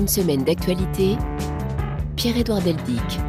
Une 0.00 0.08
semaine 0.08 0.44
d'actualité. 0.44 1.18
Pierre-Édouard 2.16 2.62
Deldic. 2.62 3.20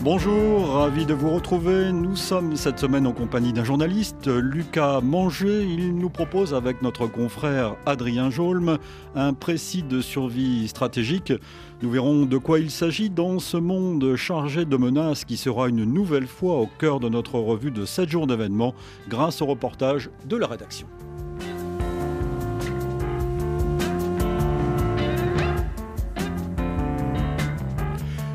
Bonjour, 0.00 0.70
ravi 0.70 1.06
de 1.06 1.14
vous 1.14 1.30
retrouver. 1.30 1.92
Nous 1.92 2.16
sommes 2.16 2.56
cette 2.56 2.80
semaine 2.80 3.06
en 3.06 3.12
compagnie 3.12 3.52
d'un 3.52 3.62
journaliste, 3.62 4.26
Lucas 4.26 5.00
Manger. 5.00 5.62
Il 5.62 5.94
nous 5.94 6.10
propose 6.10 6.52
avec 6.52 6.82
notre 6.82 7.06
confrère 7.06 7.76
Adrien 7.86 8.28
Jolme 8.28 8.78
un 9.14 9.34
précis 9.34 9.84
de 9.84 10.00
survie 10.00 10.66
stratégique. 10.66 11.32
Nous 11.80 11.92
verrons 11.92 12.26
de 12.26 12.38
quoi 12.38 12.58
il 12.58 12.72
s'agit 12.72 13.08
dans 13.08 13.38
ce 13.38 13.56
monde 13.56 14.16
chargé 14.16 14.64
de 14.64 14.76
menaces 14.76 15.24
qui 15.24 15.36
sera 15.36 15.68
une 15.68 15.84
nouvelle 15.84 16.26
fois 16.26 16.56
au 16.56 16.68
cœur 16.80 16.98
de 16.98 17.08
notre 17.08 17.38
revue 17.38 17.70
de 17.70 17.84
7 17.84 18.08
jours 18.08 18.26
d'événements 18.26 18.74
grâce 19.08 19.42
au 19.42 19.46
reportage 19.46 20.10
de 20.26 20.36
la 20.36 20.48
rédaction. 20.48 20.88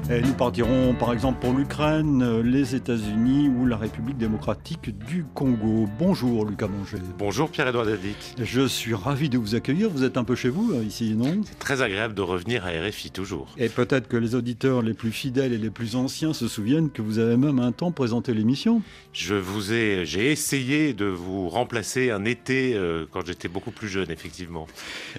Nous 0.10 0.34
partirons 0.34 0.94
par 0.94 1.12
exemple 1.12 1.40
pour 1.42 1.54
l'Ukraine, 1.54 2.40
les 2.40 2.76
États-Unis 2.76 3.50
ou 3.50 3.66
la 3.66 3.76
République 3.76 4.18
démocratique 4.18 4.98
du 5.06 5.26
Congo. 5.34 5.86
Bonjour 6.00 6.46
Lucas 6.46 6.68
Manger. 6.68 7.00
Bonjour 7.18 7.50
Pierre-Edouard 7.50 7.86
David. 7.86 8.16
Je 8.42 8.66
suis 8.68 8.94
ravi 8.94 9.28
de 9.28 9.38
vous 9.38 9.56
accueillir. 9.56 9.90
Vous 9.90 10.06
êtes 10.06 10.16
un 10.16 10.24
peu 10.24 10.36
chez 10.36 10.48
vous 10.48 10.72
euh, 10.72 10.82
ici, 10.82 11.14
non? 11.14 11.42
C'est 11.44 11.60
très 11.60 11.82
agréable 11.82 12.14
de 12.14 12.22
revenir 12.22 12.66
à 12.66 12.70
RFI 12.70 13.12
toujours. 13.12 13.54
Et 13.58 13.68
peut-être 13.68 14.08
que 14.08 14.16
les 14.16 14.34
auditeurs 14.34 14.82
les 14.82 14.94
plus 14.94 15.12
fidèles 15.12 15.52
et 15.52 15.58
les 15.58 15.70
plus 15.70 15.98
anciens 15.98 16.32
se 16.32 16.48
souviennent 16.48 16.90
que 16.90 17.02
vous 17.02 17.20
avez 17.20 17.36
même 17.36 17.60
un 17.60 17.74
temps 17.74 17.92
présenté 17.92 18.34
l'émission. 18.34 18.82
Je 19.12 19.36
vous 19.36 19.74
ai, 19.74 20.06
j'ai 20.06 20.32
essayé 20.32 20.94
de 20.94 21.06
vous 21.06 21.50
remplacer 21.50 22.12
un 22.12 22.24
été 22.24 22.76
euh, 22.76 23.06
quand 23.12 23.26
j'étais 23.26 23.50
beaucoup 23.50 23.72
plus 23.72 23.90
jeune, 23.90 24.10
effectivement. 24.10 24.68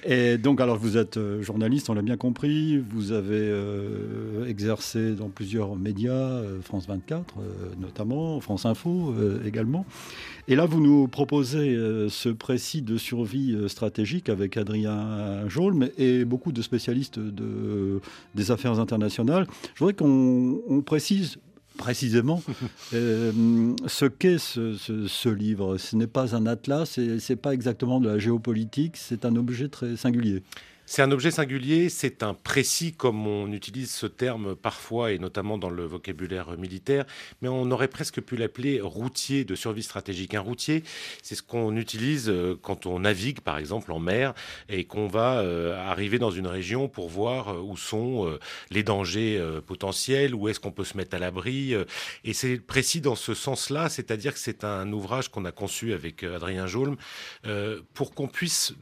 Et 0.06 0.38
donc 0.38 0.62
alors 0.62 0.78
vous 0.78 0.96
êtes 0.96 1.18
euh, 1.18 1.42
journaliste, 1.42 1.90
on 1.90 1.94
l'a 1.94 2.02
bien 2.02 2.16
compris. 2.16 2.78
Vous 2.78 3.12
avez 3.12 3.52
exercé 4.48 4.77
dans 5.16 5.28
plusieurs 5.28 5.76
médias, 5.76 6.12
euh, 6.12 6.60
France 6.62 6.86
24 6.86 7.34
euh, 7.38 7.42
notamment, 7.80 8.40
France 8.40 8.66
Info 8.66 9.12
euh, 9.12 9.44
également. 9.44 9.84
Et 10.46 10.56
là, 10.56 10.66
vous 10.66 10.80
nous 10.80 11.08
proposez 11.08 11.76
ce 12.08 12.30
précis 12.30 12.80
de 12.80 12.96
survie 12.96 13.54
stratégique 13.68 14.30
avec 14.30 14.56
Adrien 14.56 15.46
Jolme 15.46 15.90
et 15.98 16.24
beaucoup 16.24 16.52
de 16.52 16.62
spécialistes 16.62 17.18
de, 17.18 18.00
des 18.34 18.50
affaires 18.50 18.80
internationales. 18.80 19.46
Je 19.74 19.80
voudrais 19.80 19.92
qu'on 19.92 20.82
précise 20.86 21.36
précisément 21.76 22.42
ce 22.92 24.06
qu'est 24.06 24.38
ce, 24.38 24.74
ce, 24.74 25.28
livre. 25.28 25.76
Ce 25.76 25.96
n'est 25.96 26.06
pas 26.06 26.34
un 26.34 26.46
atlas, 26.46 26.92
ce 26.92 27.32
n'est 27.32 27.36
pas 27.36 27.52
exactement 27.52 28.00
de 28.00 28.08
la 28.08 28.18
géopolitique, 28.18 28.96
c'est 28.96 29.26
un 29.26 29.36
objet 29.36 29.68
très 29.68 29.96
singulier. 29.96 30.42
C'est 30.90 31.02
un 31.02 31.10
objet 31.10 31.30
singulier, 31.30 31.90
c'est 31.90 32.22
un 32.22 32.32
précis 32.32 32.94
comme 32.94 33.26
on 33.26 33.52
utilise 33.52 33.90
ce 33.90 34.06
terme 34.06 34.56
parfois 34.56 35.12
et 35.12 35.18
notamment 35.18 35.58
dans 35.58 35.68
le 35.68 35.84
vocabulaire 35.84 36.56
militaire, 36.56 37.04
mais 37.42 37.48
on 37.48 37.70
aurait 37.70 37.88
presque 37.88 38.22
pu 38.22 38.36
l'appeler 38.36 38.80
routier 38.80 39.44
de 39.44 39.54
survie 39.54 39.82
stratégique. 39.82 40.32
Un 40.32 40.40
routier, 40.40 40.84
c'est 41.22 41.34
ce 41.34 41.42
qu'on 41.42 41.76
utilise 41.76 42.30
euh, 42.30 42.58
quand 42.62 42.86
on 42.86 43.00
navigue 43.00 43.40
par 43.40 43.58
exemple 43.58 43.92
en 43.92 43.98
mer 43.98 44.32
et 44.70 44.84
qu'on 44.84 45.08
va 45.08 45.40
euh, 45.40 45.76
arriver 45.76 46.18
dans 46.18 46.30
une 46.30 46.46
région 46.46 46.88
pour 46.88 47.10
voir 47.10 47.48
euh, 47.48 47.60
où 47.60 47.76
sont 47.76 48.38
les 48.70 48.82
dangers 48.82 49.38
potentiels, 49.66 50.34
où 50.34 50.48
est-ce 50.48 50.58
qu'on 50.58 50.72
peut 50.72 50.84
se 50.84 50.96
mettre 50.96 51.14
à 51.14 51.18
l'abri. 51.18 51.74
Et 52.24 52.32
c'est 52.32 52.56
précis 52.56 53.02
dans 53.02 53.14
ce 53.14 53.34
sens-là, 53.34 53.90
c'est-à-dire 53.90 54.32
que 54.32 54.40
c'est 54.40 54.64
un 54.64 54.90
ouvrage 54.90 55.28
qu'on 55.28 55.44
a 55.44 55.52
conçu 55.52 55.92
avec 55.92 56.22
Adrien 56.24 56.66
Jolme 56.66 56.96
pour 57.92 58.14
qu'on 58.14 58.28
puisse 58.28 58.72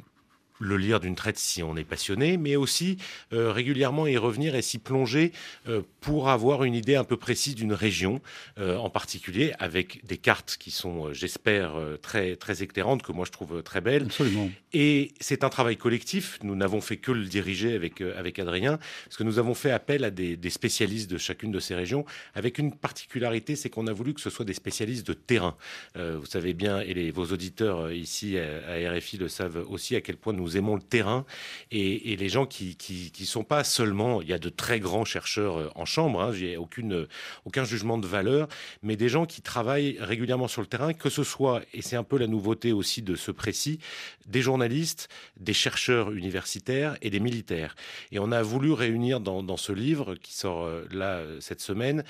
le 0.58 0.76
lire 0.76 1.00
d'une 1.00 1.14
traite 1.14 1.38
si 1.38 1.62
on 1.62 1.76
est 1.76 1.84
passionné, 1.84 2.36
mais 2.36 2.56
aussi 2.56 2.98
euh, 3.32 3.52
régulièrement 3.52 4.06
y 4.06 4.16
revenir 4.16 4.54
et 4.54 4.62
s'y 4.62 4.78
plonger 4.78 5.32
euh, 5.68 5.82
pour 6.00 6.28
avoir 6.28 6.64
une 6.64 6.74
idée 6.74 6.96
un 6.96 7.04
peu 7.04 7.16
précise 7.16 7.54
d'une 7.54 7.72
région 7.72 8.20
euh, 8.58 8.76
en 8.76 8.90
particulier, 8.90 9.52
avec 9.58 10.04
des 10.06 10.16
cartes 10.16 10.56
qui 10.58 10.70
sont, 10.70 11.12
j'espère, 11.12 11.74
très, 12.02 12.36
très 12.36 12.62
éclairantes, 12.62 13.02
que 13.02 13.12
moi 13.12 13.24
je 13.24 13.32
trouve 13.32 13.62
très 13.62 13.80
belles. 13.80 14.04
Absolument. 14.04 14.50
Et 14.72 15.12
c'est 15.20 15.44
un 15.44 15.48
travail 15.48 15.76
collectif, 15.76 16.38
nous 16.42 16.54
n'avons 16.54 16.80
fait 16.80 16.96
que 16.96 17.12
le 17.12 17.24
diriger 17.24 17.74
avec, 17.74 18.00
avec 18.00 18.38
Adrien, 18.38 18.78
parce 19.04 19.16
que 19.16 19.24
nous 19.24 19.38
avons 19.38 19.54
fait 19.54 19.70
appel 19.70 20.04
à 20.04 20.10
des, 20.10 20.36
des 20.36 20.50
spécialistes 20.50 21.10
de 21.10 21.18
chacune 21.18 21.50
de 21.50 21.60
ces 21.60 21.74
régions, 21.74 22.04
avec 22.34 22.58
une 22.58 22.74
particularité, 22.74 23.56
c'est 23.56 23.70
qu'on 23.70 23.86
a 23.86 23.92
voulu 23.92 24.14
que 24.14 24.20
ce 24.20 24.30
soit 24.30 24.44
des 24.44 24.54
spécialistes 24.54 25.06
de 25.06 25.12
terrain. 25.12 25.56
vous 25.94 26.26
savez 26.26 26.54
bien, 26.54 26.80
et 26.80 26.94
les, 26.94 27.10
vos 27.10 27.26
auditeurs 27.26 27.92
ici 27.92 28.38
à, 28.38 28.88
à 28.88 28.92
RFI 28.92 29.18
le 29.18 29.28
savent 29.28 29.64
aussi, 29.68 29.96
à 29.96 30.00
quel 30.00 30.16
point 30.16 30.32
nous 30.32 30.45
nous 30.46 30.56
aimons 30.56 30.76
le 30.76 30.82
terrain 30.82 31.24
et, 31.72 32.16
les 32.16 32.28
gens 32.28 32.46
qui, 32.46 32.76
qui, 32.76 33.26
sont 33.26 33.42
pas 33.42 33.64
seulement, 33.64 34.22
il 34.22 34.28
y 34.28 34.32
a 34.32 34.38
de 34.38 34.48
très 34.48 34.78
grands 34.78 35.04
chercheurs 35.04 35.58
euh, 35.58 35.70
en 35.74 35.84
chambre, 35.84 36.20
hein, 36.22 36.32
j'ai 36.32 36.56
aucune, 36.56 37.08
aucun 37.44 37.64
jugement 37.64 37.98
de 37.98 38.06
valeur, 38.06 38.46
mais 38.82 38.96
des 38.96 39.08
gens 39.08 39.26
qui 39.26 39.42
travaillent 39.42 39.96
régulièrement 39.98 40.46
sur 40.46 40.60
le 40.60 40.68
terrain, 40.68 40.92
que 40.94 41.10
ce 41.10 41.24
soit, 41.24 41.62
et 41.74 41.82
c'est 41.82 41.96
un 41.96 42.04
peu 42.04 42.16
la 42.16 42.28
nouveauté 42.28 42.72
aussi 42.72 43.02
de 43.02 43.16
ce 43.16 43.32
précis, 43.32 43.80
des 44.26 44.40
journalistes, 44.40 45.08
des 45.36 45.52
chercheurs 45.52 46.12
universitaires 46.12 46.96
et 47.02 47.10
des 47.10 47.20
militaires. 47.20 47.74
Et 48.12 48.20
on 48.20 48.30
a 48.30 48.42
voulu 48.42 48.70
réunir 48.72 49.18
dans, 49.18 49.56
ce 49.56 49.72
livre 49.72 50.14
qui 50.14 50.32
sort 50.32 50.62
euh, 50.62 50.84
là 50.92 51.16
euh, 51.16 51.40
cette 51.40 51.60
semaine, 51.60 52.04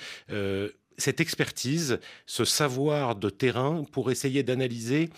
cette 0.97 1.19
expertise, 1.21 1.99
ce 2.25 2.45
savoir 2.45 3.15
de 3.15 3.29
terrain 3.29 3.83
pour 3.91 4.11
essayer 4.11 4.43
d'analyser 4.43 5.09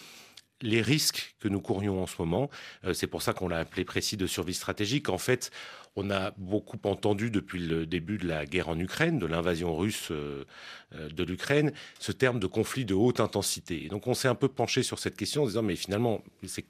les 0.62 0.82
risques 0.82 1.36
que 1.40 1.48
nous 1.48 1.62
courions 1.62 2.02
en 2.02 2.08
ce 2.08 2.16
moment. 2.20 2.50
Euh, 2.86 2.94
c'est 2.94 3.08
pour 3.08 3.22
ça 3.22 3.34
qu'on 3.34 3.48
l'a 3.48 3.60
appelé 3.60 3.86
précis 3.86 4.18
de 4.18 4.28
survie 4.28 4.54
stratégique. 4.54 5.10
En 5.10 5.18
fait, 5.18 5.52
on 5.96 6.10
a 6.12 6.32
beaucoup 6.38 6.80
entendu 6.84 7.30
depuis 7.30 7.60
le 7.60 7.86
début 7.86 8.18
de 8.18 8.28
la 8.28 8.46
guerre 8.46 8.70
en 8.70 8.80
Ukraine, 8.80 9.20
de 9.20 9.26
l'invasion 9.26 9.76
russe 9.76 10.10
euh, 10.12 10.46
euh, 10.96 11.10
de 11.10 11.24
l'Ukraine, 11.24 11.72
ce 12.00 12.12
terme 12.12 12.40
de 12.40 12.48
conflit 12.48 12.86
de 12.86 12.94
haute 12.94 13.20
intensité. 13.20 13.84
Et 13.86 13.90
donc 13.90 14.08
on 14.08 14.14
s'est 14.14 14.28
un 14.28 14.36
peu 14.36 14.48
penché 14.48 14.84
sur 14.84 15.00
cette 15.00 15.18
question 15.18 15.44
en 15.44 15.48
disant 15.48 15.64
mais 15.64 15.76
finalement, 15.76 16.24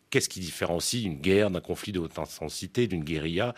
qu'est-ce 0.10 0.30
qui 0.30 0.40
différencie 0.40 1.04
une 1.04 1.20
guerre 1.20 1.52
d'un 1.52 1.62
conflit 1.62 1.92
de 1.92 2.00
haute 2.00 2.18
intensité, 2.18 2.88
d'une 2.88 3.04
guérilla? 3.04 3.54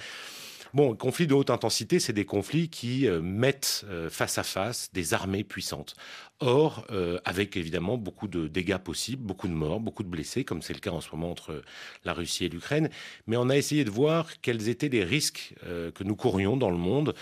Bon, 0.74 0.96
conflits 0.96 1.28
de 1.28 1.34
haute 1.34 1.50
intensité, 1.50 2.00
c'est 2.00 2.14
des 2.14 2.26
conflits 2.26 2.70
qui 2.70 3.08
mettent 3.22 3.86
face 4.10 4.38
à 4.38 4.44
face 4.44 4.90
des 4.94 5.14
armées 5.14 5.44
puissantes. 5.44 5.96
Or, 6.44 6.88
euh, 6.90 7.20
avec 7.24 7.56
évidemment 7.56 8.00
beaucoup 8.00 8.28
de 8.28 8.48
dégâts 8.48 8.80
possibles, 8.80 9.22
beaucoup 9.22 9.48
de 9.48 9.54
morts, 9.54 9.80
beaucoup 9.80 10.02
de 10.02 10.08
blessés, 10.08 10.44
comme 10.44 10.64
c'est 10.64 10.74
le 10.74 10.80
cas 10.80 10.90
en 10.90 11.00
ce 11.00 11.12
moment 11.12 11.30
entre 11.30 11.62
la 12.04 12.14
Russie 12.14 12.46
et 12.46 12.50
l'Ukraine. 12.50 12.90
Mais 13.28 13.38
on 13.38 13.48
a 13.50 13.56
essayé 13.56 13.84
de 13.84 13.92
voir 13.92 14.42
quels 14.42 14.68
étaient 14.68 14.90
les 14.90 15.04
risques 15.04 15.54
euh, 15.68 15.92
que 15.92 16.04
nous 16.04 16.16
courions 16.16 16.58
dans 16.58 16.72
le 16.72 16.78
monde, 16.78 17.14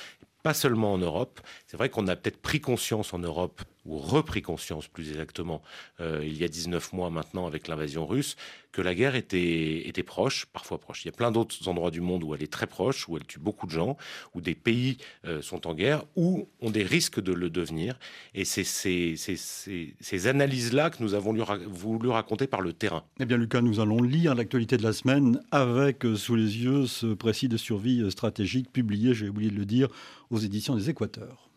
pas 0.41 0.53
seulement 0.53 0.93
en 0.93 0.97
Europe. 0.97 1.41
C'est 1.67 1.75
vrai 1.75 1.89
qu'on 1.89 2.07
a 2.07 2.15
peut-être 2.15 2.41
pris 2.41 2.61
conscience 2.61 3.13
en 3.13 3.19
Europe 3.19 3.61
ou 3.89 3.97
repris 3.97 4.41
conscience 4.41 4.87
plus 4.87 5.09
exactement, 5.09 5.61
euh, 5.99 6.21
il 6.23 6.37
y 6.37 6.43
a 6.43 6.47
19 6.47 6.93
mois 6.93 7.09
maintenant 7.09 7.47
avec 7.47 7.67
l'invasion 7.67 8.05
russe, 8.05 8.35
que 8.71 8.81
la 8.81 8.93
guerre 8.93 9.15
était, 9.15 9.87
était 9.87 10.03
proche, 10.03 10.45
parfois 10.45 10.79
proche. 10.79 11.03
Il 11.03 11.07
y 11.07 11.09
a 11.09 11.13
plein 11.13 11.31
d'autres 11.31 11.67
endroits 11.67 11.89
du 11.89 12.01
monde 12.01 12.23
où 12.23 12.35
elle 12.35 12.43
est 12.43 12.51
très 12.51 12.67
proche, 12.67 13.09
où 13.09 13.17
elle 13.17 13.25
tue 13.25 13.39
beaucoup 13.39 13.65
de 13.65 13.71
gens, 13.71 13.97
où 14.35 14.41
des 14.41 14.53
pays 14.53 14.97
euh, 15.25 15.41
sont 15.41 15.65
en 15.65 15.73
guerre, 15.73 16.03
ou 16.15 16.47
ont 16.61 16.69
des 16.69 16.83
risques 16.83 17.19
de 17.19 17.33
le 17.33 17.49
devenir. 17.49 17.97
Et 18.35 18.45
c'est 18.45 18.63
ces, 18.63 19.15
ces, 19.17 20.27
analyses-là 20.27 20.91
que 20.91 21.01
nous 21.01 21.15
avons 21.15 21.33
voulu 21.67 22.09
raconter 22.09 22.45
par 22.45 22.61
le 22.61 22.73
terrain. 22.73 23.03
Eh 23.19 23.25
bien 23.25 23.37
Lucas, 23.37 23.61
nous 23.61 23.79
allons 23.79 24.03
lire 24.03 24.35
l'actualité 24.35 24.77
de 24.77 24.83
la 24.83 24.93
semaine 24.93 25.41
avec 25.49 26.05
euh, 26.05 26.15
sous 26.15 26.35
les 26.35 26.63
yeux 26.63 26.85
ce 26.85 27.07
précis 27.07 27.47
de 27.47 27.57
survie 27.57 28.09
stratégique 28.11 28.71
publié, 28.71 29.15
j'ai 29.15 29.29
oublié 29.29 29.49
de 29.49 29.55
le 29.55 29.65
dire, 29.65 29.87
aux 30.29 30.37
éditions 30.37 30.75
des 30.75 30.91
Équateurs. 30.91 31.49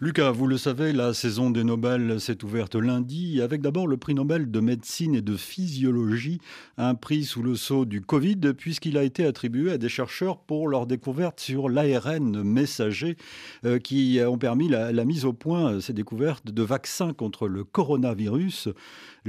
Lucas, 0.00 0.30
vous 0.30 0.46
le 0.46 0.58
savez, 0.58 0.92
la 0.92 1.12
saison 1.12 1.50
des 1.50 1.64
Nobel 1.64 2.20
s'est 2.20 2.44
ouverte 2.44 2.76
lundi 2.76 3.42
avec 3.42 3.60
d'abord 3.60 3.88
le 3.88 3.96
prix 3.96 4.14
Nobel 4.14 4.48
de 4.48 4.60
médecine 4.60 5.16
et 5.16 5.22
de 5.22 5.36
physiologie, 5.36 6.40
un 6.76 6.94
prix 6.94 7.24
sous 7.24 7.42
le 7.42 7.56
sceau 7.56 7.84
du 7.84 8.00
Covid 8.00 8.54
puisqu'il 8.56 8.96
a 8.96 9.02
été 9.02 9.26
attribué 9.26 9.72
à 9.72 9.76
des 9.76 9.88
chercheurs 9.88 10.38
pour 10.38 10.68
leur 10.68 10.86
découverte 10.86 11.40
sur 11.40 11.68
l'ARN 11.68 12.44
messager 12.44 13.16
euh, 13.64 13.80
qui 13.80 14.20
ont 14.24 14.38
permis 14.38 14.68
la, 14.68 14.92
la, 14.92 15.04
mise 15.04 15.24
au 15.24 15.32
point, 15.32 15.80
ces 15.80 15.94
découvertes, 15.94 16.48
de 16.48 16.62
vaccins 16.62 17.12
contre 17.12 17.48
le 17.48 17.64
coronavirus. 17.64 18.68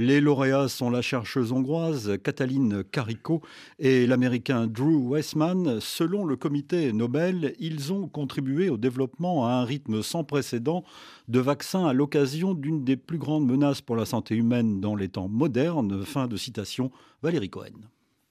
Les 0.02 0.22
lauréats 0.22 0.68
sont 0.68 0.88
la 0.88 1.02
chercheuse 1.02 1.52
hongroise 1.52 2.16
Katalin 2.22 2.84
Kariko 2.90 3.42
et 3.78 4.06
l'américain 4.06 4.66
Drew 4.66 4.96
Weissman. 5.10 5.78
Selon 5.78 6.24
le 6.24 6.36
comité 6.36 6.94
Nobel, 6.94 7.54
ils 7.58 7.92
ont 7.92 8.08
contribué 8.08 8.70
au 8.70 8.78
développement 8.78 9.46
à 9.46 9.50
un 9.50 9.64
rythme 9.66 10.02
sans 10.02 10.24
précédent 10.24 10.84
de 11.28 11.38
vaccins 11.38 11.84
à 11.84 11.92
l'occasion 11.92 12.54
d'une 12.54 12.82
des 12.82 12.96
plus 12.96 13.18
grandes 13.18 13.46
menaces 13.46 13.82
pour 13.82 13.94
la 13.94 14.06
santé 14.06 14.34
humaine 14.34 14.80
dans 14.80 14.94
les 14.94 15.10
temps 15.10 15.28
modernes. 15.28 16.02
Fin 16.06 16.28
de 16.28 16.38
citation, 16.38 16.90
Valérie 17.22 17.50
Cohen. 17.50 17.82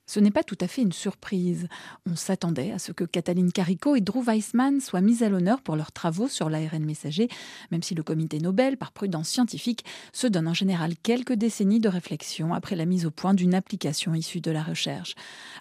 Ce 0.10 0.20
n'est 0.20 0.32
pas 0.32 0.42
tout 0.42 0.58
à 0.60 0.68
fait 0.68 0.82
une 0.82 0.92
surprise. 0.92 1.68
On 2.10 2.16
s'attendait 2.16 2.72
à 2.72 2.80
ce 2.80 2.92
que 2.92 3.04
Katalin 3.04 3.50
Kariko 3.50 3.96
et 3.96 4.02
Drew 4.02 4.24
Weissman 4.24 4.82
soient 4.82 5.02
mis 5.02 5.24
à 5.24 5.30
l'honneur 5.30 5.62
pour 5.62 5.76
leurs 5.76 5.92
travaux 5.92 6.28
sur 6.28 6.50
l'ARN 6.50 6.84
messager, 6.84 7.30
même 7.70 7.84
si 7.84 7.94
le 7.94 8.02
comité 8.02 8.40
Nobel, 8.40 8.78
par 8.78 8.92
prudence 8.92 9.30
scientifique, 9.30 9.86
se 10.12 10.26
donne 10.26 10.48
en 10.48 10.56
général 10.56 10.96
quelques 11.04 11.34
décennies 11.34 11.80
de 11.80 11.90
réflexion 11.90 12.56
après 12.56 12.76
la 12.76 12.86
mise 12.86 13.06
au 13.06 13.12
point 13.12 13.36
d'une 13.36 13.54
application 13.54 14.16
issue 14.16 14.42
de 14.42 14.50
la 14.50 14.64
recherche. 14.64 15.14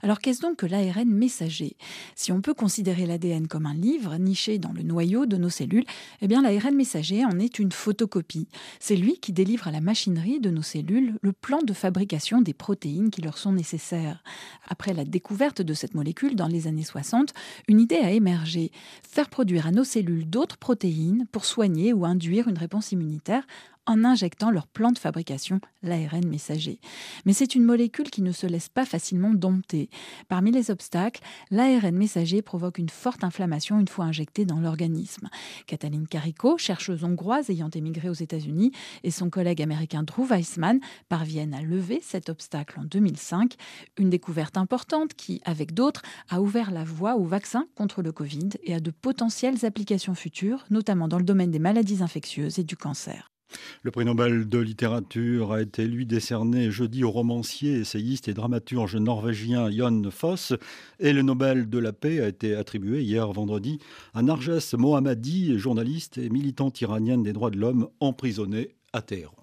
Alors 0.02 0.18
qu'est-ce 0.18 0.40
donc 0.40 0.56
que 0.56 0.66
l'ARN 0.66 1.10
messager? 1.10 1.76
Si 2.14 2.32
on 2.32 2.40
peut 2.40 2.54
considérer 2.54 3.04
l'ADN 3.04 3.48
comme 3.48 3.66
un 3.66 3.74
livre 3.74 4.16
niché 4.16 4.58
dans 4.58 4.72
le 4.72 4.82
noyau 4.82 5.26
de 5.26 5.36
nos 5.36 5.50
cellules, 5.50 5.84
eh 6.22 6.26
bien 6.26 6.40
l'ARN 6.40 6.74
messager 6.74 7.22
en 7.22 7.38
est 7.38 7.58
une 7.58 7.70
photocopie. 7.70 8.48
C'est 8.80 8.96
lui 8.96 9.18
qui 9.18 9.34
délivre 9.34 9.68
à 9.68 9.72
la 9.72 9.82
machinerie 9.82 10.40
de 10.40 10.48
nos 10.48 10.62
cellules 10.62 11.18
le 11.20 11.34
plan 11.34 11.60
de 11.60 11.74
fabrication 11.74 12.40
des 12.40 12.54
protéines 12.54 13.10
qui 13.10 13.20
leur 13.20 13.36
sont 13.36 13.52
nécessaires. 13.52 14.24
Après 14.66 14.94
la 14.94 15.04
découverte 15.04 15.62
de 15.62 15.74
cette 15.74 15.94
molécule 15.94 16.36
dans 16.36 16.46
les 16.46 16.66
années 16.66 16.84
60, 16.84 17.32
une 17.68 17.80
idée 17.80 17.96
a 17.96 18.10
émergé. 18.10 18.70
Faire 19.02 19.28
produire 19.28 19.66
à 19.66 19.70
nos 19.70 19.84
cellules 19.84 20.28
d'autres 20.28 20.56
protéines 20.56 21.26
pour 21.32 21.44
soigner 21.44 21.92
ou 21.92 22.04
induire 22.04 22.48
une 22.48 22.58
réponse 22.58 22.92
immunitaire 22.92 23.46
en 23.88 24.04
injectant 24.04 24.50
leur 24.50 24.66
plan 24.66 24.92
de 24.92 24.98
fabrication, 24.98 25.60
l'ARN 25.82 26.26
messager. 26.26 26.78
Mais 27.24 27.32
c'est 27.32 27.54
une 27.54 27.64
molécule 27.64 28.10
qui 28.10 28.22
ne 28.22 28.32
se 28.32 28.46
laisse 28.46 28.68
pas 28.68 28.84
facilement 28.84 29.32
dompter. 29.32 29.88
Parmi 30.28 30.52
les 30.52 30.70
obstacles, 30.70 31.22
l'ARN 31.50 31.96
messager 31.96 32.42
provoque 32.42 32.78
une 32.78 32.90
forte 32.90 33.24
inflammation 33.24 33.80
une 33.80 33.88
fois 33.88 34.04
injecté 34.04 34.44
dans 34.44 34.60
l'organisme. 34.60 35.28
Katalin 35.66 36.04
Kariko, 36.04 36.58
chercheuse 36.58 37.02
hongroise 37.02 37.48
ayant 37.50 37.70
émigré 37.70 38.10
aux 38.10 38.14
États-Unis, 38.14 38.72
et 39.04 39.10
son 39.10 39.30
collègue 39.30 39.62
américain 39.62 40.02
Drew 40.02 40.26
Weissman 40.26 40.80
parviennent 41.08 41.54
à 41.54 41.62
lever 41.62 42.00
cet 42.02 42.28
obstacle 42.28 42.78
en 42.78 42.84
2005, 42.84 43.54
une 43.96 44.10
découverte 44.10 44.58
importante 44.58 45.14
qui, 45.14 45.40
avec 45.44 45.72
d'autres, 45.72 46.02
a 46.28 46.42
ouvert 46.42 46.70
la 46.70 46.84
voie 46.84 47.16
au 47.16 47.24
vaccin 47.24 47.66
contre 47.74 48.02
le 48.02 48.12
Covid 48.12 48.50
et 48.64 48.74
à 48.74 48.80
de 48.80 48.90
potentielles 48.90 49.64
applications 49.64 50.14
futures, 50.14 50.66
notamment 50.70 51.08
dans 51.08 51.18
le 51.18 51.24
domaine 51.24 51.50
des 51.50 51.58
maladies 51.58 52.02
infectieuses 52.02 52.58
et 52.58 52.64
du 52.64 52.76
cancer. 52.76 53.30
Le 53.82 53.90
prix 53.90 54.04
Nobel 54.04 54.48
de 54.48 54.58
littérature 54.58 55.52
a 55.52 55.62
été 55.62 55.86
lui 55.86 56.06
décerné 56.06 56.70
jeudi 56.70 57.04
au 57.04 57.10
romancier, 57.10 57.78
essayiste 57.78 58.28
et 58.28 58.34
dramaturge 58.34 58.96
norvégien 58.96 59.70
Jon 59.70 60.02
Foss 60.10 60.52
et 60.98 61.12
le 61.12 61.22
Nobel 61.22 61.68
de 61.68 61.78
la 61.78 61.92
paix 61.92 62.20
a 62.20 62.28
été 62.28 62.54
attribué 62.54 63.02
hier 63.02 63.30
vendredi 63.32 63.78
à 64.14 64.22
Narges 64.22 64.74
Mohammadi, 64.74 65.58
journaliste 65.58 66.18
et 66.18 66.28
militante 66.28 66.80
iranienne 66.80 67.22
des 67.22 67.32
droits 67.32 67.50
de 67.50 67.58
l'homme 67.58 67.88
emprisonnée 68.00 68.74
à 68.92 69.02
Téhéran. 69.02 69.34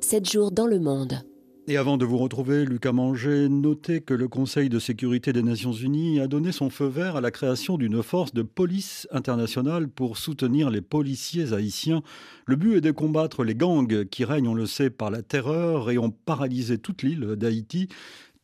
Sept 0.00 0.30
jours 0.30 0.52
dans 0.52 0.66
le 0.66 0.78
monde. 0.78 1.24
Et 1.68 1.76
avant 1.76 1.96
de 1.96 2.04
vous 2.04 2.18
retrouver, 2.18 2.64
Lucas 2.64 2.92
Manger, 2.92 3.48
notez 3.48 4.00
que 4.00 4.14
le 4.14 4.28
Conseil 4.28 4.68
de 4.68 4.78
sécurité 4.78 5.32
des 5.32 5.42
Nations 5.42 5.72
Unies 5.72 6.20
a 6.20 6.28
donné 6.28 6.52
son 6.52 6.70
feu 6.70 6.86
vert 6.86 7.16
à 7.16 7.20
la 7.20 7.32
création 7.32 7.76
d'une 7.76 8.04
force 8.04 8.32
de 8.32 8.42
police 8.42 9.08
internationale 9.10 9.88
pour 9.88 10.16
soutenir 10.16 10.70
les 10.70 10.80
policiers 10.80 11.52
haïtiens. 11.52 12.04
Le 12.46 12.54
but 12.54 12.76
est 12.76 12.80
de 12.80 12.92
combattre 12.92 13.42
les 13.42 13.56
gangs 13.56 14.04
qui 14.04 14.24
règnent, 14.24 14.46
on 14.46 14.54
le 14.54 14.66
sait, 14.66 14.90
par 14.90 15.10
la 15.10 15.22
terreur 15.22 15.90
et 15.90 15.98
ont 15.98 16.12
paralysé 16.12 16.78
toute 16.78 17.02
l'île 17.02 17.34
d'Haïti. 17.34 17.88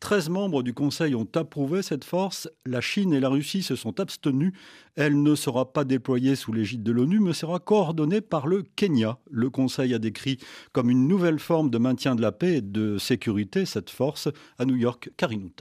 13 0.03 0.27
membres 0.27 0.63
du 0.63 0.73
Conseil 0.73 1.15
ont 1.15 1.29
approuvé 1.33 1.81
cette 1.81 2.03
force. 2.03 2.49
La 2.65 2.81
Chine 2.81 3.13
et 3.13 3.21
la 3.21 3.29
Russie 3.29 3.63
se 3.63 3.77
sont 3.77 4.01
abstenues. 4.01 4.51
Elle 4.97 5.23
ne 5.23 5.33
sera 5.33 5.71
pas 5.71 5.85
déployée 5.85 6.35
sous 6.35 6.51
l'égide 6.51 6.83
de 6.83 6.91
l'ONU, 6.91 7.21
mais 7.21 7.31
sera 7.31 7.59
coordonnée 7.59 8.19
par 8.19 8.45
le 8.45 8.63
Kenya. 8.75 9.17
Le 9.31 9.49
Conseil 9.49 9.93
a 9.93 9.99
décrit 9.99 10.39
comme 10.73 10.89
une 10.89 11.07
nouvelle 11.07 11.39
forme 11.39 11.69
de 11.69 11.77
maintien 11.77 12.15
de 12.15 12.21
la 12.21 12.33
paix 12.33 12.57
et 12.57 12.61
de 12.61 12.97
sécurité 12.97 13.65
cette 13.65 13.89
force 13.89 14.27
à 14.59 14.65
New 14.65 14.75
York, 14.75 15.09
Karine 15.15 15.51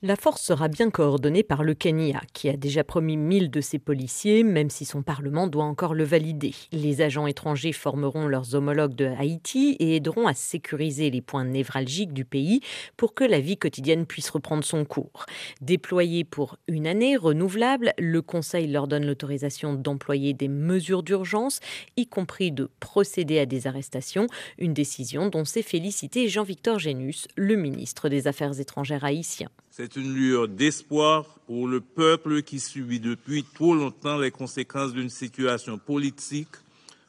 la 0.00 0.14
force 0.14 0.42
sera 0.42 0.68
bien 0.68 0.90
coordonnée 0.90 1.42
par 1.42 1.64
le 1.64 1.74
Kenya, 1.74 2.20
qui 2.32 2.48
a 2.48 2.56
déjà 2.56 2.84
promis 2.84 3.16
1000 3.16 3.50
de 3.50 3.60
ses 3.60 3.80
policiers, 3.80 4.44
même 4.44 4.70
si 4.70 4.84
son 4.84 5.02
Parlement 5.02 5.48
doit 5.48 5.64
encore 5.64 5.92
le 5.92 6.04
valider. 6.04 6.54
Les 6.70 7.00
agents 7.00 7.26
étrangers 7.26 7.72
formeront 7.72 8.28
leurs 8.28 8.54
homologues 8.54 8.94
de 8.94 9.06
Haïti 9.06 9.76
et 9.80 9.96
aideront 9.96 10.28
à 10.28 10.34
sécuriser 10.34 11.10
les 11.10 11.20
points 11.20 11.44
névralgiques 11.44 12.12
du 12.12 12.24
pays 12.24 12.60
pour 12.96 13.12
que 13.12 13.24
la 13.24 13.40
vie 13.40 13.56
quotidienne 13.56 14.06
puisse 14.06 14.30
reprendre 14.30 14.62
son 14.62 14.84
cours. 14.84 15.26
Déployés 15.62 16.22
pour 16.22 16.58
une 16.68 16.86
année 16.86 17.16
renouvelable, 17.16 17.92
le 17.98 18.22
Conseil 18.22 18.68
leur 18.68 18.86
donne 18.86 19.04
l'autorisation 19.04 19.74
d'employer 19.74 20.32
des 20.32 20.46
mesures 20.46 21.02
d'urgence, 21.02 21.58
y 21.96 22.06
compris 22.06 22.52
de 22.52 22.70
procéder 22.78 23.40
à 23.40 23.46
des 23.46 23.66
arrestations, 23.66 24.28
une 24.58 24.74
décision 24.74 25.28
dont 25.28 25.44
s'est 25.44 25.62
félicité 25.62 26.28
Jean-Victor 26.28 26.78
Génus, 26.78 27.26
le 27.34 27.56
ministre 27.56 28.08
des 28.08 28.28
Affaires 28.28 28.60
étrangères 28.60 29.02
haïtien. 29.02 29.48
C'est 29.80 29.94
une 29.94 30.12
lueur 30.12 30.48
d'espoir 30.48 31.24
pour 31.46 31.68
le 31.68 31.80
peuple 31.80 32.42
qui 32.42 32.58
subit 32.58 32.98
depuis 32.98 33.44
trop 33.44 33.76
longtemps 33.76 34.18
les 34.18 34.32
conséquences 34.32 34.92
d'une 34.92 35.08
situation 35.08 35.78
politique, 35.78 36.48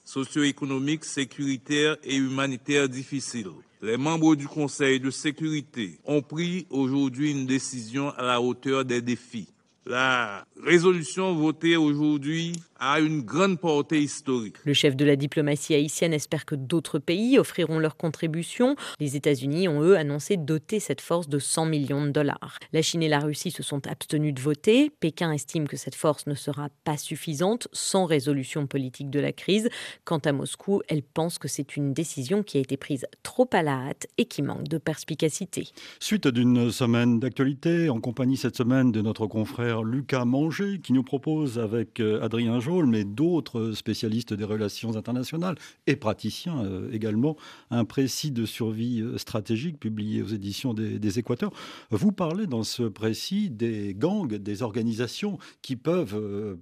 socio-économique, 0.06 1.04
sécuritaire 1.04 1.98
et 2.04 2.16
humanitaire 2.16 2.88
difficile. 2.88 3.48
Les 3.82 3.98
membres 3.98 4.36
du 4.36 4.48
Conseil 4.48 5.00
de 5.00 5.10
sécurité 5.10 5.98
ont 6.06 6.22
pris 6.22 6.68
aujourd'hui 6.70 7.32
une 7.32 7.48
décision 7.48 8.12
à 8.12 8.22
la 8.22 8.40
hauteur 8.40 8.86
des 8.86 9.02
défis. 9.02 9.48
La 9.88 10.46
résolution 10.64 11.34
votée 11.34 11.76
aujourd'hui 11.76 12.54
a 12.80 13.00
une 13.00 13.22
grande 13.22 13.60
portée 13.60 14.02
historique. 14.02 14.56
Le 14.64 14.74
chef 14.74 14.96
de 14.96 15.06
la 15.06 15.16
diplomatie 15.16 15.76
haïtienne 15.76 16.14
espère 16.14 16.46
que 16.46 16.56
d'autres 16.56 17.00
pays 17.00 17.38
offriront 17.38 17.80
leur 17.80 17.98
contribution. 17.98 18.76
Les 19.00 19.16
États-Unis 19.16 19.68
ont, 19.68 19.82
eux, 19.82 19.98
annoncé 19.98 20.38
doter 20.38 20.80
cette 20.80 21.02
force 21.02 21.28
de 21.28 21.40
100 21.40 21.66
millions 21.66 22.06
de 22.06 22.12
dollars. 22.12 22.58
La 22.74 22.82
Chine 22.82 23.04
et 23.04 23.10
la 23.10 23.20
Russie 23.20 23.52
se 23.52 23.64
sont 23.64 23.86
abstenus 23.88 24.34
de 24.34 24.42
voter. 24.42 24.90
Pékin 24.90 25.32
estime 25.32 25.68
que 25.68 25.78
cette 25.78 25.96
force 25.96 26.26
ne 26.28 26.36
sera 26.36 26.70
pas 26.84 26.98
suffisante 26.98 27.68
sans 27.74 28.06
résolution 28.06 28.66
politique 28.68 29.10
de 29.10 29.20
la 29.20 29.34
crise. 29.34 29.70
Quant 30.06 30.20
à 30.20 30.32
Moscou, 30.32 30.82
elle 30.88 31.04
pense 31.04 31.38
que 31.38 31.48
c'est 31.48 31.76
une 31.76 31.94
décision 31.94 32.44
qui 32.44 32.58
a 32.58 32.62
été 32.62 32.78
prise 32.78 33.06
trop 33.24 33.50
à 33.52 33.62
la 33.62 33.90
hâte 33.90 34.08
et 34.18 34.26
qui 34.26 34.42
manque 34.42 34.68
de 34.68 34.78
perspicacité. 34.78 35.68
Suite 36.00 36.28
d'une 36.28 36.72
semaine 36.72 37.20
d'actualité, 37.20 37.90
en 37.90 38.00
compagnie 38.00 38.38
cette 38.38 38.56
semaine 38.56 38.92
de 38.92 39.02
notre 39.02 39.28
confrère 39.28 39.84
Lucas 39.84 40.26
Manger, 40.26 40.80
qui 40.82 40.94
nous 40.94 41.04
propose 41.04 41.60
avec 41.60 42.00
euh, 42.00 42.22
Mais 42.70 43.04
d'autres 43.04 43.72
spécialistes 43.74 44.34
des 44.34 44.44
relations 44.44 44.96
internationales 44.96 45.56
et 45.88 45.96
praticiens 45.96 46.64
euh, 46.64 46.92
également, 46.92 47.36
un 47.72 47.84
précis 47.84 48.32
de 48.32 48.46
survie 48.46 49.02
euh, 49.02 49.18
stratégique 49.18 49.80
publié 49.80 50.22
aux 50.22 50.28
éditions 50.28 50.74
des, 50.74 51.00
des 51.00 51.20
Équateurs. 51.20 51.52
Vous 51.90 52.12
parlez 52.12 52.46
dans 52.46 52.64
ce 52.64 52.84
précis 52.84 53.50
des 53.50 53.96
gangs, 53.96 54.36
des 54.36 54.62
organisations 54.62 55.40
qui 55.64 55.76
peuvent, 55.76 56.16
euh, 56.16 56.56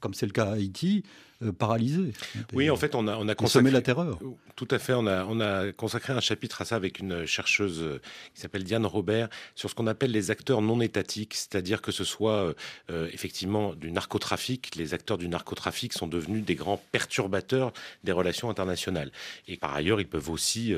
comme 0.00 0.12
c'est 0.12 0.26
le 0.26 0.32
cas 0.32 0.46
à 0.46 0.52
Haïti, 0.54 1.02
paralysé. 1.58 2.12
Oui, 2.52 2.70
en 2.70 2.76
fait, 2.76 2.94
on 2.94 3.06
a, 3.08 3.16
on 3.16 3.28
a 3.28 3.34
consacré 3.34 3.70
la 3.70 3.82
terreur. 3.82 4.18
Tout 4.56 4.68
à 4.70 4.78
fait. 4.78 4.94
On 4.94 5.06
a, 5.06 5.24
on 5.24 5.40
a 5.40 5.72
consacré 5.72 6.12
un 6.12 6.20
chapitre 6.20 6.62
à 6.62 6.64
ça 6.64 6.76
avec 6.76 7.00
une 7.00 7.26
chercheuse 7.26 7.82
euh, 7.82 8.00
qui 8.34 8.40
s'appelle 8.40 8.64
Diane 8.64 8.86
Robert 8.86 9.28
sur 9.54 9.68
ce 9.68 9.74
qu'on 9.74 9.86
appelle 9.86 10.12
les 10.12 10.30
acteurs 10.30 10.62
non 10.62 10.80
étatiques, 10.80 11.34
c'est-à-dire 11.34 11.82
que 11.82 11.92
ce 11.92 12.04
soit 12.04 12.32
euh, 12.32 12.54
euh, 12.90 13.08
effectivement 13.12 13.74
du 13.74 13.90
narcotrafic. 13.90 14.76
Les 14.76 14.94
acteurs 14.94 15.18
du 15.18 15.28
narcotrafic 15.28 15.92
sont 15.92 16.06
devenus 16.06 16.44
des 16.44 16.54
grands 16.54 16.80
perturbateurs 16.92 17.72
des 18.04 18.12
relations 18.12 18.48
internationales. 18.48 19.10
Et 19.48 19.56
par 19.56 19.74
ailleurs, 19.74 20.00
ils 20.00 20.06
peuvent 20.06 20.30
aussi 20.30 20.74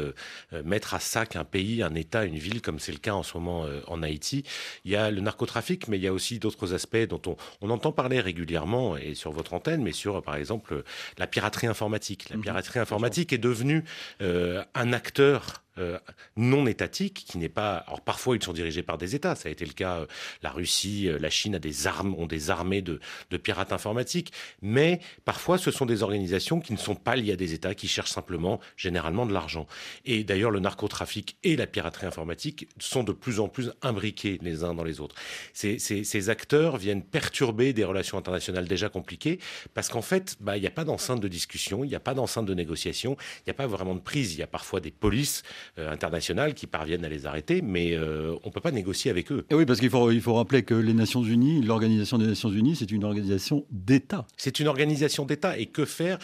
mettre 0.65 0.95
à 0.95 1.01
sac 1.01 1.37
un 1.37 1.45
pays, 1.45 1.83
un 1.83 1.95
État, 1.95 2.25
une 2.25 2.39
ville, 2.39 2.63
comme 2.63 2.79
c'est 2.79 2.93
le 2.93 2.99
cas 2.99 3.15
en 3.15 3.23
ce 3.23 3.37
moment 3.37 3.67
en 3.87 4.03
Haïti. 4.03 4.45
Il 4.85 4.91
y 4.91 4.97
a 4.97 5.11
le 5.11 5.21
narcotrafic, 5.21 5.89
mais 5.89 5.99
il 5.99 6.03
y 6.03 6.07
a 6.07 6.13
aussi 6.13 6.39
d'autres 6.39 6.75
aspects 6.75 6.97
dont 6.97 7.21
on, 7.27 7.37
on 7.61 7.71
entend 7.71 7.93
parler 7.93 8.21
régulièrement 8.21 8.97
et 8.97 9.15
sur 9.15 9.33
votre 9.33 9.55
antenne, 9.55 9.83
mais 9.83 9.93
sur, 9.93 10.23
par 10.23 10.37
exemple, 10.37 10.56
exemple 10.57 10.83
la 11.19 11.27
piraterie 11.27 11.67
informatique. 11.67 12.29
La 12.31 12.37
mhm. 12.37 12.43
piraterie 12.43 12.79
informatique 12.79 13.33
est 13.33 13.39
devenue 13.39 13.85
euh, 14.23 14.65
un 14.75 14.93
acteur 14.93 15.63
euh, 15.79 15.99
non 16.37 16.67
étatique 16.67 17.25
qui 17.29 17.39
n'est 17.39 17.49
pas. 17.49 17.77
Alors 17.79 18.01
parfois 18.01 18.37
ils 18.37 18.43
sont 18.43 18.53
dirigés 18.53 18.83
par 18.83 18.99
des 18.99 19.15
États. 19.15 19.35
Ça 19.35 19.49
a 19.49 19.53
été 19.53 19.65
le 19.65 19.73
cas. 19.73 19.99
Euh, 19.99 20.07
la 20.43 20.51
Russie, 20.51 21.09
euh, 21.09 21.19
la 21.19 21.31
Chine 21.31 21.55
a 21.55 21.59
des 21.59 21.87
armes, 21.87 22.15
ont 22.15 22.27
des 22.27 22.51
armées 22.51 22.83
de, 22.83 23.01
de, 23.31 23.37
pirates 23.37 23.73
informatiques. 23.73 24.33
Mais 24.63 25.01
parfois 25.25 25.59
ce 25.59 25.71
sont 25.71 25.87
des 25.87 26.03
organisations 26.03 26.61
qui 26.61 26.73
ne 26.73 26.79
sont 26.79 26.95
pas 26.95 27.17
liées 27.17 27.33
à 27.33 27.37
des 27.37 27.55
États, 27.55 27.75
qui 27.75 27.89
cherchent 27.89 28.13
simplement, 28.13 28.61
généralement, 28.77 29.27
de 29.27 29.33
l'argent. 29.33 29.67
Et 30.05 30.25
d'ailleurs 30.25 30.51
le 30.51 30.61
narcotrafic 30.61 31.37
et 31.45 31.57
la 31.57 31.67
piraterie 31.67 32.07
informatique 32.07 32.69
sont 32.79 33.03
de 33.03 33.13
plus 33.13 33.41
en 33.41 33.49
plus 33.49 33.73
imbriqués 33.83 34.39
les 34.43 34.65
uns 34.65 34.75
dans 34.75 34.85
les 34.85 35.01
autres. 35.01 35.15
Ces, 35.53 36.31
acteurs 36.31 36.77
viennent 36.77 37.03
perturber 37.03 37.73
des 37.73 37.85
relations 37.85 38.19
internationales 38.19 38.67
déjà 38.67 38.89
compliquées 38.89 39.39
parce 39.75 39.89
qu'en 39.89 40.03
fait, 40.03 40.37
bah, 40.41 40.57
il 40.57 40.61
n'y 40.61 40.67
a 40.67 40.71
pas 40.73 40.85
d'enceinte 40.85 41.21
de 41.21 41.29
discussion, 41.29 41.85
il 41.85 41.89
n'y 41.89 41.95
a 41.95 42.01
pas 42.01 42.15
d'enceinte 42.15 42.47
de 42.47 42.55
négociation, 42.55 43.17
il 43.41 43.43
n'y 43.49 43.51
a 43.51 43.55
pas 43.55 43.67
vraiment 43.67 43.95
de 43.95 44.01
prise. 44.01 44.35
Il 44.35 44.39
y 44.39 44.43
a 44.43 44.47
parfois 44.47 44.81
des 44.81 44.91
polices 44.91 45.43
internationales 45.77 46.55
qui 46.55 46.67
parviennent 46.67 47.05
à 47.05 47.09
les 47.09 47.27
arrêter, 47.27 47.63
mais 47.63 47.97
on 47.99 48.47
ne 48.47 48.51
peut 48.51 48.61
pas 48.61 48.71
négocier 48.71 49.11
avec 49.11 49.31
eux. 49.33 49.45
Et 49.51 49.55
oui, 49.55 49.67
parce 49.67 49.81
qu'il 49.81 49.91
faut, 49.91 50.11
il 50.11 50.21
faut 50.21 50.35
rappeler 50.35 50.63
que 50.63 50.75
les 50.75 50.95
Nations 50.95 51.23
Unies, 51.23 51.63
l'Organisation 51.63 52.19
des 52.19 52.27
Nations 52.27 52.51
Unies, 52.51 52.77
c'est 52.77 52.91
une 52.91 53.05
organisation 53.05 53.67
d'État. 53.71 54.27
C'est 54.37 54.61
une 54.61 54.69
organisation 54.69 55.25
d'État. 55.25 55.59
Et 55.59 55.67
que 55.67 55.85
faire 55.85 56.19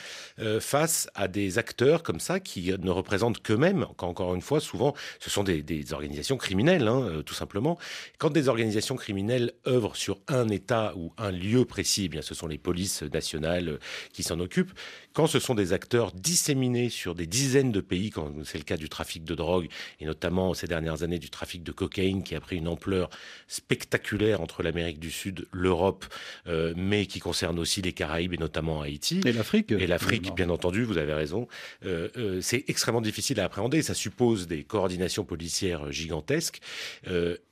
face 0.61 1.09
à 1.15 1.29
des 1.29 1.59
acteurs 1.59 2.03
comme 2.03 2.21
ça 2.21 2.41
qui 2.41 2.73
ne 2.79 2.91
représentent 2.91 3.43
qu'eux-mêmes 3.43 3.87
Encore 3.99 4.35
une 4.35 4.41
fois, 4.41 4.61
souvent, 4.61 4.95
ce 5.21 5.31
sont 5.31 5.45
des, 5.45 5.93
organisations 5.93 6.37
criminelles, 6.37 6.89
hein, 6.89 7.23
tout 7.25 7.35
simplement. 7.35 7.79
Quand 8.19 8.31
des 8.31 8.49
organisations 8.49 8.97
criminelles 8.97 9.53
œuvrent 9.67 9.97
sur 9.97 10.19
un 10.29 10.49
État 10.49 10.95
ou 10.97 11.13
un 11.19 11.31
lieu 11.31 11.65
précis, 11.65 12.05
eh 12.07 12.09
bien, 12.09 12.23
ce 12.23 12.35
sont 12.35 12.47
les 12.47 12.59
polices 12.59 13.03
nationales 13.03 13.79
qui 14.13 14.23
s'en 14.23 14.41
occupent. 14.41 14.73
Quand 15.13 15.27
ce 15.27 15.39
sont 15.39 15.55
des 15.55 15.73
acteurs 15.73 16.13
disséminés 16.13 16.89
sur 16.89 17.15
des 17.15 17.27
dizaines 17.27 17.73
de 17.73 17.81
pays, 17.81 18.11
quand 18.11 18.33
c'est 18.45 18.59
le 18.59 18.65
cas 18.65 18.77
du 18.77 18.89
trafic 18.89 19.25
de 19.25 19.35
drogue, 19.35 19.69
et 20.01 20.07
notamment 20.07 20.55
ces 20.55 20.67
dernières 20.67 21.03
années 21.03 21.19
du 21.19 21.31
trafic 21.31 21.63
de 21.63 21.73
cocaïne 21.73 22.23
qui 22.23 22.35
a 22.35 22.41
pris 22.41 22.57
une 22.57 22.69
ampleur 22.69 23.11
spectaculaire 23.47 24.41
entre 24.41 24.63
l'Amérique 24.63 24.99
du 24.99 25.11
Sud, 25.11 25.47
l'Europe, 25.53 26.07
euh, 26.47 26.73
mais 26.77 27.07
qui 27.07 27.21
concerne 27.21 27.59
aussi 27.59 27.83
les 27.83 27.93
Caraïbes 27.93 28.33
et 28.35 28.39
notamment 28.39 28.81
Haïti. 28.81 29.21
Et 29.25 29.33
l'Afrique. 29.33 29.73
Et 29.73 29.87
l'Afrique, 29.87 30.35
bien 30.35 30.51
entendu, 30.51 30.85
vous 30.85 30.99
avez 30.99 31.15
raison. 31.15 31.49
Euh, 31.85 32.09
euh, 32.17 32.41
c'est 32.41 32.65
extrêmement 32.69 33.01
difficile 33.01 33.41
à 33.41 33.45
appréhender. 33.45 33.83
Ça 33.83 33.95
suppose 33.95 34.47
des 34.47 34.65
coordinations 34.65 35.25
policières 35.25 35.93
gigantesques 35.93 36.61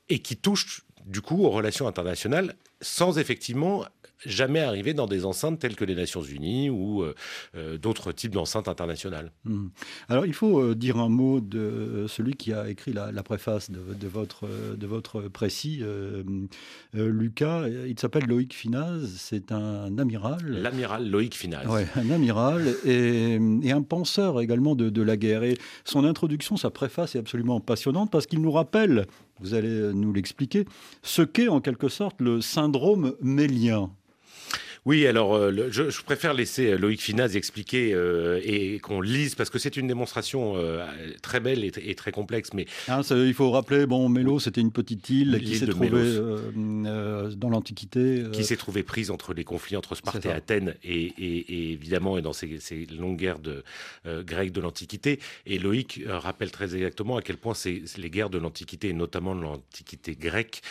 et 0.09 0.19
qui 0.19 0.37
touchent 0.37 0.83
du 1.07 1.21
coup 1.21 1.45
aux 1.45 1.51
relations 1.51 1.87
internationales 1.87 2.55
sans 2.81 3.19
effectivement 3.19 3.85
jamais 4.27 4.61
arriver 4.61 4.95
dans 4.95 5.07
des 5.07 5.25
enceintes 5.25 5.59
telles 5.59 5.77
que 5.77 5.85
les 5.85 5.95
Nations 5.95 6.23
Unies 6.23 6.71
ou 6.71 7.03
euh, 7.03 7.15
euh, 7.57 7.79
d'autres 7.79 8.13
types 8.13 8.33
d'enceintes 8.33 8.69
internationales. 8.69 9.33
Hmm. 9.45 9.69
Alors 10.09 10.27
il 10.27 10.35
faut 10.35 10.61
euh, 10.61 10.75
dire 10.75 10.99
un 10.99 11.09
mot 11.09 11.41
de 11.41 12.07
celui 12.09 12.35
qui 12.35 12.53
a 12.53 12.69
écrit 12.69 12.93
la, 12.93 13.23
préface 13.23 13.71
de, 13.71 14.09
votre, 14.09 14.49
de 14.77 14.87
votre 14.87 15.23
précis, 15.23 15.83
Lucas. 16.95 17.69
Il 17.69 17.99
s'appelle 17.99 18.25
Loïc 18.25 18.55
Finaz, 18.55 19.07
c'est 19.17 19.53
un 19.53 19.99
amiral. 19.99 20.41
L'amiral 20.45 21.09
Loïc 21.09 21.35
Finaz. 21.35 21.67
Oui, 21.69 21.83
un 21.97 22.11
amiral 22.11 22.75
et, 22.85 23.39
un 23.71 23.83
penseur 23.83 24.41
également 24.41 24.75
de, 24.75 24.91
de 24.91 25.03
la 25.03 25.17
guerre. 25.17 25.45
Et 25.45 25.57
son 25.85 26.05
introduction, 26.05 26.57
sa 26.57 26.71
préface 26.71 27.15
est 27.15 27.19
absolument 27.19 27.61
passionnante 27.61 28.11
parce 28.11 28.27
qu'il 28.27 28.41
nous 28.41 28.51
rappelle, 28.51 29.07
vous 29.39 29.55
allez 29.55 29.93
nous 29.95 30.13
l'expliquer, 30.13 30.65
ce 31.03 31.23
qu'est 31.23 31.49
en 31.49 31.61
quelque 31.61 31.89
sorte 31.89 32.21
le 32.21 32.41
syndrome 32.41 33.15
mélien. 33.21 33.91
Oui, 34.87 35.07
alors 35.07 35.35
euh, 35.35 35.69
je, 35.71 36.03
préfère 36.03 36.33
laisser 36.33 36.71
euh, 36.71 36.79
Loïc 36.79 37.03
Finaz 37.03 37.37
expliquer 37.37 37.93
euh, 37.93 38.41
et 38.43 38.79
qu'on 38.79 39.01
lise 39.01 39.35
parce 39.35 39.51
que 39.51 39.59
c'est 39.59 39.77
une 39.77 39.87
démonstration 39.87 40.57
très 41.23 41.41
belle 41.41 41.65
et, 41.65 41.95
très 41.95 42.13
complexe. 42.13 42.53
Mais 42.55 42.67
hein, 42.89 43.03
il 43.11 43.35
faut 43.35 43.51
rappeler, 43.51 43.87
bon, 43.87 44.09
Mélo, 44.09 44.39
c'était 44.39 44.61
une 44.61 44.73
petite 44.73 45.09
île 45.11 45.41
qui 45.45 45.57
s'est 45.57 45.67
trouvée 45.67 45.91
dans 46.55 47.51
l'Antiquité, 47.51 48.25
qui 48.33 48.45
s'est 48.45 48.57
trouvée 48.57 48.83
prise 48.83 49.11
entre 49.11 49.35
les 49.35 49.45
conflits 49.45 49.77
entre 49.77 49.95
Sparte 49.95 50.25
et 50.27 50.31
Athènes 50.31 50.75
et, 50.83 51.73
évidemment 51.73 52.19
et 52.19 52.23
dans 52.23 52.33
ces, 52.33 52.59
longues 52.99 53.19
guerres 53.19 53.39
de, 53.39 53.63
grecques 54.23 54.53
de 54.53 54.61
l'Antiquité. 54.61 55.21
Et 55.47 55.59
Loïc 55.59 56.03
rappelle 56.07 56.51
très 56.51 56.75
exactement 56.75 57.17
à 57.17 57.23
quel 57.23 57.37
point 57.37 57.55
les 57.65 58.11
guerres 58.11 58.31
de 58.31 58.39
l'Antiquité 58.39 58.89
et 58.89 58.95
notamment 58.95 59.35
de 59.35 59.43
l'Antiquité 59.43 60.15
grecque 60.15 60.63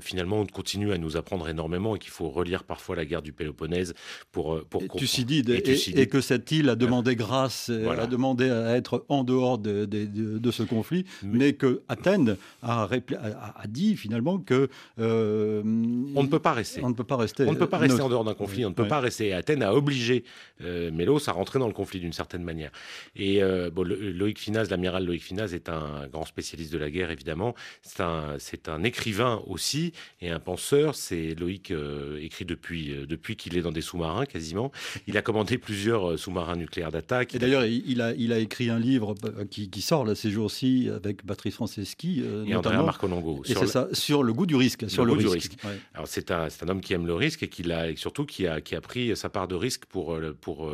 finalement 0.00 0.44
continuent 0.46 0.92
à 0.92 0.98
nous 0.98 1.16
apprendre 1.16 1.48
énormément 1.48 1.96
et 1.96 1.98
qu'il 1.98 2.10
faut 2.10 2.30
relire 2.30 2.64
parfois 2.64 2.96
la 2.96 3.04
guerre 3.04 3.22
du 3.22 3.32
Péloponnèse 3.42 3.94
pour, 4.30 4.54
euh, 4.54 4.66
pour 4.68 4.82
et 4.82 4.88
Thucydide, 4.88 5.50
et, 5.50 6.06
que 6.06 6.20
cette 6.20 6.52
île 6.52 6.68
a 6.68 6.76
demandé 6.76 7.16
grâce, 7.16 7.70
a 7.70 8.06
demandé 8.06 8.48
à 8.50 8.76
être 8.76 9.04
en 9.08 9.24
dehors 9.24 9.58
de, 9.58 9.84
de, 9.84 10.50
ce 10.50 10.62
conflit, 10.62 11.04
mais, 11.24 11.54
que 11.54 11.82
Athènes 11.88 12.36
a, 12.62 12.84
a, 12.84 13.66
dit 13.66 13.96
finalement 13.96 14.38
que 14.38 14.68
euh, 14.98 15.62
on 15.64 16.22
ne 16.22 16.28
peut 16.28 16.38
pas 16.38 16.52
rester. 16.52 16.82
On 16.84 16.88
ne 16.88 16.94
peut 16.94 17.04
pas 17.04 17.16
rester. 17.16 17.44
On 17.46 17.52
ne 17.52 17.58
peut 17.58 17.68
pas 17.68 17.78
rester 17.78 18.00
en 18.00 18.08
dehors 18.08 18.24
d'un 18.24 18.34
conflit. 18.34 18.64
On 18.64 18.70
ne 18.70 18.74
peut 18.74 18.86
pas 18.86 19.00
rester. 19.00 19.32
Athènes 19.32 19.62
a 19.62 19.74
obligé 19.74 20.24
euh, 20.62 20.90
Mélos 20.92 21.28
à 21.28 21.32
rentrer 21.32 21.58
dans 21.58 21.66
le 21.66 21.72
conflit 21.72 22.00
d'une 22.00 22.12
certaine 22.12 22.44
manière. 22.44 22.70
Et 23.16 23.40
bon, 23.72 23.82
Loïc 23.84 24.38
Finaz, 24.38 24.70
l'amiral 24.70 25.04
Loïc 25.04 25.22
Finaz, 25.22 25.54
est 25.54 25.68
un 25.68 26.06
grand 26.12 26.24
spécialiste 26.24 26.72
de 26.72 26.78
la 26.78 26.90
guerre 26.90 27.10
évidemment. 27.10 27.54
C'est 27.82 28.00
un, 28.00 28.36
un 28.68 28.82
écrivain 28.84 29.42
aussi 29.46 29.92
et 30.20 30.30
un 30.30 30.40
penseur. 30.40 30.94
C'est 30.94 31.34
Loïc 31.34 31.72
écrit 32.20 32.44
depuis 32.44 32.92
depuis 33.06 33.31
qu'il 33.36 33.56
est 33.56 33.62
dans 33.62 33.72
des 33.72 33.80
sous-marins 33.80 34.26
quasiment. 34.26 34.70
Il 35.06 35.16
a 35.16 35.22
commandé 35.22 35.58
plusieurs 35.58 36.12
euh, 36.12 36.16
sous-marins 36.16 36.56
nucléaires 36.56 36.90
d'attaque. 36.90 37.34
Et 37.34 37.38
d'ailleurs, 37.38 37.64
il 37.64 38.00
a, 38.00 38.12
il 38.14 38.32
a 38.32 38.38
écrit 38.38 38.70
un 38.70 38.78
livre 38.78 39.14
euh, 39.24 39.44
qui, 39.44 39.82
sort 39.82 40.04
là, 40.04 40.14
ces 40.14 40.30
jours-ci 40.30 40.90
avec 40.94 41.24
Patrice 41.24 41.54
Franceschi. 41.54 42.22
Euh, 42.24 42.44
et 42.44 42.54
Andrea 42.54 42.82
Marcolongo. 42.82 43.42
Et 43.46 43.54
c'est 43.54 43.66
ça, 43.66 43.88
sur 43.92 44.22
le 44.22 44.32
goût 44.32 44.46
du 44.46 44.56
risque. 44.56 44.88
Sur 44.88 45.04
le, 45.04 45.14
goût 45.14 45.30
risque. 45.30 45.50
du 45.50 45.66
risque. 45.66 45.80
Alors 45.94 46.08
c'est 46.08 46.30
un, 46.30 46.48
un, 46.48 46.68
homme 46.68 46.80
qui 46.80 46.92
aime 46.94 47.06
le 47.06 47.14
risque 47.14 47.42
et, 47.42 47.48
qui 47.48 47.70
a, 47.70 47.94
surtout 47.96 48.24
qui 48.24 48.46
a, 48.46 48.60
qui 48.60 48.74
a 48.74 48.80
pris 48.80 49.16
sa 49.16 49.28
part 49.28 49.48
de 49.48 49.54
risque 49.54 49.84
pour, 49.86 50.18
pour 50.40 50.70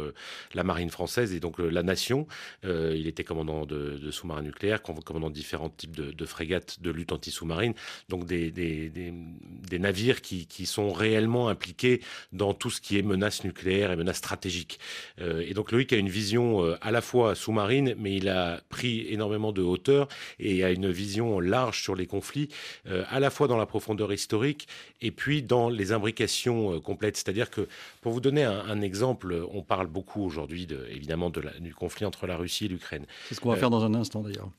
la 0.54 0.64
marine 0.64 0.90
française 0.90 1.32
et 1.32 1.40
donc 1.40 1.58
la 1.58 1.82
nation. 1.82 2.26
il 2.64 3.06
était 3.06 3.24
commandant 3.24 3.66
de, 3.66 4.10
sous-marins 4.10 4.42
nucléaires, 4.42 4.82
commandant 4.82 5.30
de 5.30 5.34
différents 5.34 5.70
types 5.70 5.96
de, 5.96 6.24
frégates 6.24 6.80
de 6.80 6.90
lutte 6.90 7.12
anti-sous-marine. 7.12 7.74
Donc 8.08 8.26
des, 8.26 8.50
des, 8.50 8.90
des, 8.90 9.78
navires 9.78 10.20
qui, 10.20 10.46
qui 10.46 10.66
sont 10.66 10.92
réellement 10.92 11.48
impliqués 11.48 12.00
dans 12.32 12.47
tout 12.54 12.70
ce 12.70 12.80
qui 12.80 12.98
est 12.98 13.02
menace 13.02 13.44
nucléaire 13.44 13.92
et 13.92 13.96
menace 13.96 14.18
stratégique. 14.18 14.78
Euh, 15.20 15.44
et 15.46 15.54
donc 15.54 15.72
Loïc 15.72 15.92
a 15.92 15.96
une 15.96 16.08
vision 16.08 16.64
euh, 16.64 16.76
à 16.80 16.90
la 16.90 17.00
fois 17.00 17.34
sous-marine, 17.34 17.94
mais 17.98 18.14
il 18.16 18.28
a 18.28 18.60
pris 18.68 19.06
énormément 19.12 19.52
de 19.52 19.62
hauteur 19.62 20.08
et 20.38 20.64
a 20.64 20.70
une 20.70 20.90
vision 20.90 21.40
large 21.40 21.82
sur 21.82 21.94
les 21.94 22.06
conflits, 22.06 22.48
euh, 22.86 23.04
à 23.08 23.20
la 23.20 23.30
fois 23.30 23.48
dans 23.48 23.56
la 23.56 23.66
profondeur 23.66 24.12
historique 24.12 24.68
et 25.00 25.10
puis 25.10 25.42
dans 25.42 25.68
les 25.68 25.92
imbrications 25.92 26.80
complètes. 26.80 27.16
C'est-à-dire 27.16 27.50
que, 27.50 27.68
pour 28.00 28.12
vous 28.12 28.20
donner 28.20 28.44
un, 28.44 28.80
exemple, 28.80 29.46
on 29.52 29.62
parle 29.62 29.86
beaucoup 29.86 30.22
aujourd'hui, 30.24 30.66
évidemment, 30.90 31.30
de 31.30 31.42
du 31.60 31.74
conflit 31.74 32.04
entre 32.04 32.26
la 32.26 32.36
Russie 32.36 32.66
et 32.66 32.68
l'Ukraine. 32.68 33.06
C'est 33.28 33.34
ce 33.34 33.40
qu'on 33.40 33.50
va 33.50 33.56
faire 33.56 33.70
dans 33.70 33.84
un 33.84 33.94
instant 33.94 34.22
d'ailleurs. 34.22 34.50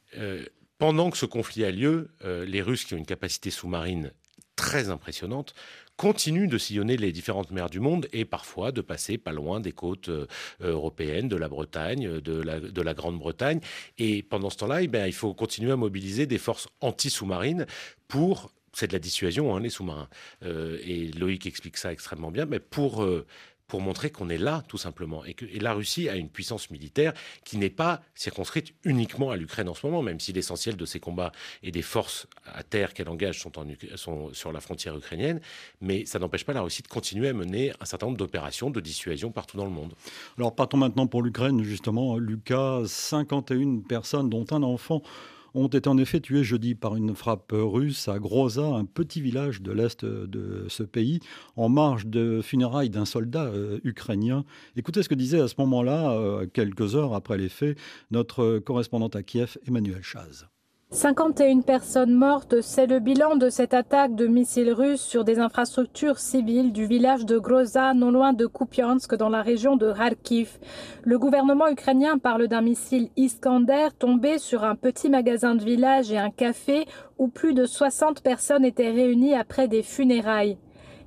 pendant 0.78 1.10
que 1.10 1.18
ce 1.18 1.26
conflit 1.26 1.66
a 1.66 1.72
lieu, 1.72 2.10
les 2.24 2.62
Russes 2.62 2.86
qui 2.86 2.94
ont 2.94 2.98
une 2.98 3.06
capacité 3.06 3.50
sous-marine 3.50 4.12
très 4.60 4.90
impressionnante 4.90 5.54
continue 6.00 6.48
de 6.48 6.58
sillonner 6.58 6.96
les 6.96 7.12
différentes 7.12 7.52
mers 7.52 7.70
du 7.70 7.82
monde 7.82 8.08
et 8.14 8.24
parfois 8.24 8.72
de 8.72 8.80
passer 8.80 9.18
pas 9.18 9.34
loin 9.34 9.60
des 9.60 9.74
côtes 9.74 10.08
euh, 10.08 10.28
européennes, 10.62 11.28
de 11.28 11.36
la 11.36 11.50
Bretagne, 11.50 12.22
de 12.22 12.42
la, 12.42 12.62
de 12.62 12.82
la 12.82 12.94
Grande-Bretagne. 12.94 13.60
Et 13.98 14.24
pendant 14.24 14.50
ce 14.50 14.56
temps-là, 14.60 14.82
eh 14.82 14.90
il 15.08 15.14
faut 15.14 15.34
continuer 15.34 15.74
à 15.74 15.76
mobiliser 15.76 16.26
des 16.26 16.38
forces 16.38 16.70
anti-sous-marines 16.80 17.66
pour 18.08 18.50
c'est 18.72 18.88
de 18.88 18.94
la 18.94 19.00
dissuasion, 19.00 19.56
hein, 19.56 19.60
les 19.60 19.70
sous-marins. 19.70 20.08
Euh, 20.46 20.78
et 20.86 21.08
Loïc 21.12 21.46
explique 21.46 21.76
ça 21.76 21.92
extrêmement 21.92 22.32
bien, 22.32 22.46
mais 22.46 22.60
pour 22.60 23.04
euh, 23.04 23.26
pour 23.70 23.80
montrer 23.82 24.10
qu'on 24.10 24.28
est 24.30 24.38
là, 24.38 24.64
tout 24.68 24.78
simplement. 24.78 25.24
Et 25.24 25.34
que 25.34 25.46
la 25.62 25.74
Russie 25.74 26.10
a 26.10 26.16
une 26.16 26.28
puissance 26.28 26.72
militaire 26.72 27.14
qui 27.46 27.58
n'est 27.58 27.70
pas 27.70 28.02
circonscrite 28.16 28.74
uniquement 28.84 29.32
à 29.32 29.38
l'Ukraine 29.38 29.70
en 29.70 29.74
ce 29.74 29.86
moment, 29.86 30.02
même 30.02 30.20
si 30.20 30.34
l'essentiel 30.34 30.76
de 30.76 30.86
ses 30.86 31.00
combats 31.00 31.32
et 31.64 31.72
des 31.72 31.84
forces 31.84 32.28
à 32.46 32.64
terre 32.64 32.94
qu'elle 32.94 33.08
engage 33.08 33.40
sont, 33.40 33.52
sont 33.96 34.34
sur 34.34 34.52
la 34.52 34.60
frontière 34.60 34.98
ukrainienne. 34.98 35.40
Mais 35.80 36.06
ça 36.06 36.20
n'empêche 36.20 36.44
pas 36.44 36.54
la 36.54 36.62
Russie 36.62 36.82
de 36.82 36.88
continuer 36.88 37.30
à 37.30 37.34
mener 37.34 37.72
un 37.80 37.86
certain 37.86 38.08
nombre 38.08 38.18
d'opérations 38.18 38.72
de 38.72 38.82
dissuasion 38.82 39.32
partout 39.32 39.56
dans 39.56 39.66
le 39.66 39.72
monde. 39.72 39.94
Alors 40.38 40.56
partons 40.56 40.78
maintenant 40.78 41.08
pour 41.08 41.22
l'Ukraine, 41.22 41.64
justement. 41.64 42.18
Lucas, 42.18 42.82
51 42.86 43.82
personnes, 43.88 44.30
dont 44.30 44.46
un 44.52 44.64
enfant 44.64 45.04
ont 45.54 45.68
été 45.68 45.90
en 45.90 45.98
effet 45.98 46.20
tués 46.20 46.44
jeudi 46.44 46.76
par 46.76 46.96
une 46.96 47.16
frappe 47.16 47.52
russe 47.54 48.08
à 48.08 48.20
Groza, 48.20 48.66
un 48.66 48.86
petit 48.86 49.22
village 49.22 49.62
de 49.62 49.72
l'est 49.72 50.06
de 50.06 50.66
ce 50.68 50.84
pays, 50.84 51.20
en 51.56 51.70
marge 51.70 52.06
de 52.08 52.42
funérailles 52.42 52.90
d'un 52.90 53.06
soldat 53.06 53.46
euh, 53.46 53.80
ukrainien. 53.84 54.46
Écoutez 54.76 55.04
ce 55.04 55.10
que 55.10 55.16
disait 55.16 55.42
à 55.42 55.48
ce 55.48 55.56
moment-là, 55.60 56.12
euh, 56.12 56.48
quelques 56.48 56.96
heures 56.96 57.14
après 57.14 57.38
les 57.38 57.50
faits, 57.50 57.78
notre 58.12 58.60
correspondante 58.60 59.16
à 59.16 59.24
Kiev, 59.24 59.58
Emmanuel 59.68 60.04
Chaz. 60.04 60.48
51 60.92 61.62
personnes 61.62 62.16
mortes, 62.16 62.62
c'est 62.62 62.88
le 62.88 62.98
bilan 62.98 63.36
de 63.36 63.52
cette 63.52 63.76
attaque 63.76 64.16
de 64.16 64.26
missiles 64.26 64.74
russes 64.74 65.04
sur 65.04 65.24
des 65.24 65.38
infrastructures 65.38 66.18
civiles 66.18 66.74
du 66.74 66.88
village 66.88 67.28
de 67.28 67.38
Groza, 67.38 67.94
non 67.94 68.10
loin 68.10 68.34
de 68.34 68.48
Kupiansk, 68.48 69.14
dans 69.14 69.30
la 69.30 69.44
région 69.44 69.76
de 69.76 69.94
Kharkiv. 69.94 70.58
Le 71.04 71.20
gouvernement 71.20 71.68
ukrainien 71.68 72.18
parle 72.18 72.48
d'un 72.48 72.62
missile 72.62 73.10
Iskander 73.18 73.90
tombé 74.00 74.40
sur 74.40 74.64
un 74.64 74.74
petit 74.74 75.12
magasin 75.12 75.54
de 75.54 75.64
village 75.64 76.12
et 76.12 76.18
un 76.18 76.32
café 76.32 76.88
où 77.20 77.28
plus 77.28 77.54
de 77.54 77.68
60 77.68 78.24
personnes 78.24 78.66
étaient 78.66 78.90
réunies 78.90 79.36
après 79.36 79.68
des 79.68 79.84
funérailles. 79.84 80.58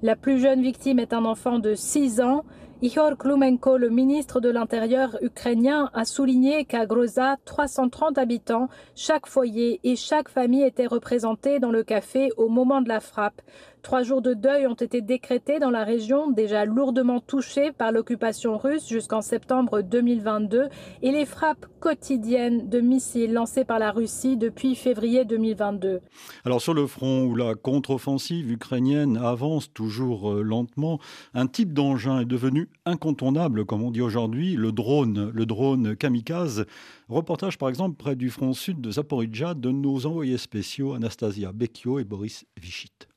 La 0.04 0.14
plus 0.14 0.38
jeune 0.38 0.62
victime 0.62 1.00
est 1.00 1.12
un 1.12 1.24
enfant 1.24 1.58
de 1.58 1.74
6 1.74 2.20
ans. 2.20 2.44
Ihor 2.84 3.16
Klumenko, 3.16 3.78
le 3.78 3.90
ministre 3.90 4.40
de 4.40 4.48
l'Intérieur 4.48 5.16
ukrainien, 5.22 5.88
a 5.94 6.04
souligné 6.04 6.64
qu'à 6.64 6.84
Groza, 6.84 7.36
330 7.44 8.18
habitants, 8.18 8.68
chaque 8.96 9.28
foyer 9.28 9.78
et 9.84 9.94
chaque 9.94 10.28
famille 10.28 10.64
étaient 10.64 10.88
représentés 10.88 11.60
dans 11.60 11.70
le 11.70 11.84
café 11.84 12.30
au 12.36 12.48
moment 12.48 12.82
de 12.82 12.88
la 12.88 12.98
frappe. 12.98 13.40
Trois 13.82 14.04
jours 14.04 14.22
de 14.22 14.32
deuil 14.32 14.68
ont 14.68 14.74
été 14.74 15.02
décrétés 15.02 15.58
dans 15.58 15.70
la 15.70 15.82
région 15.82 16.30
déjà 16.30 16.64
lourdement 16.64 17.18
touchée 17.18 17.72
par 17.72 17.90
l'occupation 17.90 18.56
russe 18.56 18.88
jusqu'en 18.88 19.22
septembre 19.22 19.82
2022 19.82 20.68
et 21.02 21.10
les 21.10 21.26
frappes 21.26 21.66
quotidiennes 21.80 22.68
de 22.68 22.80
missiles 22.80 23.32
lancés 23.32 23.64
par 23.64 23.80
la 23.80 23.90
Russie 23.90 24.36
depuis 24.36 24.76
février 24.76 25.24
2022. 25.24 26.00
Alors 26.44 26.62
sur 26.62 26.74
le 26.74 26.86
front 26.86 27.24
où 27.24 27.34
la 27.34 27.56
contre-offensive 27.56 28.52
ukrainienne 28.52 29.16
avance 29.16 29.72
toujours 29.72 30.30
euh, 30.30 30.42
lentement, 30.42 31.00
un 31.34 31.48
type 31.48 31.72
d'engin 31.72 32.20
est 32.20 32.24
devenu 32.24 32.70
incontournable, 32.86 33.64
comme 33.64 33.82
on 33.82 33.90
dit 33.90 34.00
aujourd'hui, 34.00 34.54
le 34.54 34.70
drone, 34.70 35.32
le 35.34 35.44
drone 35.44 35.96
kamikaze. 35.96 36.66
Reportage 37.08 37.58
par 37.58 37.68
exemple 37.68 37.96
près 37.96 38.14
du 38.14 38.30
front 38.30 38.52
sud 38.52 38.80
de 38.80 38.92
Zaporizhia 38.92 39.54
de 39.54 39.72
nos 39.72 40.06
envoyés 40.06 40.38
spéciaux 40.38 40.92
Anastasia 40.92 41.50
Becchio 41.50 41.98
et 41.98 42.04
Boris 42.04 42.44
Vichit. 42.56 43.11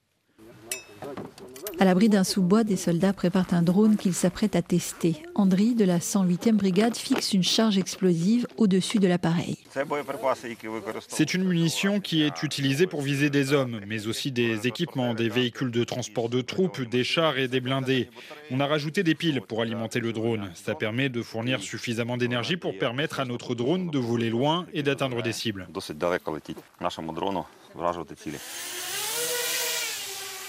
À 1.78 1.84
l'abri 1.84 2.08
d'un 2.08 2.24
sous-bois, 2.24 2.64
des 2.64 2.78
soldats 2.78 3.12
préparent 3.12 3.54
un 3.54 3.62
drone 3.62 3.98
qu'ils 3.98 4.14
s'apprêtent 4.14 4.56
à 4.56 4.62
tester. 4.62 5.16
Andri, 5.36 5.75
de 5.75 5.84
la 5.84 6.00
108e 6.00 6.54
brigade, 6.54 6.96
fixe 6.96 7.34
une 7.34 7.44
charge 7.44 7.78
explosive 7.78 8.48
au-dessus 8.56 9.00
de 9.00 9.08
l'appareil. 9.08 9.58
C'est 11.10 11.34
une 11.34 11.44
munition 11.44 12.00
qui 12.00 12.22
est 12.24 12.44
utilisée 12.44 12.88
pour 12.88 13.02
viser 13.02 13.30
des 13.30 13.52
hommes, 13.52 13.82
mais 13.88 14.08
aussi 14.08 14.32
des 14.32 14.68
équipements, 14.68 15.14
des 15.14 15.28
véhicules 15.28 15.72
de 15.72 15.84
transport 15.84 16.30
de 16.30 16.40
troupes, 16.40 16.82
des 16.82 17.04
chars 17.04 17.38
et 17.38 17.50
des 17.50 17.60
blindés. 17.60 18.10
On 18.52 18.62
a 18.62 18.68
rajouté 18.68 19.04
des 19.04 19.16
piles 19.16 19.42
pour 19.42 19.62
alimenter 19.62 20.00
le 20.00 20.14
drone. 20.14 20.52
Ça 20.54 20.75
permet 20.75 21.10
de 21.10 21.22
fournir 21.22 21.62
suffisamment 21.62 22.16
d'énergie 22.16 22.56
pour 22.56 22.78
permettre 22.78 23.20
à 23.20 23.25
notre 23.25 23.54
drone 23.54 23.92
de 23.92 24.00
voler 24.00 24.30
loin 24.30 24.66
et 24.74 24.82
d'atteindre 24.82 25.22
des 25.22 25.34
cibles. 25.34 25.68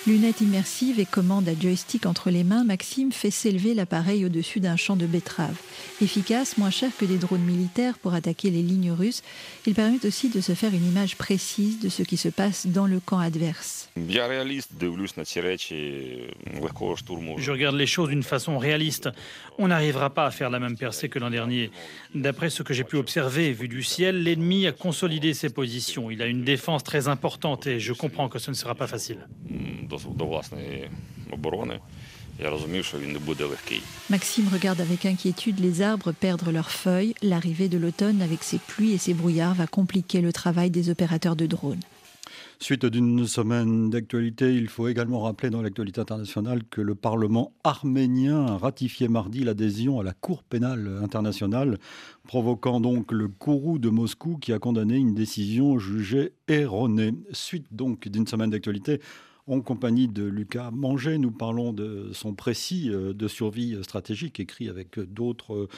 Lunettes 0.07 0.41
immersives 0.41 1.01
et 1.01 1.05
commande 1.05 1.49
à 1.49 1.59
joystick 1.59 2.07
entre 2.07 2.31
les 2.31 2.45
mains, 2.45 2.63
Maxime 2.63 3.11
fait 3.11 3.33
s'élever 3.33 3.75
l'appareil 3.75 4.25
au-dessus 4.25 4.61
d'un 4.61 4.77
champ 4.77 4.95
de 4.95 5.05
betteraves. 5.05 5.57
Efficace, 6.01 6.59
moins 6.59 6.71
cher 6.71 6.93
que 6.97 7.05
des 7.05 7.19
drones 7.19 7.43
militaires 7.43 7.99
pour 7.99 8.15
attaquer 8.15 8.51
les 8.51 8.63
lignes 8.63 8.93
russes, 8.93 9.25
il 9.67 9.75
permet 9.75 10.07
aussi 10.07 10.29
de 10.29 10.41
se 10.41 10.55
faire 10.55 10.73
une 10.73 10.87
image 10.87 11.17
précise 11.17 11.81
de 11.81 11.89
ce 11.89 12.05
qui 12.05 12.17
se 12.17 12.29
passe 12.29 12.69
dans 12.69 12.87
le 12.87 13.01
camp 13.01 13.19
adverse. 13.19 13.86
Je 17.39 17.51
regarde 17.51 17.77
les 17.77 17.87
choses 17.87 18.11
d'une 18.11 18.23
façon 18.23 18.59
réaliste. 18.59 19.09
On 19.59 19.69
n'arrivera 19.69 20.11
pas 20.11 20.27
à 20.27 20.31
faire 20.31 20.51
la 20.51 20.59
même 20.59 20.77
percée 20.77 21.09
que 21.09 21.19
l'an 21.19 21.31
dernier. 21.31 21.71
D'après 22.15 22.51
ce 22.51 22.63
que 22.63 22.75
j'ai 22.75 22.85
pu 22.85 22.97
observer, 22.97 23.53
vu 23.53 23.69
du 23.69 23.83
ciel, 23.83 24.23
l'ennemi 24.23 24.67
a 24.67 24.73
consolidé 24.73 25.33
ses 25.33 25.49
positions. 25.49 26.11
Il 26.11 26.21
a 26.21 26.27
une 26.27 26.45
défense 26.45 26.85
très 26.85 27.09
importante 27.09 27.67
et 27.67 27.81
je 27.81 27.95
comprends 27.95 28.29
que 28.29 28.39
ce 28.39 28.51
ne 28.51 28.57
sera 28.57 28.75
pas 28.75 28.87
facile. 28.87 29.27
Maxime 34.11 34.49
regarde 34.53 34.83
avec 34.83 35.07
inquiétude 35.07 35.59
les 35.59 35.81
arbres 35.81 36.13
perdre 36.13 36.53
leurs 36.53 36.71
feuilles. 36.71 37.15
L'arrivée 37.23 37.69
de 37.69 37.79
l'automne 37.79 38.21
avec 38.21 38.43
ses 38.43 38.59
pluies 38.59 38.93
et 38.93 38.99
ses 38.99 39.15
brouillards 39.15 39.55
va 39.55 39.67
compliquer 39.67 40.21
le 40.21 40.35
travail 40.35 40.71
des 40.71 40.91
opérateurs 40.91 41.35
de 41.35 41.47
drones. 41.47 41.81
Suite 42.59 42.87
d'une 42.87 43.27
semaine 43.27 43.91
d'actualité, 43.91 44.55
il 44.55 44.69
faut 44.69 44.89
également 44.89 45.21
rappeler 45.21 45.51
dans 45.51 45.61
l'actualité 45.61 46.01
internationale 46.01 46.63
que 46.71 46.81
le 46.81 46.95
Parlement 46.95 47.53
arménien 47.65 48.47
a 48.47 48.57
ratifié 48.57 49.09
mardi 49.09 49.45
l'adhésion 49.45 50.01
à 50.01 50.03
la 50.03 50.15
Cour 50.15 50.43
pénale 50.43 50.99
internationale, 51.03 51.79
provoquant 52.27 52.81
donc 52.81 53.13
le 53.13 53.29
courroux 53.29 53.79
de 53.79 53.91
Moscou 53.91 54.39
qui 54.39 54.55
a 54.55 54.59
condamné 54.59 54.97
une 54.97 55.15
décision 55.15 55.79
jugée 55.79 56.33
erronée. 56.49 57.15
Suite 57.33 57.67
donc 57.73 58.09
d'une 58.09 58.27
semaine 58.27 58.51
d'actualité, 58.51 59.01
en 59.47 59.61
compagnie 59.61 60.09
de 60.09 60.25
Lucas 60.25 60.71
Manger. 60.71 61.19
Nous 61.19 61.31
parlons 61.31 61.73
de 61.73 62.11
son 62.13 62.35
précis 62.35 62.91
euh, 62.91 63.13
de 63.13 63.29
survie 63.29 63.77
stratégique 63.83 64.41
écrit 64.41 64.69
avec 64.69 64.99
d'autres 64.99 65.69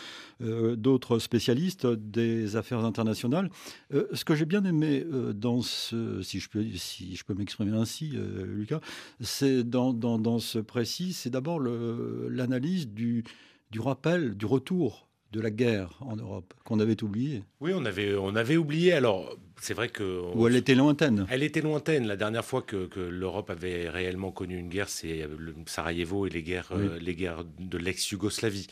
euh, 0.43 1.19
spécialistes 1.19 1.87
des 1.87 2.57
affaires 2.57 2.85
internationales. 2.85 3.51
Euh, 3.93 4.07
ce 4.13 4.25
que 4.25 4.35
j'ai 4.35 4.47
bien 4.47 4.65
aimé 4.65 5.05
dans 5.35 5.63
ce, 5.63 6.23
si 6.23 6.41
je 6.41 6.49
peux, 6.49 6.65
si 6.77 7.19
peux 7.27 7.35
m'exprimer 7.35 7.77
ainsi, 7.77 8.13
Lucas, 8.47 8.81
c'est 9.21 9.63
dans, 9.63 10.39
ce 10.39 10.59
précis, 10.59 11.13
c'est 11.13 11.31
d'abord 11.31 11.61
l'analyse 11.61 12.89
du 12.89 13.25
rappel, 13.79 14.37
du 14.37 14.47
retour 14.47 15.08
de 15.33 15.41
la 15.41 15.51
guerre 15.51 15.91
en 16.01 16.17
Europe 16.17 16.55
qu'on 16.65 16.81
avait 16.81 17.03
oublié. 17.03 17.43
Oui, 17.61 17.73
on 17.75 17.85
avait, 17.85 18.15
on 18.15 18.35
avait 18.35 18.57
oublié. 18.57 18.93
Alors, 18.93 19.37
c'est 19.61 19.75
vrai 19.75 19.89
que. 19.89 20.23
Ou 20.35 20.47
elle 20.47 20.57
était 20.57 20.75
lointaine. 20.75 21.27
Elle 21.31 21.43
était 21.43 21.61
lointaine. 21.61 22.07
La 22.07 22.17
dernière 22.17 22.45
fois 22.45 22.63
que, 22.63 22.89
l'Europe 22.99 23.51
avait 23.51 23.89
réellement 23.89 24.31
connu 24.31 24.57
une 24.57 24.69
guerre, 24.69 24.89
c'est 24.89 25.27
le 25.27 25.55
Sarajevo 25.67 26.27
et 26.27 26.31
les 26.31 26.43
guerres, 26.43 26.71
euh, 26.73 26.99
les 26.99 27.15
guerres 27.15 27.45
de 27.59 27.79
l'ex-Yougoslavie. 27.79 28.69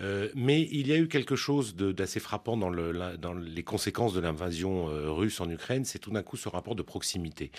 Euh, 0.00 0.28
mais 0.34 0.68
il 0.72 0.86
y 0.88 0.92
a 0.92 0.96
eu 0.96 1.08
quelque 1.08 1.36
chose 1.36 1.76
d'assez 1.76 2.20
frappant 2.20 2.56
dans, 2.56 2.70
le, 2.70 3.16
dans, 3.18 3.34
les 3.34 3.62
conséquences 3.62 4.14
de 4.14 4.20
l'invasion 4.20 4.88
euh, 4.88 5.10
russe 5.10 5.40
en 5.40 5.50
Ukraine. 5.50 5.84
C'est 5.84 5.98
tout 5.98 6.10
d'un 6.10 6.22
coup 6.22 6.36
ce 6.36 6.48
rapport 6.48 6.74
de 6.74 6.82
proximité. 6.82 7.50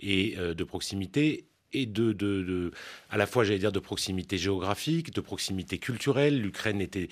Et 0.00 0.36
de 0.36 0.64
proximité 0.64 1.46
et 1.74 1.86
de, 1.86 2.12
de, 2.12 2.70
à 3.10 3.16
la 3.16 3.26
fois, 3.26 3.44
j'allais 3.44 3.58
dire, 3.58 3.72
de 3.72 3.80
proximité 3.80 4.38
géographique, 4.38 5.12
de 5.12 5.20
proximité 5.20 5.78
culturelle. 5.78 6.40
L'Ukraine 6.40 6.80
était 6.80 7.08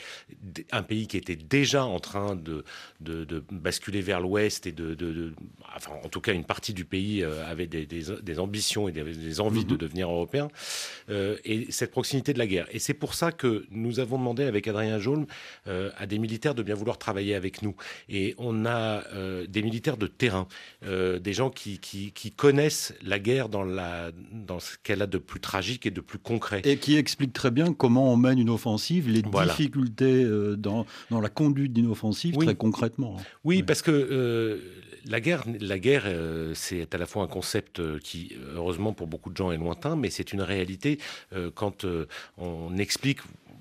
un 0.71 0.83
pays 0.83 1.07
qui 1.07 1.17
était 1.17 1.37
déjà 1.37 1.85
en 1.85 2.01
train 2.01 2.37
de, 2.37 2.65
de, 3.01 3.45
basculer 3.51 4.01
vers 4.01 4.21
l'Ouest 4.21 4.67
et 4.67 4.73
de, 4.73 5.35
enfin, 5.77 5.93
en 6.03 6.09
tout 6.09 6.21
cas, 6.21 6.33
une 6.33 6.45
partie 6.45 6.73
du 6.73 6.85
pays 6.85 7.23
euh, 7.23 7.45
avait 7.47 7.67
des, 7.67 7.87
des, 7.87 8.39
ambitions 8.39 8.89
et 8.89 8.93
des, 8.93 9.41
envies 9.41 9.65
de 9.65 9.73
mhm. 9.73 9.79
devenir 9.79 10.11
européen. 10.11 10.49
Euh, 11.11 11.37
et 11.45 11.71
cette 11.71 11.91
proximité 11.91 12.33
de 12.33 12.39
la 12.39 12.47
guerre. 12.47 12.67
Et 12.71 12.79
c'est 12.79 12.95
pour 12.95 13.15
ça 13.15 13.33
que 13.33 13.67
nous 13.71 14.01
avons 14.01 14.19
demandé 14.19 14.45
avec 14.45 14.69
Adrien 14.69 14.99
Jolme 14.99 15.27
euh, 15.67 15.91
à 15.97 16.07
des 16.07 16.19
militaires 16.19 16.55
de 16.55 16.63
bien 16.63 16.75
vouloir 16.75 16.99
travailler 16.99 17.35
avec 17.35 17.63
nous. 17.63 17.75
Et 18.09 18.35
on 18.39 18.65
a 18.67 19.03
des 19.49 19.63
militaires 19.63 19.97
de 19.97 20.07
terrain, 20.07 20.47
des 20.83 21.33
gens 21.33 21.51
qui, 21.51 21.79
qui, 21.79 22.13
qui, 22.13 22.31
connaissent 22.31 22.95
la 23.03 23.19
guerre 23.19 23.49
dans 23.49 23.65
la 23.65 24.13
dans 24.31 24.52
ce 24.61 24.77
qu'elle 24.83 25.03
a 25.03 25.07
de 25.07 25.19
plus 25.19 25.41
tragique 25.41 25.87
et 25.87 25.91
de 25.91 26.01
plus 26.01 26.19
concret. 26.19 26.63
Et 26.65 26.77
qui 26.77 26.97
explique 26.97 27.33
très 27.33 27.51
bien 27.51 27.73
comment 27.73 28.13
on 28.13 28.17
mène 28.17 28.39
une 28.39 28.51
offensive, 28.51 29.09
les 29.09 29.23
difficultés 29.23 30.25
euh, 30.25 30.57
dans, 30.57 30.87
dans, 31.11 31.21
la 31.21 31.29
conduite 31.29 31.73
d'une 31.73 31.91
offensive, 31.91 32.37
très 32.37 32.55
concrètement. 32.55 33.17
Oui, 33.45 33.63
parce 33.63 33.83
que 33.83 33.91
euh, 33.91 34.59
la 35.07 35.21
guerre, 35.21 35.45
la 35.61 35.79
guerre 35.79 36.05
euh, 36.07 36.53
c'est 36.55 36.95
à 36.95 36.99
la 36.99 37.07
fois 37.07 37.23
un 37.23 37.29
concept 37.29 37.81
qui, 38.01 38.33
heureusement 38.55 38.93
pour 38.93 39.07
beaucoup 39.07 39.31
de 39.31 39.37
gens, 39.37 39.53
est 39.53 39.59
lointain, 39.59 39.97
mais 39.97 40.11
c'est 40.11 40.33
une 40.33 40.43
réalité 40.43 40.99
quand 41.55 41.85
on 42.39 42.77
explique 42.77 43.21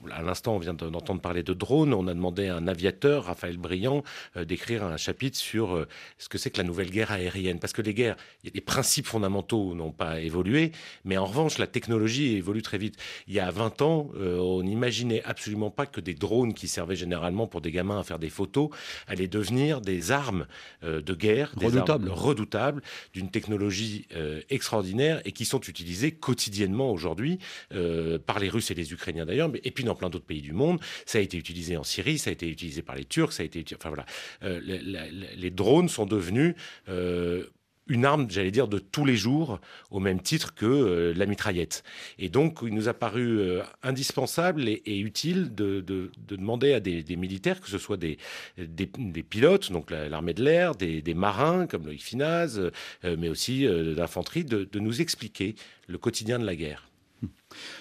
à 0.10 0.22
l'instant, 0.22 0.56
on 0.56 0.60
vient 0.60 0.74
d'entendre 0.74 1.22
parler 1.22 1.44
de 1.44 1.54
drones. 1.54 1.94
On 1.94 2.08
a 2.08 2.14
demandé 2.14 2.48
à 2.48 2.56
un 2.56 2.68
aviateur, 2.68 3.26
Raphaël 3.26 3.58
Briand, 3.58 4.04
euh, 4.38 4.46
d'écrire 4.46 4.84
un 4.84 4.98
chapitre 4.98 5.38
sur 5.38 5.76
euh, 5.76 5.88
ce 6.18 6.30
que 6.30 6.38
c'est 6.38 6.50
que 6.50 6.58
la 6.58 6.64
nouvelle 6.64 6.90
guerre 6.90 7.12
aérienne. 7.12 7.60
Parce 7.60 7.74
que 7.74 7.82
les 7.82 7.94
guerres, 7.94 8.16
les 8.44 8.62
principes 8.62 9.08
fondamentaux 9.08 9.76
n'ont 9.76 9.92
pas 9.92 10.20
évolué, 10.20 10.72
mais 11.06 11.18
en 11.18 11.26
revanche, 11.26 11.58
la 11.58 11.68
technologie 11.68 12.36
évolue 12.36 12.62
très 12.62 12.78
vite. 12.78 12.98
Il 13.28 13.34
y 13.34 13.40
a 13.40 13.52
20 13.52 13.82
ans, 13.82 14.10
euh, 14.16 14.38
on 14.40 14.64
n'imaginait 14.64 15.24
absolument 15.24 15.70
pas 15.70 15.86
que 15.86 16.02
des 16.02 16.14
drones 16.14 16.54
qui 16.54 16.68
servaient 16.68 16.96
généralement 16.96 17.48
pour 17.48 17.62
des 17.62 17.72
gamins 17.72 18.00
à 18.00 18.04
faire 18.04 18.20
des 18.20 18.30
photos 18.30 18.70
allaient 19.08 19.28
devenir 19.28 19.82
des 19.82 20.12
armes 20.12 20.46
de 20.82 21.14
guerre, 21.14 21.52
des 21.58 21.68
redoutables, 21.68 22.10
redoutables 22.10 22.82
d'une 23.14 23.30
technologie 23.30 24.08
extraordinaire 24.50 25.22
et 25.26 25.32
qui 25.32 25.46
sont 25.46 25.60
utilisées 25.60 26.12
quotidiennement 26.12 26.92
aujourd'hui 26.92 27.40
par 28.26 28.40
les 28.40 28.50
Russes 28.50 28.72
et 28.72 28.74
les 28.74 28.94
Ukrainiens 28.94 29.26
d'ailleurs, 29.26 29.52
et 29.64 29.72
puis 29.72 29.84
dans 29.84 29.91
plein 29.96 30.10
d'autres 30.10 30.26
pays 30.26 30.42
du 30.42 30.54
monde. 30.54 30.80
Ça 31.06 31.18
a 31.18 31.22
été 31.22 31.38
utilisé 31.38 31.78
en 31.78 31.84
Syrie, 31.84 32.18
ça 32.18 32.30
a 32.30 32.34
été 32.34 32.50
utilisé 32.50 32.82
par 32.82 32.96
les 32.96 33.06
Turcs, 33.06 33.34
ça 33.34 33.44
a 33.44 33.46
été, 33.46 33.64
enfin 33.76 33.90
voilà, 33.90 34.06
euh, 34.44 34.60
les, 34.64 35.52
drones 35.52 35.90
sont 35.90 36.06
devenus 36.06 36.56
euh, 36.90 37.46
une 37.88 38.06
arme, 38.06 38.28
j'allais 38.30 38.52
dire, 38.52 38.68
de 38.68 38.80
tous 38.80 39.04
les 39.04 39.18
jours, 39.18 39.60
au 39.90 40.00
même 40.00 40.22
titre 40.22 40.56
que 40.56 40.66
euh, 40.66 41.14
la 41.16 41.26
mitraillette. 41.26 41.84
Et 42.20 42.30
donc, 42.30 42.60
il 42.64 42.74
nous 42.74 42.88
a 42.88 42.94
paru 42.94 43.60
indispensable 43.84 44.70
et, 44.70 45.00
utile 45.00 45.54
de, 45.54 45.84
demander 46.18 46.74
à 46.74 46.80
des, 46.80 47.04
militaires, 47.18 47.60
que 47.60 47.70
ce 47.70 47.78
soit 47.78 47.98
des, 47.98 48.18
des, 48.58 48.88
pilotes, 49.24 49.72
donc 49.72 49.92
l'armée 49.92 50.34
de 50.34 50.44
l'air, 50.44 50.76
des, 50.76 51.14
marins 51.14 51.68
comme 51.68 51.86
le 51.86 51.94
IFINAZ, 51.94 52.72
mais 53.04 53.30
aussi 53.30 53.68
d'infanterie, 53.96 54.46
de 54.46 54.80
nous 54.80 55.02
expliquer 55.02 55.56
le 55.88 55.98
quotidien 55.98 56.40
de 56.40 56.46
la 56.46 56.56
guerre. 56.56 56.91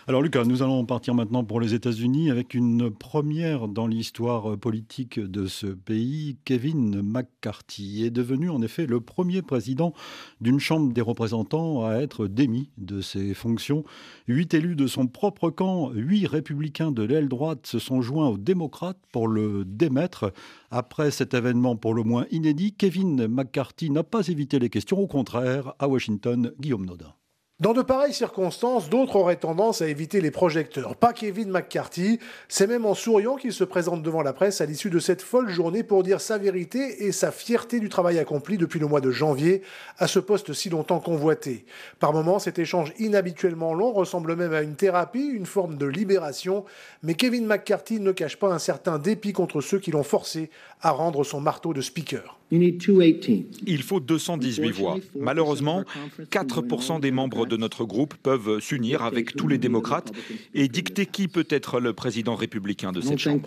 Alors 0.07 0.23
Lucas, 0.23 0.45
nous 0.45 0.63
allons 0.63 0.85
partir 0.85 1.15
maintenant 1.15 1.45
pour 1.45 1.61
les 1.61 1.75
États-Unis 1.75 2.31
avec 2.31 2.55
une 2.55 2.91
première 2.91 3.69
dans 3.69 3.87
l'histoire 3.87 4.59
politique 4.59 5.21
de 5.21 5.47
ce 5.47 5.67
pays. 5.67 6.37
Kevin 6.45 7.03
McCarthy 7.03 8.05
est 8.05 8.11
devenu 8.11 8.51
en 8.51 8.63
effet 8.63 8.87
le 8.87 9.01
premier 9.01 9.43
président 9.43 9.93
d'une 10.41 10.59
Chambre 10.59 10.93
des 10.93 11.01
représentants 11.01 11.87
à 11.87 11.97
être 11.97 12.27
démis 12.27 12.71
de 12.79 13.01
ses 13.01 13.35
fonctions. 13.35 13.85
Huit 14.27 14.55
élus 14.55 14.77
de 14.77 14.87
son 14.87 15.07
propre 15.07 15.51
camp, 15.51 15.91
huit 15.93 16.27
républicains 16.27 16.93
de 16.93 17.03
l'aile 17.03 17.29
droite 17.29 17.67
se 17.67 17.79
sont 17.79 18.03
joints 18.03 18.29
aux 18.29 18.39
démocrates 18.39 19.01
pour 19.13 19.29
le 19.29 19.65
démettre. 19.65 20.33
Après 20.71 21.11
cet 21.11 21.35
événement 21.35 21.77
pour 21.77 21.95
le 21.95 22.03
moins 22.03 22.27
inédit, 22.31 22.75
Kevin 22.75 23.27
McCarthy 23.29 23.91
n'a 23.91 24.03
pas 24.03 24.27
évité 24.29 24.59
les 24.59 24.71
questions, 24.71 24.99
au 24.99 25.07
contraire, 25.07 25.75
à 25.79 25.89
Washington, 25.89 26.53
Guillaume 26.59 26.87
Nodin. 26.87 27.15
Dans 27.61 27.75
de 27.75 27.83
pareilles 27.83 28.15
circonstances, 28.15 28.89
d'autres 28.89 29.17
auraient 29.17 29.37
tendance 29.37 29.83
à 29.83 29.87
éviter 29.87 30.23
les 30.23 30.31
projecteurs. 30.31 30.97
Pas 30.97 31.13
Kevin 31.13 31.51
McCarthy. 31.51 32.19
C'est 32.49 32.67
même 32.67 32.87
en 32.87 32.95
souriant 32.95 33.37
qu'il 33.37 33.53
se 33.53 33.65
présente 33.65 34.03
devant 34.03 34.23
la 34.23 34.33
presse 34.33 34.63
à 34.63 34.65
l'issue 34.65 34.89
de 34.89 34.99
cette 34.99 35.21
folle 35.21 35.51
journée 35.51 35.83
pour 35.83 36.03
dire 36.03 36.23
sa 36.23 36.39
vérité 36.39 37.05
et 37.05 37.13
sa 37.13 37.31
fierté 37.31 37.79
du 37.79 37.91
travail 37.91 38.19
accompli 38.19 38.57
depuis 38.57 38.81
le 38.81 38.87
mois 38.87 39.03
de 39.03 39.11
janvier 39.11 39.61
à 39.99 40.07
ce 40.07 40.21
poste 40.21 40.55
si 40.55 40.71
longtemps 40.71 41.01
convoité. 41.01 41.67
Par 41.99 42.15
moments, 42.15 42.39
cet 42.39 42.59
échange 42.59 42.95
inhabituellement 42.99 43.75
long 43.75 43.93
ressemble 43.93 44.37
même 44.37 44.55
à 44.55 44.63
une 44.63 44.77
thérapie, 44.77 45.27
une 45.27 45.45
forme 45.45 45.77
de 45.77 45.85
libération. 45.85 46.65
Mais 47.03 47.13
Kevin 47.13 47.45
McCarthy 47.45 48.01
ne 48.01 48.13
cache 48.13 48.39
pas 48.39 48.49
un 48.49 48.59
certain 48.59 48.99
dépit 48.99 49.35
contre 49.35 49.61
ceux 49.61 49.81
qui 49.81 49.91
l'ont 49.91 50.03
forcé 50.03 50.49
à 50.81 50.93
rendre 50.93 51.25
son 51.25 51.43
marteau 51.43 51.75
de 51.75 51.83
speaker. 51.83 52.40
Il 52.53 53.83
faut 53.83 54.01
218 54.01 54.71
voix. 54.71 54.99
Malheureusement, 55.19 55.85
4% 56.31 57.01
des 57.01 57.11
membres 57.11 57.47
de 57.47 57.57
notre 57.57 57.85
groupe 57.85 58.15
peuvent 58.23 58.61
s'unir 58.61 59.03
avec 59.03 59.37
tous 59.37 59.49
les 59.49 59.59
démocrates 59.59 60.13
et 60.55 60.69
dicter 60.69 61.07
qui 61.07 61.29
peut 61.29 61.47
être 61.49 61.81
le 61.81 61.93
président 61.93 62.35
républicain 62.35 62.93
de 62.93 63.01
cette 63.01 63.19
Chambre. 63.19 63.43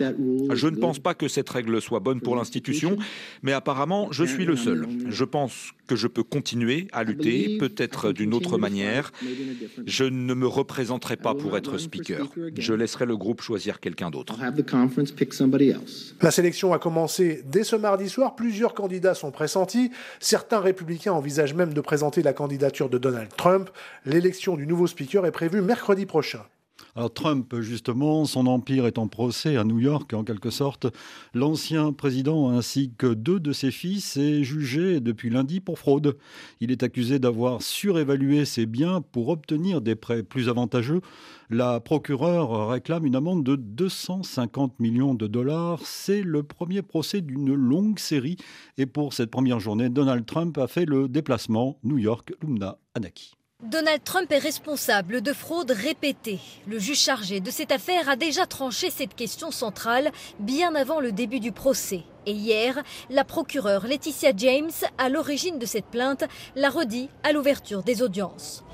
Je 0.52 0.68
ne 0.68 0.76
pense 0.76 0.98
pas 0.98 1.14
que 1.14 1.28
cette 1.28 1.50
règle 1.50 1.80
soit 1.80 2.00
bonne 2.00 2.20
pour 2.20 2.36
l'institution, 2.36 2.96
mais 3.42 3.52
apparemment, 3.52 4.08
je 4.10 4.24
suis 4.24 4.44
le 4.44 4.56
seul. 4.56 4.88
Je 5.08 5.24
pense 5.24 5.72
que 5.86 5.96
je 5.96 6.06
peux 6.06 6.22
continuer 6.22 6.88
à 6.92 7.04
lutter, 7.04 7.58
peut-être 7.58 8.12
d'une 8.12 8.32
autre 8.32 8.58
manière. 8.58 9.12
Je 9.86 10.04
ne 10.04 10.34
me 10.34 10.46
représenterai 10.46 11.16
pas 11.16 11.34
pour 11.34 11.56
être 11.56 11.78
speaker. 11.78 12.26
Je 12.56 12.74
laisserai 12.74 13.06
le 13.06 13.16
groupe 13.16 13.42
choisir 13.42 13.80
quelqu'un 13.80 14.10
d'autre. 14.10 14.38
La 16.22 16.30
sélection 16.30 16.72
a 16.72 16.78
commencé 16.78 17.42
dès 17.46 17.64
ce 17.64 17.76
mardi 17.76 18.08
soir. 18.08 18.36
Plusieurs 18.36 18.72
candidats 18.72 18.84
candidats 18.84 19.14
sont 19.14 19.30
pressentis. 19.30 19.90
Certains 20.20 20.60
républicains 20.60 21.14
envisagent 21.14 21.54
même 21.54 21.72
de 21.72 21.80
présenter 21.80 22.22
la 22.22 22.34
candidature 22.34 22.90
de 22.90 22.98
Donald 22.98 23.30
Trump. 23.34 23.70
L'élection 24.04 24.56
du 24.56 24.66
nouveau 24.66 24.86
speaker 24.86 25.24
est 25.24 25.32
prévue 25.32 25.62
mercredi 25.62 26.04
prochain. 26.04 26.44
Alors 26.96 27.12
Trump, 27.12 27.60
justement, 27.60 28.24
son 28.24 28.46
empire 28.46 28.86
est 28.86 28.98
en 28.98 29.08
procès 29.08 29.56
à 29.56 29.64
New 29.64 29.80
York, 29.80 30.14
en 30.14 30.22
quelque 30.22 30.50
sorte. 30.50 30.86
L'ancien 31.34 31.92
président 31.92 32.50
ainsi 32.50 32.92
que 32.96 33.12
deux 33.12 33.40
de 33.40 33.52
ses 33.52 33.72
fils 33.72 34.16
est 34.16 34.44
jugé 34.44 35.00
depuis 35.00 35.28
lundi 35.28 35.58
pour 35.58 35.80
fraude. 35.80 36.16
Il 36.60 36.70
est 36.70 36.84
accusé 36.84 37.18
d'avoir 37.18 37.62
surévalué 37.62 38.44
ses 38.44 38.66
biens 38.66 39.00
pour 39.00 39.28
obtenir 39.28 39.80
des 39.80 39.96
prêts 39.96 40.22
plus 40.22 40.48
avantageux. 40.48 41.00
La 41.50 41.80
procureure 41.80 42.68
réclame 42.68 43.06
une 43.06 43.16
amende 43.16 43.42
de 43.42 43.56
250 43.56 44.78
millions 44.78 45.14
de 45.14 45.26
dollars. 45.26 45.80
C'est 45.84 46.22
le 46.22 46.44
premier 46.44 46.82
procès 46.82 47.22
d'une 47.22 47.54
longue 47.54 47.98
série. 47.98 48.36
Et 48.78 48.86
pour 48.86 49.14
cette 49.14 49.32
première 49.32 49.58
journée, 49.58 49.88
Donald 49.88 50.24
Trump 50.26 50.56
a 50.58 50.68
fait 50.68 50.84
le 50.84 51.08
déplacement 51.08 51.76
New 51.82 51.98
York-Lumna 51.98 52.78
Anaki. 52.94 53.34
Donald 53.62 54.02
Trump 54.04 54.30
est 54.30 54.38
responsable 54.38 55.22
de 55.22 55.32
fraudes 55.32 55.70
répétées. 55.70 56.40
Le 56.66 56.78
juge 56.78 56.98
chargé 56.98 57.40
de 57.40 57.50
cette 57.50 57.72
affaire 57.72 58.08
a 58.08 58.16
déjà 58.16 58.46
tranché 58.46 58.90
cette 58.90 59.14
question 59.14 59.50
centrale 59.50 60.10
bien 60.38 60.74
avant 60.74 61.00
le 61.00 61.12
début 61.12 61.40
du 61.40 61.50
procès. 61.50 62.02
Et 62.26 62.32
hier, 62.32 62.82
la 63.10 63.24
procureure 63.24 63.86
Laetitia 63.86 64.32
James, 64.36 64.70
à 64.98 65.08
l'origine 65.08 65.58
de 65.58 65.66
cette 65.66 65.86
plainte, 65.86 66.24
l'a 66.56 66.68
redit 66.68 67.08
à 67.22 67.32
l'ouverture 67.32 67.82
des 67.82 68.02
audiences. 68.02 68.64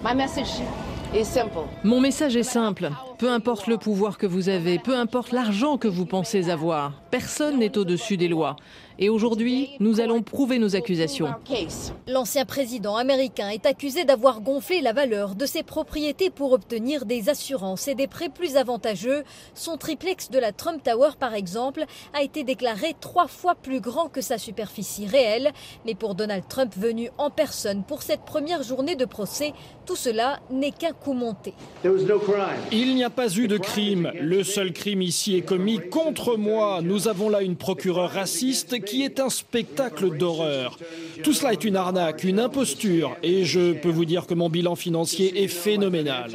Mon 1.83 2.01
message 2.01 2.37
est 2.37 2.43
simple. 2.45 2.91
Peu 3.19 3.31
importe 3.31 3.67
le 3.67 3.77
pouvoir 3.77 4.17
que 4.17 4.27
vous 4.27 4.49
avez, 4.49 4.79
peu 4.79 4.97
importe 4.97 5.33
l'argent 5.33 5.77
que 5.77 5.89
vous 5.89 6.07
pensez 6.07 6.51
avoir, 6.51 7.03
personne 7.11 7.59
n'est 7.59 7.77
au-dessus 7.77 8.17
des 8.17 8.29
lois. 8.29 8.57
Et 9.03 9.09
aujourd'hui, 9.09 9.71
nous 9.81 9.99
allons 10.01 10.21
prouver 10.21 10.59
nos 10.59 10.77
accusations. 10.77 11.29
L'ancien 12.07 12.45
président 12.45 12.97
américain 12.97 13.49
est 13.49 13.65
accusé 13.65 14.05
d'avoir 14.05 14.43
gonflé 14.43 14.83
la 14.83 14.93
valeur 14.93 15.35
de 15.37 15.47
ses 15.47 15.63
propriétés 15.63 16.29
pour 16.29 16.53
obtenir 16.53 17.07
des 17.07 17.31
assurances 17.31 17.89
et 17.89 17.95
des 17.95 18.07
prêts 18.07 18.29
plus 18.29 18.59
avantageux. 18.59 19.25
Son 19.55 19.79
triplex 19.79 20.29
de 20.29 20.39
la 20.39 20.53
Trump 20.53 20.83
Tower, 20.83 21.13
par 21.19 21.33
exemple, 21.33 21.87
a 22.13 22.23
été 22.23 22.45
déclaré 22.45 22.95
trois 23.01 23.27
fois 23.27 23.55
plus 23.55 23.81
grand 23.81 24.09
que 24.09 24.21
sa 24.21 24.37
superficie 24.37 25.07
réelle. 25.07 25.51
Mais 25.87 25.95
pour 25.95 26.15
Donald 26.15 26.45
Trump 26.47 26.75
venu 26.77 27.09
en 27.17 27.31
personne 27.31 27.85
pour 27.85 28.03
cette 28.03 28.27
première 28.27 28.63
journée 28.63 28.97
de 28.97 29.07
procès, 29.07 29.55
tout 29.87 29.97
cela 29.97 30.41
n'est 30.51 30.73
qu'un 30.73 30.93
coup 30.93 31.15
monté. 31.15 31.55
Il 32.71 32.95
n'y 32.95 33.05
a 33.05 33.11
pas 33.11 33.35
eu 33.35 33.49
de 33.49 33.57
crime. 33.57 34.13
Le 34.21 34.45
seul 34.45 34.75
crime 34.75 35.01
ici 35.01 35.37
est 35.37 35.41
commis 35.41 35.81
contre 35.89 36.37
moi. 36.37 36.81
Nous 36.83 37.09
avons 37.09 37.31
là 37.31 37.41
une 37.41 37.57
procureure 37.57 38.11
raciste 38.11 38.85
qui 38.90 38.90
est 38.99 39.21
un 39.21 39.31
spectacle 39.31 40.17
d'horreur. 40.17 40.79
Tout 41.23 41.33
cela 41.33 41.53
est 41.53 41.65
une 41.65 41.77
arnaque, 41.77 42.25
une 42.25 42.41
imposture, 42.41 43.17
et 43.23 43.45
je 43.45 43.73
peux 43.73 43.91
vous 43.91 44.05
dire 44.05 44.27
que 44.27 44.35
mon 44.35 44.49
bilan 44.49 44.75
financier 44.75 45.43
est 45.43 45.49
phénoménal. 45.49 46.31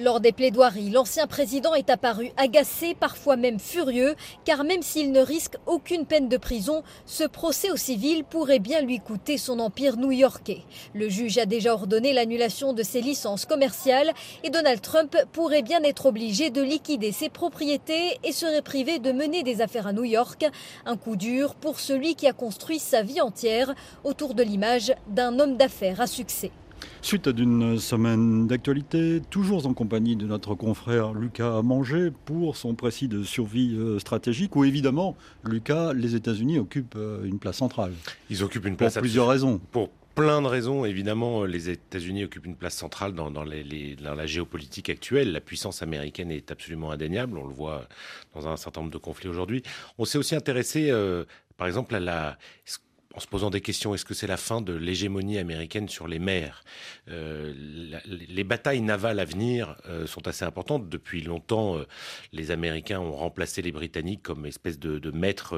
Lors 0.00 0.20
des 0.20 0.32
plaidoiries, 0.32 0.90
l'ancien 0.90 1.26
président 1.26 1.74
est 1.74 1.90
apparu 1.90 2.30
agacé, 2.36 2.94
parfois 2.98 3.36
même 3.36 3.58
furieux, 3.58 4.14
car 4.44 4.64
même 4.64 4.82
s'il 4.82 5.12
ne 5.12 5.20
risque 5.20 5.54
aucune 5.66 6.06
peine 6.06 6.28
de 6.28 6.36
prison, 6.36 6.82
ce 7.06 7.24
procès 7.24 7.70
au 7.70 7.76
civil 7.76 8.24
pourrait 8.24 8.58
bien 8.58 8.80
lui 8.80 8.98
coûter 8.98 9.38
son 9.38 9.58
empire 9.60 9.96
new-yorkais. 9.96 10.62
Le 10.94 11.08
juge 11.08 11.38
a 11.38 11.46
déjà 11.46 11.74
ordonné 11.74 12.12
l'annulation 12.12 12.72
de 12.72 12.82
ses 12.82 13.00
licences 13.00 13.44
commerciales 13.44 14.12
et 14.42 14.50
Donald 14.50 14.80
Trump 14.80 15.16
pourrait 15.32 15.62
bien 15.62 15.82
être 15.82 16.06
obligé 16.06 16.50
de 16.50 16.62
liquider 16.62 17.12
ses 17.12 17.28
propriétés 17.28 18.18
et 18.24 18.32
serait 18.32 18.62
privé 18.62 18.98
de 18.98 19.12
mener 19.12 19.42
des 19.42 19.60
affaires 19.60 19.86
à 19.86 19.92
New 19.92 20.04
York, 20.04 20.44
un 20.88 20.96
coup 20.96 21.16
dur 21.16 21.54
pour 21.54 21.78
celui 21.78 22.14
qui 22.14 22.26
a 22.26 22.32
construit 22.32 22.78
sa 22.78 23.02
vie 23.02 23.20
entière 23.20 23.74
autour 24.04 24.34
de 24.34 24.42
l'image 24.42 24.92
d'un 25.06 25.38
homme 25.38 25.56
d'affaires 25.56 26.00
à 26.00 26.06
succès. 26.06 26.50
Suite 27.02 27.28
d'une 27.28 27.78
semaine 27.78 28.46
d'actualité, 28.46 29.20
toujours 29.30 29.66
en 29.66 29.74
compagnie 29.74 30.16
de 30.16 30.26
notre 30.26 30.54
confrère 30.54 31.12
Lucas 31.12 31.62
Manger 31.62 32.10
pour 32.24 32.56
son 32.56 32.74
précis 32.74 33.08
de 33.08 33.22
survie 33.22 33.74
euh, 33.76 33.98
stratégique, 33.98 34.56
où 34.56 34.64
évidemment, 34.64 35.16
Lucas, 35.44 35.92
les 35.92 36.14
États-Unis 36.14 36.58
occupent 36.58 36.96
euh, 36.96 37.24
une 37.24 37.38
place 37.38 37.56
centrale. 37.56 37.92
Ils 38.30 38.42
occupent 38.42 38.66
une 38.66 38.76
place 38.76 38.94
pour 38.94 39.02
plusieurs 39.02 39.28
raisons. 39.28 39.60
Pour 39.70 39.90
plein 40.18 40.42
de 40.42 40.48
raisons. 40.48 40.84
Évidemment, 40.84 41.44
les 41.44 41.70
États-Unis 41.70 42.24
occupent 42.24 42.46
une 42.46 42.56
place 42.56 42.74
centrale 42.74 43.14
dans, 43.14 43.30
la 43.44 44.26
géopolitique 44.26 44.90
actuelle. 44.90 45.30
La 45.30 45.40
puissance 45.40 45.80
américaine 45.80 46.32
est 46.32 46.50
absolument 46.50 46.90
indéniable. 46.90 47.38
On 47.38 47.46
le 47.46 47.54
voit 47.54 47.86
dans 48.34 48.48
un 48.48 48.56
certain 48.56 48.80
nombre 48.80 48.92
de 48.92 48.98
conflits 48.98 49.28
aujourd'hui. 49.28 49.62
On 49.96 50.04
s'est 50.04 50.18
aussi 50.18 50.34
intéressé, 50.34 50.90
euh, 50.90 51.24
par 51.56 51.68
exemple, 51.68 51.94
à 51.94 52.00
la 52.00 52.36
en 53.14 53.20
se 53.20 53.26
posant 53.26 53.48
des 53.48 53.62
questions. 53.62 53.94
Est-ce 53.94 54.04
que 54.04 54.12
c'est 54.12 54.26
la 54.26 54.36
fin 54.36 54.60
de 54.60 54.74
l'hégémonie 54.74 55.38
américaine 55.38 55.88
sur 55.88 56.08
les 56.08 56.18
mers? 56.18 56.62
Euh, 57.08 57.54
Les 58.04 58.44
batailles 58.44 58.82
navales 58.82 59.18
à 59.18 59.24
venir 59.24 59.76
euh, 59.86 60.06
sont 60.06 60.28
assez 60.28 60.44
importantes. 60.44 60.88
Depuis 60.88 61.22
longtemps, 61.22 61.78
euh, 61.78 61.86
les 62.32 62.50
Américains 62.50 63.00
ont 63.00 63.16
remplacé 63.16 63.62
les 63.62 63.72
Britanniques 63.72 64.22
comme 64.22 64.44
espèce 64.44 64.78
de, 64.78 64.98
de 64.98 65.10
maîtres 65.10 65.56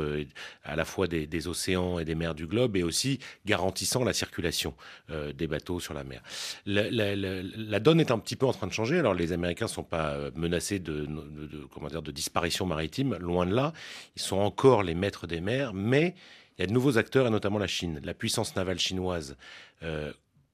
à 0.62 0.76
la 0.76 0.84
fois 0.84 1.08
des, 1.08 1.48
océans 1.48 1.98
et 1.98 2.04
des 2.04 2.14
mers 2.14 2.34
du 2.34 2.46
globe 2.46 2.76
et 2.76 2.82
aussi 2.82 3.18
garantissant 3.46 4.04
la 4.04 4.12
circulation 4.12 4.74
des 5.08 5.46
bateaux 5.46 5.80
sur 5.80 5.94
la 5.94 6.04
mer. 6.04 6.22
La, 6.66 7.80
donne 7.80 8.00
est 8.00 8.10
un 8.10 8.18
petit 8.18 8.36
peu 8.36 8.46
en 8.46 8.52
train 8.52 8.66
de 8.66 8.72
changer. 8.72 8.98
Alors 8.98 9.14
les 9.14 9.32
Américains 9.32 9.64
ne 9.64 9.70
sont 9.70 9.82
pas 9.82 10.16
menacés 10.34 10.78
de, 10.78 11.06
de, 11.06 11.64
comment 11.72 11.88
dire, 11.88 12.02
de 12.02 12.12
disparition 12.12 12.66
maritime, 12.66 13.16
loin 13.20 13.46
de 13.46 13.54
là. 13.54 13.72
Ils 14.16 14.22
sont 14.22 14.38
encore 14.38 14.82
les 14.82 14.94
maîtres 14.94 15.26
des 15.26 15.40
mers, 15.40 15.72
mais 15.74 16.14
il 16.60 16.64
y 16.64 16.64
a 16.64 16.66
de 16.66 16.74
nouveaux 16.74 16.98
acteurs, 16.98 17.26
et 17.26 17.30
notamment 17.30 17.58
la 17.58 17.66
Chine. 17.66 18.02
La 18.04 18.12
puissance 18.12 18.54
navale 18.54 18.78
chinoise 18.78 19.38
euh, 19.82 20.12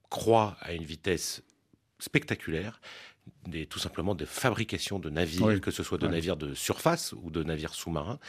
croît 0.09 0.55
à 0.61 0.71
une 0.71 0.85
vitesse 0.85 1.43
spectaculaire 1.99 2.79
des, 3.47 3.65
tout 3.65 3.79
simplement 3.79 4.15
de 4.15 4.25
fabrication 4.25 4.99
de 4.99 5.09
navires, 5.09 5.59
que 5.61 5.71
ce 5.71 5.83
soit 5.83 5.97
de 5.97 6.07
navires 6.07 6.37
de 6.37 6.53
surface 6.53 7.13
ou 7.23 7.31
de 7.31 7.43
navires 7.43 7.73
sous-marins. 7.73 8.19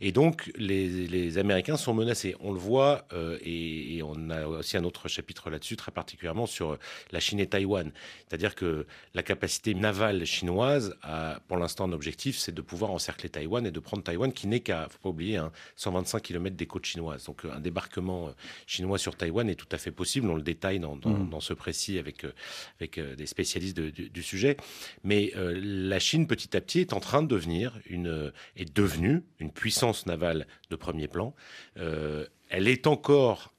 Et 0.00 0.12
donc, 0.12 0.50
les, 0.56 1.38
Américains 1.38 1.76
sont 1.76 1.94
menacés. 1.94 2.34
On 2.40 2.52
le 2.52 2.58
voit, 2.58 3.06
euh, 3.12 3.38
et, 3.42 4.02
on 4.02 4.30
a 4.30 4.46
aussi 4.46 4.76
un 4.76 4.84
autre 4.84 5.08
chapitre 5.08 5.50
là-dessus, 5.50 5.76
très 5.76 5.92
particulièrement 5.92 6.46
sur 6.46 6.78
la 7.12 7.20
Chine 7.20 7.40
et 7.40 7.46
Taïwan. 7.46 7.92
C'est-à-dire 8.28 8.54
que 8.54 8.86
la 9.14 9.22
capacité 9.22 9.74
navale 9.74 10.24
chinoise, 10.24 10.96
a, 11.02 11.40
pour 11.48 11.56
l'instant, 11.56 11.84
un 11.84 11.92
objectif, 11.92 12.38
c'est 12.38 12.54
de 12.54 12.62
pouvoir 12.62 12.90
encercler 12.90 13.28
Taïwan 13.28 13.66
et 13.66 13.70
de 13.70 13.80
prendre 13.80 14.02
Taïwan, 14.02 14.32
qui 14.32 14.46
n'est 14.46 14.60
qu'à, 14.60 14.88
faut 14.88 14.98
pas 14.98 15.08
oublier, 15.10 15.40
125 15.76 16.22
km 16.22 16.56
des 16.56 16.66
côtes 16.66 16.86
chinoises. 16.86 17.24
Donc, 17.24 17.44
un 17.44 17.60
débarquement 17.60 18.28
euh, 18.28 18.32
chinois 18.66 18.98
sur 18.98 19.16
Taïwan 19.16 19.48
est 19.48 19.54
tout 19.54 19.68
à 19.72 19.78
fait 19.78 19.92
possible. 19.92 20.28
On 20.28 20.36
le 20.36 20.42
détaille 20.42 20.80
dans, 20.80 20.96
mmh. 20.96 21.40
ce 21.40 21.54
précis 21.54 21.98
avec, 21.98 22.24
euh, 22.24 22.32
avec 22.80 22.98
des 23.00 23.26
spécialistes 23.26 23.78
du 23.80 24.22
sujet. 24.22 24.56
Mais 25.04 25.32
euh, 25.36 25.58
la 25.62 25.98
Chine, 25.98 26.26
petit 26.26 26.56
à 26.56 26.60
petit, 26.60 26.80
est 26.80 26.92
en 26.92 27.00
train 27.00 27.22
de 27.22 27.28
devenir 27.28 27.78
une, 27.86 28.32
est 28.56 28.74
devenue 28.74 29.22
une 29.38 29.50
puissance 29.50 30.06
navale 30.06 30.46
de 30.70 30.76
premier 30.76 31.08
plan. 31.08 31.34
Euh, 31.78 32.26
elle 32.48 32.68
est 32.68 32.86
encore 32.86 33.52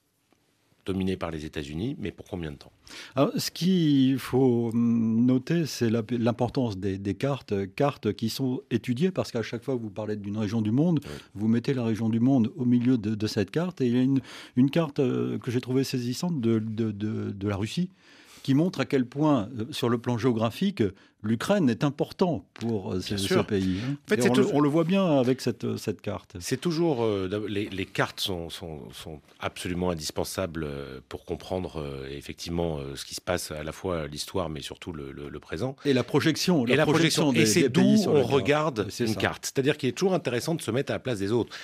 dominée 0.86 1.18
par 1.18 1.32
les 1.32 1.46
États-Unis, 1.46 1.96
mais 2.00 2.12
pour 2.12 2.28
combien 2.28 2.52
de 2.52 2.58
temps? 2.58 2.72
Alors, 3.16 3.32
Ce 3.38 3.52
qu'il 3.52 4.18
faut 4.18 4.72
noter, 4.74 5.66
c'est 5.66 5.90
l'importance 5.90 6.78
des, 6.78 7.16
cartes, 7.16 7.54
cartes 7.76 8.14
qui 8.14 8.30
sont 8.30 8.62
étudiées, 8.72 9.12
parce 9.12 9.32
qu'à 9.32 9.44
chaque 9.44 9.64
fois 9.64 9.76
que 9.78 9.82
vous 9.82 9.90
parlez 9.90 10.16
d'une 10.16 10.38
région 10.38 10.62
du 10.62 10.72
monde, 10.72 11.00
vous 11.36 11.48
mettez 11.48 11.74
la 11.74 11.84
région 11.84 12.10
du 12.10 12.20
monde 12.20 12.52
au 12.56 12.66
milieu 12.66 12.98
de, 12.98 13.28
cette 13.28 13.52
carte, 13.52 13.82
et 13.82 13.88
il 13.88 13.96
y 13.96 14.00
a 14.00 14.20
une, 14.56 14.72
carte 14.72 15.00
euh, 15.00 15.38
que 15.38 15.52
j'ai 15.52 15.62
trouvée 15.62 15.84
saisissante 15.84 16.42
de, 16.42 16.60
de, 16.60 17.48
la 17.48 17.56
Russie, 17.56 17.90
qui 18.44 18.54
montre 18.54 18.80
à 18.80 18.86
quel 18.86 19.06
point, 19.06 19.50
sur 19.72 19.90
le 19.90 19.98
plan 19.98 20.18
géographique, 20.18 20.84
l'Ukraine 21.24 21.70
est 21.70 21.84
important 21.84 22.46
pour 22.54 22.96
ce, 23.02 23.42
pays. 23.42 23.80
Hein. 23.84 23.96
En 24.06 24.10
fait, 24.10 24.30
on, 24.54 24.60
le, 24.60 24.70
voit 24.70 24.84
bien 24.84 25.20
avec 25.20 25.42
cette, 25.42 25.78
cette 25.78 26.02
carte. 26.02 26.36
C'est 26.40 26.60
toujours 26.60 27.06
les, 27.48 27.70
les, 27.70 27.86
cartes 27.86 28.20
sont, 28.20 28.50
sont, 28.50 28.92
sont, 28.92 29.22
absolument 29.40 29.92
indispensables 29.92 30.68
pour 31.10 31.26
comprendre 31.26 31.84
effectivement 32.10 32.80
ce 32.96 33.06
qui 33.06 33.16
se 33.16 33.22
passe 33.22 33.52
à 33.52 33.64
la 33.64 33.72
fois 33.72 34.08
l'histoire, 34.08 34.50
mais 34.50 34.62
surtout 34.62 34.92
le, 34.94 35.12
le, 35.12 35.40
présent. 35.40 35.76
Et 35.86 35.94
la 35.94 36.04
projection. 36.04 36.66
La 36.66 36.74
et 36.74 36.78
la 36.78 36.86
projection. 36.86 37.34
et 37.34 37.46
c'est 37.46 37.70
d'où 37.70 38.06
on 38.08 38.24
regarde 38.24 38.88
une 39.00 39.16
carte. 39.16 39.46
C'est-à-dire 39.46 39.78
qu'il 39.78 39.90
est 39.90 39.94
toujours 39.94 40.14
intéressant 40.14 40.56
de 40.56 40.62
se 40.62 40.72
mettre 40.72 40.92
à 40.92 40.96
la 40.96 41.00
place 41.00 41.20
des 41.20 41.32
autres. 41.32 41.56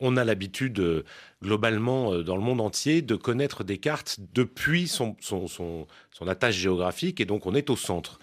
on 0.00 0.16
a 0.16 0.24
l'habitude 0.24 1.04
globalement 1.42 2.18
dans 2.22 2.36
le 2.36 2.42
monde 2.42 2.60
entier 2.60 3.02
de 3.02 3.16
connaître 3.16 3.64
des 3.64 3.78
cartes 3.78 4.18
depuis 4.34 4.88
son, 4.88 5.16
son, 5.20 5.46
son, 5.46 5.86
son 6.12 6.28
attache 6.28 6.56
géographique 6.56 7.20
et 7.20 7.24
donc 7.24 7.46
on 7.46 7.54
est 7.54 7.70
au 7.70 7.76
centre. 7.76 8.18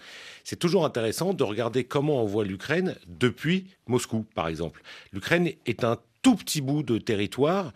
C'est 0.48 0.56
toujours 0.56 0.86
intéressant 0.86 1.34
de 1.34 1.44
regarder 1.44 1.84
comment 1.84 2.22
on 2.22 2.24
voit 2.24 2.42
l'Ukraine 2.42 2.96
depuis 3.06 3.66
Moscou, 3.86 4.24
par 4.34 4.48
exemple. 4.48 4.80
L'Ukraine 5.12 5.50
est 5.66 5.84
un 5.84 5.98
tout 6.22 6.36
petit 6.36 6.62
bout 6.62 6.82
de 6.82 6.96
territoire 6.96 7.74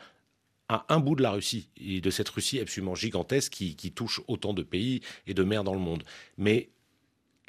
à 0.70 0.86
un 0.88 0.98
bout 0.98 1.14
de 1.14 1.22
la 1.22 1.32
Russie, 1.32 1.68
et 1.76 2.00
de 2.00 2.08
cette 2.08 2.30
Russie 2.30 2.60
absolument 2.60 2.94
gigantesque 2.94 3.52
qui, 3.52 3.92
touche 3.92 4.22
autant 4.26 4.54
de 4.54 4.62
pays 4.62 5.02
et 5.26 5.34
de 5.34 5.44
mers 5.44 5.64
dans 5.64 5.74
le 5.74 5.80
monde. 5.80 6.02
Mais 6.38 6.70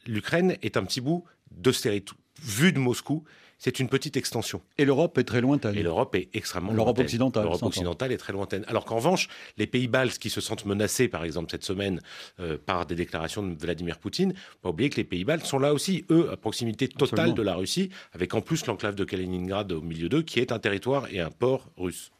l'Ukraine 0.06 0.58
est 0.62 0.76
un 0.76 0.84
petit 0.84 1.00
bout 1.00 1.24
de 1.52 1.72
ce 1.72 1.84
territoire, 1.84 2.20
vu 2.42 2.74
de 2.74 2.80
Moscou, 2.80 3.24
c'est 3.58 3.80
une 3.80 3.88
petite 3.88 4.18
extension. 4.18 4.62
Et 4.78 4.86
l'Europe 4.86 5.18
est 5.18 5.24
très 5.24 5.42
lointaine. 5.42 5.76
Et 5.76 5.84
l'Europe 5.84 6.16
est 6.16 6.30
extrêmement 6.34 6.74
L'Europe 6.74 7.00
occidentale. 7.00 7.44
L'Europe 7.44 7.64
occidentale 7.64 8.12
est 8.12 8.18
très 8.18 8.34
lointaine. 8.34 8.66
Alors 8.68 8.86
qu'en 8.86 8.98
revanche, 8.98 9.30
les 9.58 9.68
pays 9.68 9.88
baltes 9.88 10.18
qui 10.18 10.30
se 10.30 10.42
sentent 10.42 10.66
menacés, 10.66 11.08
par 11.08 11.24
exemple, 11.24 11.52
cette 11.52 11.64
semaine, 11.64 12.02
euh, 12.40 12.58
par 12.64 12.86
des 12.86 12.96
déclarations 12.96 13.44
de 13.44 13.54
Vladimir 13.54 14.00
Poutine, 14.00 14.34
pas 14.62 14.70
oublier 14.70 14.90
que 14.90 14.98
les 14.98 15.04
pays 15.04 15.24
baltes 15.24 15.46
sont 15.46 15.60
là 15.60 15.74
aussi, 15.74 16.06
eux, 16.10 16.30
à 16.32 16.38
proximité 16.38 16.88
totale 16.88 17.34
de 17.34 17.42
la 17.42 17.56
Russie, 17.56 17.90
avec 18.14 18.34
en 18.34 18.42
plus 18.42 18.66
l'enclave 18.66 18.96
de 18.96 19.04
Kaliningrad 19.04 19.72
au 19.72 19.82
milieu 19.82 20.10
d'eux, 20.10 20.24
qui 20.24 20.40
est 20.40 20.52
un 20.52 20.60
territoire 20.60 21.08
et 21.12 21.20
un 21.20 21.32
port 21.32 21.70
russe. 21.78 22.12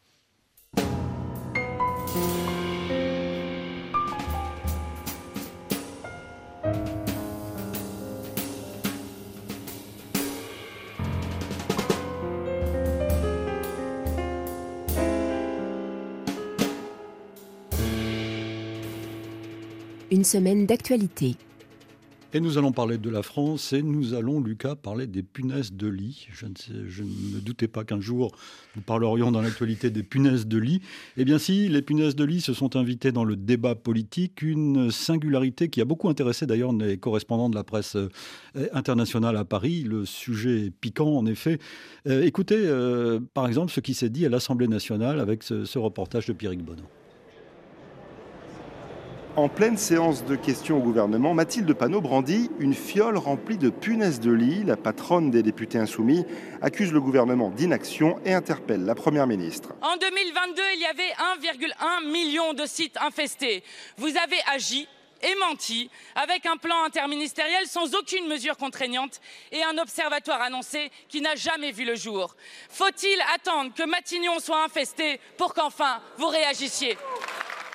Semaine 20.24 20.66
d'actualité. 20.66 21.36
Et 22.36 22.40
nous 22.40 22.58
allons 22.58 22.72
parler 22.72 22.98
de 22.98 23.12
la 23.12 23.22
France 23.22 23.74
et 23.74 23.84
nous 23.84 24.16
allons, 24.16 24.42
Lucas, 24.42 24.76
parler 24.76 25.06
des 25.06 25.22
punaises 25.22 25.72
de 25.72 25.88
lit. 25.88 26.28
Je 26.34 26.48
ne, 26.48 27.36
me 27.36 27.40
doutais 27.40 27.68
pas 27.68 27.84
qu'un 27.84 28.02
jour 28.02 28.36
nous 28.76 28.82
parlerions 28.82 29.32
dans 29.32 29.42
l'actualité 29.42 29.92
des 29.92 30.02
punaises 30.02 30.48
de 30.48 30.58
lit. 30.58 30.82
Eh 31.16 31.26
bien 31.26 31.38
si, 31.38 31.70
les 31.70 31.84
punaises 31.84 32.16
de 32.16 32.24
lit 32.24 32.42
se 32.42 32.54
sont 32.54 32.76
invitées 32.76 33.12
dans 33.12 33.24
le 33.24 33.36
débat 33.36 33.76
politique, 33.76 34.42
une 34.42 34.90
singularité 34.90 35.70
qui 35.70 35.80
a 35.80 35.86
beaucoup 35.86 36.10
intéressé 36.10 36.48
d'ailleurs 36.48 36.74
les 36.74 36.98
correspondants 36.98 37.52
de 37.52 37.56
la 37.56 37.64
presse 37.64 37.96
euh, 37.96 38.10
internationale 38.74 39.38
à 39.38 39.46
Paris. 39.46 39.84
Le 39.84 40.04
sujet 40.04 40.66
est 40.66 40.72
piquant 40.72 41.16
en 41.16 41.28
effet. 41.28 41.60
Euh, 42.08 42.24
écoutez 42.24 42.58
euh, 42.58 43.20
par 43.36 43.46
exemple 43.46 43.72
ce 43.72 43.80
qui 43.80 43.94
s'est 43.94 44.10
dit 44.10 44.26
à 44.26 44.30
l'Assemblée 44.30 44.68
nationale 44.68 45.20
avec 45.20 45.44
ce, 45.44 45.78
reportage 45.78 46.26
de 46.26 46.34
Pierrick 46.34 46.64
Bonneau. 46.64 46.90
En 49.36 49.50
pleine 49.50 49.78
séance 49.78 50.24
de 50.26 50.36
questions 50.36 50.78
au 50.78 50.82
gouvernement, 50.82 51.34
Mathilde 51.34 51.74
Panot 51.74 52.02
brandit 52.02 52.52
une 52.60 52.76
fiole 52.76 53.18
remplie 53.18 53.58
de 53.58 53.72
punaises 53.72 54.20
de 54.20 54.32
lit. 54.32 54.64
La 54.64 54.78
patronne 54.78 55.32
des 55.32 55.42
députés 55.42 55.80
insoumis 55.80 56.24
accuse 56.62 56.94
le 56.94 57.02
gouvernement 57.02 57.50
d'inaction 57.50 58.20
et 58.26 58.34
interpelle 58.36 58.86
la 58.86 58.94
Première 58.94 59.26
ministre. 59.26 59.70
En 59.82 59.98
2022, 59.98 60.62
il 60.76 60.82
y 60.82 60.86
avait 60.86 61.14
1,1 61.42 62.12
million 62.12 62.54
de 62.54 62.68
sites 62.68 62.96
infestés. 63.02 63.64
Vous 63.98 64.10
avez 64.10 64.38
agi 64.54 64.88
et 65.24 65.36
menti 65.40 65.90
avec 66.14 66.46
un 66.46 66.58
plan 66.58 66.84
interministériel 66.84 67.66
sans 67.66 67.96
aucune 67.96 68.28
mesure 68.28 68.56
contraignante 68.56 69.20
et 69.52 69.64
un 69.64 69.80
observatoire 69.80 70.44
annoncé 70.44 70.92
qui 71.10 71.22
n'a 71.22 71.36
jamais 71.36 71.72
vu 71.72 71.86
le 71.86 71.96
jour. 71.96 72.36
Faut-il 72.70 73.18
attendre 73.34 73.72
que 73.74 73.84
Matignon 73.84 74.38
soit 74.40 74.64
infesté 74.64 75.20
pour 75.38 75.56
qu'enfin 75.56 76.02
vous 76.18 76.28
réagissiez? 76.28 76.98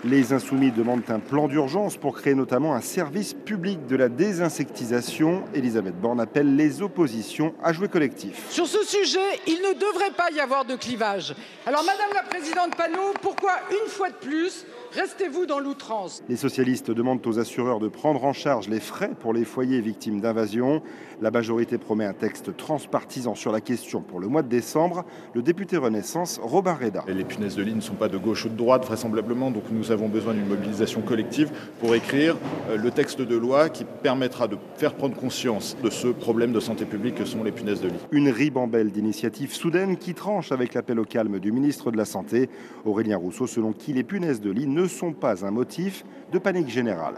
Les 0.05 0.33
insoumis 0.33 0.71
demandent 0.71 1.03
un 1.09 1.19
plan 1.19 1.49
d'urgence 1.49 1.97
pour 1.97 2.17
créer 2.17 2.35
notamment 2.35 2.75
un 2.75 2.81
service 2.81 3.35
public 3.35 3.87
de 3.87 3.97
la 3.97 4.09
désinsectisation. 4.09 5.43
Elisabeth 5.55 6.01
Borne 6.01 6.21
appelle 6.21 6.55
les 6.55 6.83
oppositions 6.83 7.53
à 7.63 7.73
jouer 7.73 7.89
collectif. 7.89 8.47
Sur 8.51 8.69
ce 8.69 8.85
sujet, 8.85 9.19
il 9.49 9.57
ne 9.57 9.75
devrait 9.75 10.13
pas 10.17 10.31
y 10.31 10.39
avoir 10.39 10.65
de 10.65 10.77
clivage. 10.77 11.35
Alors, 11.67 11.83
Madame 11.85 12.15
la 12.15 12.23
Présidente 12.23 12.77
Panot, 12.77 13.15
pourquoi 13.21 13.53
une 13.71 13.91
fois 13.91 14.11
de 14.11 14.15
plus 14.15 14.67
Restez-vous 14.93 15.45
dans 15.45 15.59
l'outrance? 15.59 16.23
Les 16.31 16.37
socialistes 16.37 16.91
demandent 16.91 17.27
aux 17.27 17.39
assureurs 17.39 17.79
de 17.79 17.89
prendre 17.89 18.25
en 18.25 18.33
charge 18.33 18.69
les 18.69 18.81
frais 18.81 19.11
pour 19.21 19.35
les 19.35 19.45
foyers 19.45 19.83
victimes 19.83 20.21
d'invasion. 20.21 20.83
La 21.21 21.31
majorité 21.31 21.77
promet 21.77 22.07
un 22.07 22.15
texte 22.15 22.57
transpartisan 22.57 23.35
sur 23.35 23.53
la 23.53 23.61
question 23.61 24.01
pour 24.01 24.19
le 24.19 24.29
mois 24.29 24.41
de 24.41 24.49
décembre. 24.49 25.05
Le 25.35 25.43
député 25.43 25.77
Renaissance, 25.77 26.41
Robin 26.43 26.73
Reda. 26.73 27.05
Les 27.07 27.25
punaises 27.25 27.57
de 27.57 27.63
lit 27.63 27.75
ne 27.75 27.83
sont 27.83 27.97
pas 27.97 28.09
de 28.09 28.17
gauche 28.17 28.47
ou 28.47 28.49
de 28.49 28.57
droite, 28.57 28.87
vraisemblablement, 28.87 29.51
donc 29.51 29.65
nous 29.71 29.88
avons 29.91 30.09
besoin 30.09 30.35
d'une 30.35 30.47
mobilisation 30.47 31.01
collective 31.01 31.51
pour 31.81 31.95
écrire 31.95 32.37
euh, 32.71 32.77
le 32.77 32.91
texte 32.91 33.21
de 33.21 33.37
loi 33.37 33.69
qui 33.69 33.85
permettra 33.85 34.49
de 34.49 34.57
faire 34.77 34.95
prendre 34.95 35.17
conscience 35.17 35.77
de 35.83 35.91
ce 35.91 36.09
problème 36.09 36.53
de 36.53 36.61
santé 36.61 36.85
publique 36.85 37.17
que 37.17 37.25
sont 37.25 37.43
les 37.45 37.53
punaises 37.53 37.81
de 37.81 37.89
lit. 37.89 37.99
Une 38.11 38.29
ribambelle 38.29 38.91
d'initiatives 38.91 39.53
soudaines 39.53 39.97
qui 39.97 40.15
tranche 40.15 40.53
avec 40.53 40.75
l'appel 40.75 40.99
au 40.99 41.05
calme 41.05 41.39
du 41.39 41.53
ministre 41.53 41.91
de 41.91 41.97
la 41.97 42.05
Santé, 42.05 42.49
Aurélien 42.85 43.17
Rousseau, 43.17 43.47
selon 43.47 43.73
qui 43.73 43.93
les 43.93 44.05
punaises 44.05 44.41
de 44.41 44.51
lit 44.51 44.67
ne 44.67 44.87
sont 44.87 45.13
pas 45.13 45.45
un 45.45 45.51
motif 45.51 46.05
de 46.33 46.39
panique 46.39 46.69
générale. 46.69 47.15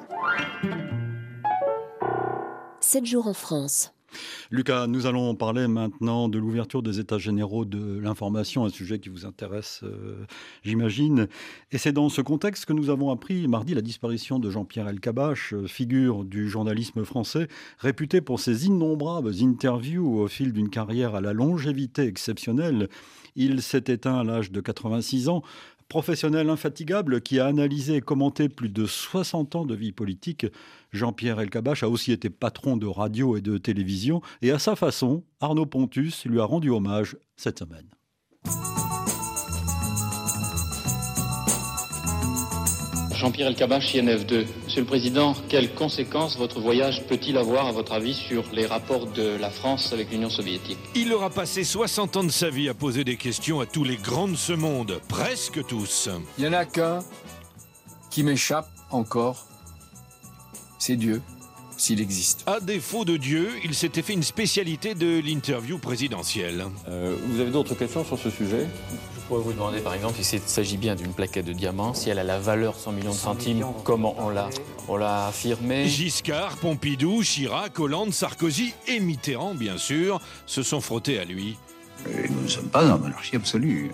7 2.80 3.06
jours 3.06 3.26
en 3.28 3.34
France. 3.34 3.92
Lucas, 4.50 4.86
nous 4.86 5.06
allons 5.06 5.34
parler 5.34 5.68
maintenant 5.68 6.28
de 6.28 6.38
l'ouverture 6.38 6.82
des 6.82 7.00
États 7.00 7.18
généraux 7.18 7.64
de 7.64 7.98
l'information, 7.98 8.64
un 8.64 8.70
sujet 8.70 8.98
qui 8.98 9.08
vous 9.08 9.26
intéresse, 9.26 9.80
euh, 9.82 10.24
j'imagine. 10.62 11.28
Et 11.72 11.78
c'est 11.78 11.92
dans 11.92 12.08
ce 12.08 12.20
contexte 12.20 12.64
que 12.64 12.72
nous 12.72 12.90
avons 12.90 13.10
appris 13.10 13.46
mardi 13.48 13.74
la 13.74 13.82
disparition 13.82 14.38
de 14.38 14.50
Jean-Pierre 14.50 14.88
Elkabach, 14.88 15.52
euh, 15.52 15.66
figure 15.66 16.24
du 16.24 16.48
journalisme 16.48 17.04
français, 17.04 17.48
réputé 17.78 18.20
pour 18.20 18.40
ses 18.40 18.66
innombrables 18.66 19.32
interviews 19.42 20.20
au 20.20 20.28
fil 20.28 20.52
d'une 20.52 20.70
carrière 20.70 21.14
à 21.14 21.20
la 21.20 21.32
longévité 21.32 22.02
exceptionnelle. 22.02 22.88
Il 23.36 23.62
s'est 23.62 23.84
éteint 23.86 24.18
à 24.18 24.24
l'âge 24.24 24.50
de 24.50 24.60
86 24.60 25.28
ans, 25.28 25.42
professionnel 25.90 26.48
infatigable 26.48 27.20
qui 27.20 27.40
a 27.40 27.46
analysé 27.46 27.96
et 27.96 28.00
commenté 28.00 28.48
plus 28.48 28.68
de 28.68 28.86
60 28.86 29.56
ans 29.56 29.64
de 29.66 29.74
vie 29.74 29.92
politique. 29.92 30.46
Jean-Pierre 30.92 31.40
Elkabach 31.40 31.82
a 31.82 31.88
aussi 31.88 32.12
été 32.12 32.30
patron 32.30 32.76
de 32.76 32.86
radio 32.86 33.36
et 33.36 33.40
de 33.40 33.58
télévision 33.58 34.22
et 34.42 34.50
à 34.50 34.58
sa 34.58 34.76
façon, 34.76 35.24
Arnaud 35.40 35.66
Pontus 35.66 36.24
lui 36.26 36.40
a 36.40 36.44
rendu 36.44 36.70
hommage 36.70 37.16
cette 37.36 37.58
semaine. 37.60 37.88
Jean-Pierre 43.20 43.48
Elkabbach, 43.48 43.94
INF2. 43.94 44.46
Monsieur 44.64 44.80
le 44.80 44.86
Président, 44.86 45.34
quelles 45.50 45.74
conséquences 45.74 46.38
votre 46.38 46.58
voyage 46.58 47.06
peut-il 47.06 47.36
avoir, 47.36 47.66
à 47.66 47.72
votre 47.72 47.92
avis, 47.92 48.14
sur 48.14 48.44
les 48.54 48.64
rapports 48.64 49.06
de 49.08 49.36
la 49.38 49.50
France 49.50 49.92
avec 49.92 50.10
l'Union 50.10 50.30
soviétique? 50.30 50.78
Il 50.94 51.12
aura 51.12 51.28
passé 51.28 51.62
60 51.62 52.16
ans 52.16 52.24
de 52.24 52.30
sa 52.30 52.48
vie 52.48 52.70
à 52.70 52.74
poser 52.74 53.04
des 53.04 53.16
questions 53.16 53.60
à 53.60 53.66
tous 53.66 53.84
les 53.84 53.96
grands 53.96 54.26
de 54.26 54.36
ce 54.36 54.54
monde, 54.54 55.02
presque 55.06 55.66
tous. 55.66 56.08
Il 56.38 56.44
n'y 56.44 56.48
en 56.48 56.54
a 56.54 56.64
qu'un 56.64 57.00
qui 58.10 58.22
m'échappe 58.22 58.70
encore, 58.90 59.49
c'est 60.80 60.96
Dieu 60.96 61.22
s'il 61.76 62.00
existe. 62.00 62.42
À 62.46 62.60
défaut 62.60 63.04
de 63.04 63.16
Dieu, 63.16 63.48
il 63.64 63.74
s'était 63.74 64.02
fait 64.02 64.12
une 64.12 64.22
spécialité 64.22 64.94
de 64.94 65.20
l'interview 65.20 65.78
présidentielle. 65.78 66.66
Euh, 66.88 67.16
vous 67.28 67.40
avez 67.40 67.50
d'autres 67.50 67.74
questions 67.74 68.04
sur 68.04 68.18
ce 68.18 68.28
sujet? 68.28 68.66
Je 69.16 69.20
pourrais 69.26 69.40
vous 69.42 69.52
demander 69.52 69.80
par 69.80 69.94
exemple 69.94 70.20
s'il 70.20 70.40
s'agit 70.40 70.76
bien 70.76 70.94
d'une 70.96 71.12
plaquette 71.12 71.46
de 71.46 71.52
diamant, 71.52 71.94
si 71.94 72.10
elle 72.10 72.18
a 72.18 72.24
la 72.24 72.38
valeur 72.38 72.74
100 72.74 72.92
millions 72.92 73.12
de 73.12 73.16
centimes, 73.16 73.64
comment 73.84 74.14
on 74.18 74.28
l'a, 74.28 74.50
on 74.88 74.96
l'a 74.96 75.28
affirmé. 75.28 75.86
Giscard, 75.86 76.56
Pompidou, 76.56 77.22
Chirac, 77.22 77.78
Hollande, 77.78 78.12
Sarkozy 78.12 78.74
et 78.88 79.00
Mitterrand, 79.00 79.54
bien 79.54 79.78
sûr, 79.78 80.20
se 80.46 80.62
sont 80.62 80.80
frottés 80.80 81.18
à 81.18 81.24
lui. 81.24 81.56
Et 82.08 82.28
nous 82.28 82.42
ne 82.42 82.48
sommes 82.48 82.68
pas 82.68 82.84
en 82.92 82.98
monarchie 82.98 83.36
absolue. 83.36 83.90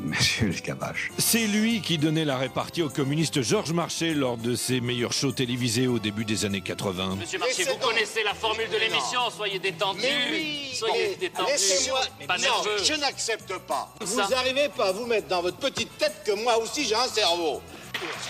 Monsieur 0.00 0.50
Escabache. 0.50 1.10
C'est 1.18 1.46
lui 1.46 1.80
qui 1.80 1.98
donnait 1.98 2.24
la 2.24 2.38
répartie 2.38 2.82
au 2.82 2.88
communiste 2.88 3.42
Georges 3.42 3.72
Marchais 3.72 4.14
lors 4.14 4.36
de 4.36 4.54
ses 4.54 4.80
meilleurs 4.80 5.12
shows 5.12 5.32
télévisés 5.32 5.86
au 5.86 5.98
début 5.98 6.24
des 6.24 6.44
années 6.44 6.60
80. 6.60 7.16
Monsieur 7.16 7.38
Marchais, 7.38 7.64
vous 7.64 7.86
connaissez 7.86 8.22
la 8.22 8.34
formule 8.34 8.68
de 8.68 8.76
l'émission, 8.76 9.20
soyez 9.36 9.58
détendu. 9.58 10.00
Oui, 10.30 10.70
soyez 10.74 11.16
détendu. 11.16 11.50
Laissez-moi. 11.50 12.00
Pas 12.26 12.36
non, 12.36 12.42
nerveux. 12.42 12.84
je 12.84 12.94
n'accepte 12.94 13.58
pas. 13.66 13.92
Vous 14.00 14.16
n'arrivez 14.16 14.68
pas 14.68 14.88
à 14.88 14.92
vous 14.92 15.06
mettre 15.06 15.28
dans 15.28 15.42
votre 15.42 15.58
petite 15.58 15.96
tête 15.98 16.22
que 16.24 16.32
moi 16.42 16.58
aussi 16.58 16.84
j'ai 16.84 16.94
un 16.94 17.08
cerveau. 17.08 17.60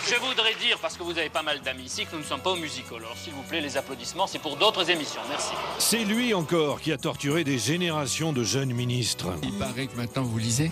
Je 0.09 0.15
voudrais 0.15 0.55
dire, 0.55 0.79
parce 0.81 0.97
que 0.97 1.03
vous 1.03 1.19
avez 1.19 1.29
pas 1.29 1.43
mal 1.43 1.61
d'amis 1.61 1.85
ici, 1.85 2.07
que 2.07 2.13
nous 2.13 2.23
ne 2.23 2.25
sommes 2.27 2.41
pas 2.41 2.53
au 2.53 2.57
musical. 2.57 2.97
Alors 2.99 3.17
s'il 3.23 3.35
vous 3.35 3.43
plaît, 3.43 3.61
les 3.61 3.77
applaudissements, 3.77 4.27
c'est 4.27 4.39
pour 4.39 4.57
d'autres 4.57 4.89
émissions. 4.89 5.21
Merci. 5.29 5.53
C'est 5.79 6.05
lui 6.05 6.33
encore 6.33 6.81
qui 6.81 6.91
a 6.93 6.97
torturé 6.97 7.45
des 7.45 7.59
générations 7.59 8.33
de 8.33 8.45
jeunes 8.45 8.73
ministres. 8.73 9.27
Il 9.43 9.53
paraît 9.59 9.87
que 9.87 9.97
maintenant 9.97 10.23
vous 10.23 10.39
lisez? 10.39 10.71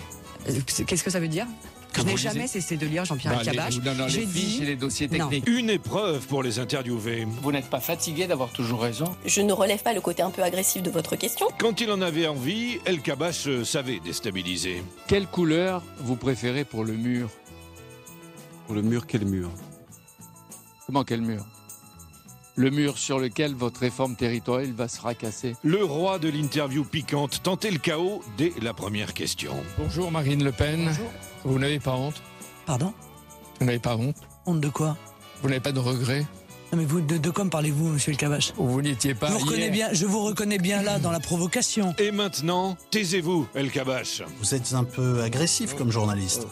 Euh, 0.49 0.83
Qu'est-ce 0.85 1.03
que 1.03 1.09
ça 1.09 1.19
veut 1.19 1.27
dire 1.27 1.45
Que 1.93 2.01
Je 2.01 2.05
n'ai 2.05 2.17
jamais 2.17 2.47
cessé 2.47 2.77
de 2.77 2.85
lire 2.85 3.05
Jean-Pierre 3.05 3.41
Bah, 3.55 3.69
non, 3.83 3.93
non, 3.95 4.05
les 4.05 4.09
J'ai 4.11 4.25
dit 4.25 4.59
et 4.61 4.65
les 4.65 4.75
dossiers 4.75 5.07
Non. 5.07 5.29
techniques. 5.29 5.47
Une 5.47 5.69
épreuve 5.69 6.25
pour 6.27 6.43
les 6.43 6.59
interviewer. 6.59 7.25
Vous 7.41 7.51
n'êtes 7.51 7.69
pas 7.69 7.79
fatigué 7.79 8.27
d'avoir 8.27 8.51
toujours 8.51 8.81
raison 8.81 9.15
Je 9.25 9.41
ne 9.41 9.51
relève 9.53 9.81
pas 9.81 9.93
le 9.93 10.01
côté 10.01 10.21
un 10.21 10.29
peu 10.31 10.43
agressif 10.43 10.81
de 10.83 10.89
votre 10.89 11.15
question. 11.15 11.47
Quand 11.59 11.81
il 11.81 11.91
en 11.91 12.01
avait 12.01 12.27
envie, 12.27 12.79
El 12.85 13.01
Kabash 13.01 13.47
euh, 13.47 13.63
savait 13.63 13.99
déstabiliser. 13.99 14.83
Quelle 15.07 15.27
couleur 15.27 15.81
vous 15.99 16.15
préférez 16.15 16.65
pour 16.65 16.83
le 16.83 16.93
mur? 16.93 17.29
Pour 18.67 18.75
le 18.75 18.81
mur, 18.81 19.07
quel 19.07 19.25
mur? 19.25 19.49
Comment 20.85 21.03
quel 21.03 21.21
mur? 21.21 21.45
Le 22.59 22.71
mur 22.71 22.97
sur 22.97 23.19
lequel 23.19 23.53
votre 23.53 23.79
réforme 23.81 24.15
territoriale 24.15 24.71
va 24.73 24.87
se 24.87 24.99
racasser. 24.99 25.55
Le 25.63 25.83
roi 25.85 26.17
de 26.17 26.27
l'interview 26.27 26.83
piquante 26.83 27.43
tentait 27.43 27.69
le 27.69 27.77
chaos 27.77 28.23
dès 28.35 28.51
la 28.63 28.73
première 28.73 29.13
question. 29.13 29.53
Bonjour 29.77 30.11
Marine 30.11 30.43
Le 30.43 30.51
Pen. 30.51 30.91
Vous 31.43 31.59
n'avez 31.59 31.79
pas 31.79 31.93
honte? 31.93 32.19
Pardon? 32.65 32.95
Vous 33.59 33.65
n'avez 33.67 33.77
pas 33.77 33.95
honte? 33.95 34.15
Honte 34.47 34.59
de 34.59 34.69
quoi? 34.69 34.97
Vous 35.43 35.49
n'avez 35.49 35.61
pas 35.61 35.71
de 35.71 35.77
regrets? 35.77 36.25
Non 36.71 36.79
mais 36.79 36.85
vous, 36.85 36.99
de, 36.99 37.19
de 37.19 37.29
quoi 37.29 37.43
me 37.43 37.51
parlez-vous, 37.51 37.89
monsieur 37.89 38.11
le 38.11 38.17
Cavache? 38.17 38.53
Vous 38.57 38.81
n'étiez 38.81 39.13
pas 39.13 39.27
je 39.27 39.33
vous, 39.33 39.39
reconnais 39.39 39.61
hier. 39.65 39.71
bien, 39.71 39.89
je 39.93 40.05
vous 40.07 40.23
reconnais 40.23 40.57
bien 40.57 40.81
là 40.81 40.97
dans 40.97 41.11
la 41.11 41.19
provocation. 41.19 41.93
Et 41.99 42.09
maintenant, 42.09 42.75
taisez-vous, 42.89 43.47
El 43.53 43.69
Kabash. 43.69 44.23
Vous 44.39 44.55
êtes 44.55 44.73
un 44.73 44.83
peu 44.83 45.21
agressif 45.21 45.75
comme 45.75 45.91
journaliste. 45.91 46.47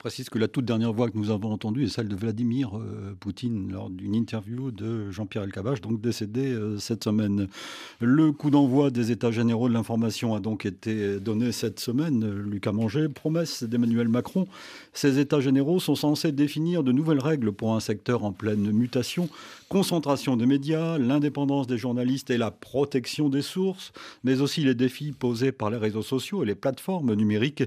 Précise 0.00 0.30
que 0.30 0.38
la 0.38 0.48
toute 0.48 0.64
dernière 0.64 0.94
voix 0.94 1.10
que 1.10 1.18
nous 1.18 1.30
avons 1.30 1.52
entendue 1.52 1.84
est 1.84 1.88
celle 1.88 2.08
de 2.08 2.16
Vladimir 2.16 2.70
euh, 2.74 3.14
Poutine 3.20 3.70
lors 3.70 3.90
d'une 3.90 4.14
interview 4.14 4.70
de 4.70 5.10
Jean-Pierre 5.10 5.44
Elkabbach, 5.44 5.82
donc 5.82 6.00
décédé 6.00 6.52
euh, 6.52 6.78
cette 6.78 7.04
semaine. 7.04 7.48
Le 8.00 8.32
coup 8.32 8.48
d'envoi 8.48 8.90
des 8.90 9.12
États 9.12 9.30
généraux 9.30 9.68
de 9.68 9.74
l'information 9.74 10.34
a 10.34 10.40
donc 10.40 10.64
été 10.64 11.20
donné 11.20 11.52
cette 11.52 11.80
semaine. 11.80 12.26
Lucas 12.30 12.72
Manger, 12.72 13.08
promesse 13.10 13.62
d'Emmanuel 13.62 14.08
Macron. 14.08 14.46
Ces 14.94 15.18
États 15.18 15.40
généraux 15.40 15.80
sont 15.80 15.94
censés 15.94 16.32
définir 16.32 16.82
de 16.82 16.92
nouvelles 16.92 17.20
règles 17.20 17.52
pour 17.52 17.74
un 17.74 17.80
secteur 17.80 18.24
en 18.24 18.32
pleine 18.32 18.72
mutation. 18.72 19.28
Concentration 19.70 20.36
des 20.36 20.46
médias, 20.46 20.98
l'indépendance 20.98 21.68
des 21.68 21.78
journalistes 21.78 22.30
et 22.30 22.38
la 22.38 22.50
protection 22.50 23.28
des 23.28 23.40
sources, 23.40 23.92
mais 24.24 24.40
aussi 24.40 24.62
les 24.62 24.74
défis 24.74 25.12
posés 25.12 25.52
par 25.52 25.70
les 25.70 25.76
réseaux 25.76 26.02
sociaux 26.02 26.42
et 26.42 26.46
les 26.46 26.56
plateformes 26.56 27.14
numériques. 27.14 27.62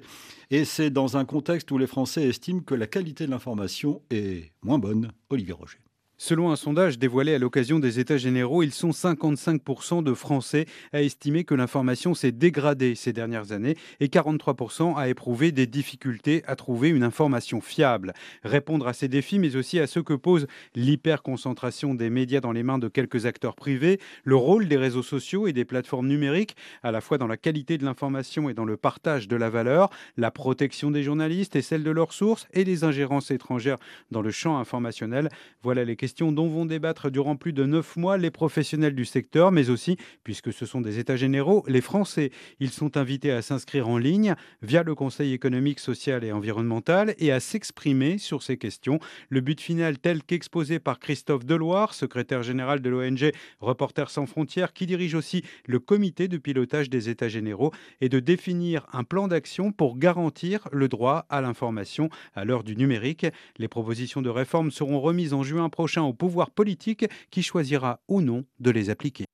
Et 0.51 0.65
c'est 0.65 0.89
dans 0.89 1.15
un 1.15 1.23
contexte 1.23 1.71
où 1.71 1.77
les 1.77 1.87
Français 1.87 2.27
estiment 2.27 2.59
que 2.59 2.75
la 2.75 2.87
qualité 2.87 3.25
de 3.25 3.31
l'information 3.31 4.01
est 4.09 4.51
moins 4.63 4.79
bonne. 4.79 5.13
Olivier 5.29 5.53
Roger. 5.53 5.77
Selon 6.17 6.51
un 6.51 6.55
sondage 6.55 6.99
dévoilé 6.99 7.33
à 7.33 7.39
l'occasion 7.39 7.79
des 7.79 7.99
États 7.99 8.17
généraux, 8.17 8.61
ils 8.61 8.71
sont 8.71 8.91
55% 8.91 10.03
de 10.03 10.13
Français 10.13 10.67
à 10.93 11.01
estimer 11.01 11.43
que 11.43 11.55
l'information 11.55 12.13
s'est 12.13 12.31
dégradée 12.31 12.93
ces 12.93 13.13
dernières 13.13 13.51
années 13.51 13.75
et 13.99 14.07
43% 14.07 14.95
à 14.95 15.09
éprouver 15.09 15.51
des 15.51 15.65
difficultés 15.65 16.43
à 16.45 16.55
trouver 16.55 16.89
une 16.89 17.03
information 17.03 17.61
fiable. 17.61 18.13
Répondre 18.43 18.87
à 18.87 18.93
ces 18.93 19.07
défis, 19.07 19.39
mais 19.39 19.55
aussi 19.55 19.79
à 19.79 19.87
ceux 19.87 20.03
que 20.03 20.13
pose 20.13 20.45
l'hyperconcentration 20.75 21.95
des 21.95 22.11
médias 22.11 22.41
dans 22.41 22.51
les 22.51 22.63
mains 22.63 22.77
de 22.77 22.89
quelques 22.89 23.25
acteurs 23.25 23.55
privés, 23.55 23.99
le 24.23 24.35
rôle 24.35 24.67
des 24.67 24.77
réseaux 24.77 25.03
sociaux 25.03 25.47
et 25.47 25.53
des 25.53 25.65
plateformes 25.65 26.07
numériques, 26.07 26.55
à 26.83 26.91
la 26.91 27.01
fois 27.01 27.17
dans 27.17 27.27
la 27.27 27.37
qualité 27.37 27.79
de 27.79 27.85
l'information 27.85 28.49
et 28.49 28.53
dans 28.53 28.65
le 28.65 28.77
partage 28.77 29.27
de 29.27 29.35
la 29.35 29.49
valeur, 29.49 29.89
la 30.15 30.29
protection 30.29 30.91
des 30.91 31.01
journalistes 31.01 31.55
et 31.55 31.63
celle 31.63 31.83
de 31.83 31.91
leurs 31.91 32.13
sources 32.13 32.47
et 32.53 32.63
les 32.63 32.83
ingérences 32.83 33.31
étrangères 33.31 33.77
dans 34.11 34.21
le 34.21 34.31
champ 34.31 34.59
informationnel. 34.59 35.29
Voilà 35.63 35.83
les 35.83 35.95
questions 36.03 36.33
dont 36.33 36.49
vont 36.49 36.65
débattre 36.65 37.09
durant 37.09 37.37
plus 37.37 37.53
de 37.53 37.63
neuf 37.63 37.95
mois 37.95 38.17
les 38.17 38.29
professionnels 38.29 38.93
du 38.93 39.05
secteur, 39.05 39.53
mais 39.53 39.69
aussi, 39.69 39.95
puisque 40.25 40.51
ce 40.51 40.65
sont 40.65 40.81
des 40.81 40.99
États 40.99 41.15
généraux, 41.15 41.63
les 41.65 41.79
Français. 41.79 42.29
Ils 42.59 42.71
sont 42.71 42.97
invités 42.97 43.31
à 43.31 43.41
s'inscrire 43.41 43.87
en 43.87 43.97
ligne 43.97 44.35
via 44.61 44.83
le 44.83 44.95
Conseil 44.95 45.31
économique, 45.31 45.79
social 45.79 46.25
et 46.25 46.33
environnemental 46.33 47.15
et 47.19 47.31
à 47.31 47.39
s'exprimer 47.39 48.17
sur 48.17 48.43
ces 48.43 48.57
questions. 48.57 48.99
Le 49.29 49.39
but 49.39 49.61
final 49.61 49.97
tel 49.97 50.23
qu'exposé 50.23 50.77
par 50.77 50.99
Christophe 50.99 51.45
Deloire, 51.45 51.93
secrétaire 51.93 52.43
général 52.43 52.81
de 52.81 52.89
l'ONG 52.89 53.31
Reporters 53.61 54.09
sans 54.09 54.25
frontières, 54.25 54.73
qui 54.73 54.85
dirige 54.85 55.15
aussi 55.15 55.41
le 55.67 55.79
comité 55.79 56.27
de 56.27 56.37
pilotage 56.37 56.89
des 56.89 57.07
États 57.07 57.29
généraux, 57.29 57.71
est 58.01 58.09
de 58.09 58.19
définir 58.19 58.87
un 58.91 59.05
plan 59.05 59.29
d'action 59.29 59.71
pour 59.71 59.97
garantir 59.97 60.67
le 60.73 60.89
droit 60.89 61.25
à 61.29 61.39
l'information 61.39 62.09
à 62.35 62.43
l'heure 62.43 62.65
du 62.65 62.75
numérique. 62.75 63.25
Les 63.57 63.69
propositions 63.69 64.21
de 64.21 64.29
réforme 64.29 64.69
seront 64.69 64.99
remises 64.99 65.33
en 65.33 65.43
juin 65.43 65.69
prochain 65.69 65.92
au 66.01 66.13
pouvoir 66.13 66.51
politique 66.51 67.05
qui 67.29 67.43
choisira 67.43 67.99
ou 68.07 68.21
non 68.21 68.45
de 68.59 68.71
les 68.71 68.89
appliquer. 68.89 69.25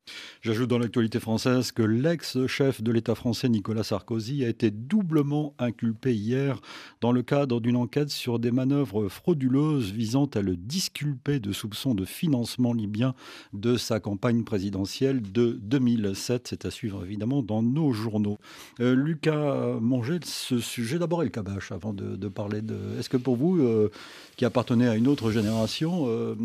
J'ajoute 0.42 0.70
dans 0.70 0.80
l'actualité 0.80 1.20
française 1.20 1.72
que 1.72 1.84
l'ex-chef 1.84 2.82
de 2.82 2.92
l'État 2.92 3.16
français 3.16 3.50
Nicolas 3.50 3.84
Sarkozy 3.84 4.44
a 4.44 4.50
été 4.50 4.72
doublement 4.72 5.54
inculpé 5.60 6.16
hier 6.16 6.60
dans 7.02 7.12
le 7.12 7.22
cadre 7.22 7.60
d'une 7.60 7.76
enquête 7.76 8.10
sur 8.10 8.40
des 8.40 8.52
manœuvres 8.52 9.08
frauduleuses 9.10 9.92
visant 9.92 10.26
à 10.26 10.42
le 10.42 10.56
disculper 10.56 11.40
de 11.40 11.52
soupçons 11.52 11.94
de 11.94 12.06
financement 12.06 12.74
libyen 12.74 13.14
de 13.54 13.78
sa 13.78 14.00
campagne 14.00 14.44
présidentielle 14.44 15.22
de 15.22 15.60
2007. 15.62 16.48
C'est 16.48 16.66
à 16.66 16.72
suivre 16.72 17.04
évidemment 17.06 17.44
dans 17.44 17.62
nos 17.62 17.92
journaux. 17.92 18.38
Euh, 18.80 18.96
Lucas 18.96 19.80
Manger, 19.80 20.20
ce 20.24 20.60
sujet 20.60 21.00
d'abord 21.00 21.24
El 21.24 21.32
Kabash 21.32 21.72
avant 21.72 21.94
de, 21.94 22.16
de 22.16 22.28
parler 22.28 22.62
de... 22.62 22.78
Est-ce 23.00 23.10
que 23.10 23.18
pour 23.18 23.36
vous, 23.36 23.60
euh, 23.60 23.92
qui 24.38 24.46
appartenez 24.46 24.88
à 24.88 24.96
une 24.96 25.08
autre 25.08 25.32
génération, 25.32 26.06
euh, 26.08 26.36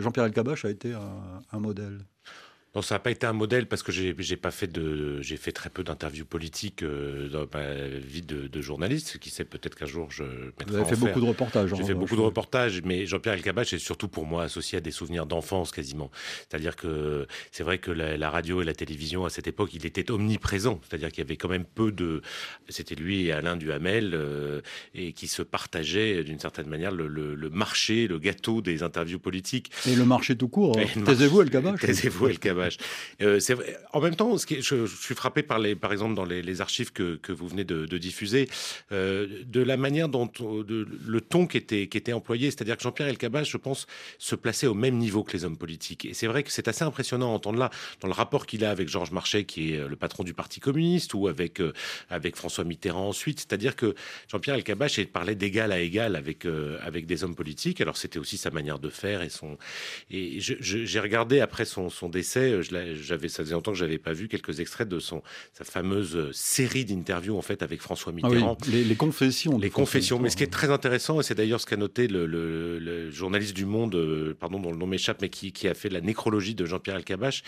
Jean-Pierre 0.00 0.26
El 0.26 0.64
a 0.64 0.70
été 0.70 0.92
un 0.94 1.58
modèle 1.58 2.04
non, 2.74 2.80
ça 2.80 2.94
n'a 2.94 2.98
pas 3.00 3.10
été 3.10 3.26
un 3.26 3.34
modèle 3.34 3.66
parce 3.66 3.82
que 3.82 3.92
j'ai 3.92 4.36
pas 4.36 4.50
fait 4.50 4.66
de, 4.66 5.20
j'ai 5.20 5.36
fait 5.36 5.52
très 5.52 5.68
peu 5.68 5.84
d'interviews 5.84 6.24
politiques 6.24 6.82
euh, 6.82 7.28
dans 7.28 7.46
ma 7.52 7.74
vie 7.98 8.22
de, 8.22 8.46
de 8.48 8.60
journaliste. 8.62 9.18
Qui 9.18 9.28
sait 9.28 9.44
peut-être 9.44 9.74
qu'un 9.74 9.84
jour 9.86 10.10
je 10.10 10.22
Vous 10.66 10.74
avez 10.76 10.84
fait 10.86 10.96
faire. 10.96 11.08
beaucoup 11.08 11.20
de 11.20 11.26
reportages. 11.26 11.68
J'ai 11.68 11.74
en 11.74 11.76
fait 11.76 11.82
revanche. 11.92 11.98
beaucoup 12.00 12.16
de 12.16 12.20
reportages, 12.22 12.80
mais 12.82 13.04
Jean-Pierre 13.04 13.34
Elkabbach 13.34 13.72
est 13.74 13.78
surtout 13.78 14.08
pour 14.08 14.24
moi 14.24 14.44
associé 14.44 14.78
à 14.78 14.80
des 14.80 14.90
souvenirs 14.90 15.26
d'enfance 15.26 15.70
quasiment. 15.70 16.10
C'est-à-dire 16.48 16.74
que 16.76 17.26
c'est 17.50 17.62
vrai 17.62 17.76
que 17.78 17.90
la, 17.90 18.16
la 18.16 18.30
radio 18.30 18.62
et 18.62 18.64
la 18.64 18.74
télévision 18.74 19.26
à 19.26 19.30
cette 19.30 19.46
époque, 19.46 19.70
il 19.74 19.84
était 19.84 20.10
omniprésent. 20.10 20.80
C'est-à-dire 20.88 21.08
qu'il 21.10 21.18
y 21.22 21.26
avait 21.26 21.36
quand 21.36 21.50
même 21.50 21.64
peu 21.66 21.92
de. 21.92 22.22
C'était 22.70 22.94
lui 22.94 23.26
et 23.26 23.32
Alain 23.32 23.56
Duhamel 23.56 24.12
euh, 24.14 24.62
et 24.94 25.12
qui 25.12 25.28
se 25.28 25.42
partageaient 25.42 26.24
d'une 26.24 26.38
certaine 26.38 26.68
manière 26.68 26.90
le, 26.92 27.06
le- 27.06 27.34
le 27.34 27.50
marché, 27.50 28.06
le 28.08 28.18
gâteau 28.18 28.62
des 28.62 28.82
interviews 28.82 29.18
politiques. 29.18 29.70
Et 29.86 29.94
le 29.94 30.06
marché 30.06 30.36
tout 30.36 30.48
court. 30.48 30.78
Le 30.78 31.04
Taisez-vous 31.04 31.36
marché- 31.36 31.42
El 31.42 31.50
Kabash. 31.50 31.80
Taisez-vous 31.80 32.28
Kabash. 32.70 32.78
Euh, 33.20 33.38
vrai. 33.54 33.78
En 33.92 34.00
même 34.00 34.16
temps, 34.16 34.36
ce 34.38 34.46
qui 34.46 34.54
est- 34.54 34.62
je, 34.62 34.86
suis 34.86 35.14
frappé 35.14 35.42
par 35.42 35.58
les, 35.58 35.74
par 35.74 35.92
exemple, 35.92 36.14
dans 36.14 36.24
les, 36.24 36.60
archives 36.60 36.92
que, 36.92 37.32
vous 37.32 37.48
venez 37.48 37.64
de, 37.64 37.98
diffuser, 37.98 38.48
euh, 38.92 39.42
de 39.44 39.62
la 39.62 39.76
manière 39.76 40.08
dont 40.08 40.26
de- 40.26 40.86
le 41.06 41.20
ton 41.20 41.46
qui 41.46 41.56
était, 41.56 41.88
qui 41.88 41.98
était 41.98 42.12
employé, 42.12 42.50
c'est-à-dire 42.50 42.76
que 42.76 42.82
Jean-Pierre 42.82 43.08
Elkabbach, 43.08 43.48
je 43.48 43.56
pense, 43.56 43.86
se 44.18 44.34
plaçait 44.34 44.66
au 44.66 44.74
même 44.74 44.96
niveau 44.98 45.24
que 45.24 45.32
les 45.32 45.44
hommes 45.44 45.56
politiques. 45.56 46.04
Et 46.04 46.14
c'est 46.14 46.26
vrai 46.26 46.42
que 46.42 46.50
c'est 46.50 46.68
assez 46.68 46.84
impressionnant 46.84 47.32
à 47.32 47.34
entendre 47.34 47.58
là, 47.58 47.70
dans 48.00 48.08
le 48.08 48.14
rapport 48.14 48.46
qu'il 48.46 48.64
a 48.64 48.70
avec 48.70 48.88
Georges 48.88 49.12
Marchais, 49.12 49.44
qui 49.44 49.74
est 49.74 49.78
euh, 49.78 49.88
le 49.88 49.96
patron 49.96 50.24
du 50.24 50.34
Parti 50.34 50.60
communiste, 50.60 51.14
ou 51.14 51.28
avec 51.28 51.60
avec 52.10 52.36
François 52.36 52.64
Mitterrand 52.64 53.08
ensuite. 53.08 53.40
C'est-à-dire 53.40 53.76
que 53.76 53.94
Jean-Pierre 54.30 54.56
Elkabbach 54.56 55.04
parlait 55.06 55.34
d'égal 55.34 55.72
à 55.72 55.80
égal 55.80 56.16
avec 56.16 56.46
avec 56.82 57.06
des 57.06 57.24
hommes 57.24 57.34
politiques. 57.34 57.80
Alors 57.80 57.96
c'était 57.96 58.18
aussi 58.18 58.36
sa 58.36 58.50
manière 58.50 58.78
de 58.78 58.88
faire 58.88 59.22
et 59.22 59.28
son 59.28 59.58
et 60.10 60.40
j'ai 60.40 61.00
regardé 61.00 61.40
après 61.40 61.64
son 61.64 61.88
décès, 62.08 62.51
euh, 62.52 62.62
je 62.62 62.94
j'avais 63.02 63.28
ça 63.28 63.42
faisait 63.42 63.54
longtemps 63.54 63.72
que 63.72 63.78
j'avais 63.78 63.98
pas 63.98 64.12
vu 64.12 64.28
quelques 64.28 64.60
extraits 64.60 64.88
de 64.88 64.98
son 64.98 65.22
sa 65.52 65.64
fameuse 65.64 66.16
euh, 66.16 66.30
série 66.32 66.84
d'interviews 66.84 67.36
en 67.36 67.42
fait 67.42 67.62
avec 67.62 67.80
François 67.80 68.12
Ah 68.22 68.28
oui, 68.28 68.34
Mitterrand. 68.34 68.56
les, 68.70 68.84
les 68.84 68.94
confessions. 68.96 69.58
Les 69.58 69.70
confessions. 69.70 70.18
Mais 70.18 70.30
ce 70.30 70.36
qui 70.36 70.42
est 70.44 70.52
très 70.52 70.70
intéressant, 70.70 71.20
et 71.20 71.22
c'est 71.22 71.34
d'ailleurs 71.34 71.60
ce 71.60 71.66
qu'a 71.66 71.76
noté 71.76 72.06
le, 72.08 72.26
le- 72.26 72.78
le 72.78 73.10
journaliste 73.10 73.54
du 73.54 73.64
Monde, 73.64 73.94
euh, 73.94 74.34
pardon, 74.38 74.60
dont 74.60 74.70
le 74.72 74.76
nom 74.78 74.86
m'échappe, 74.86 75.20
mais 75.22 75.28
qui, 75.28 75.52
qui 75.52 75.68
a 75.68 75.74
fait 75.74 75.88
la 75.88 76.00
nécrologie 76.00 76.54
de 76.54 76.64
Jean-Pierre 76.66 76.96
Elkabbach, 76.96 77.42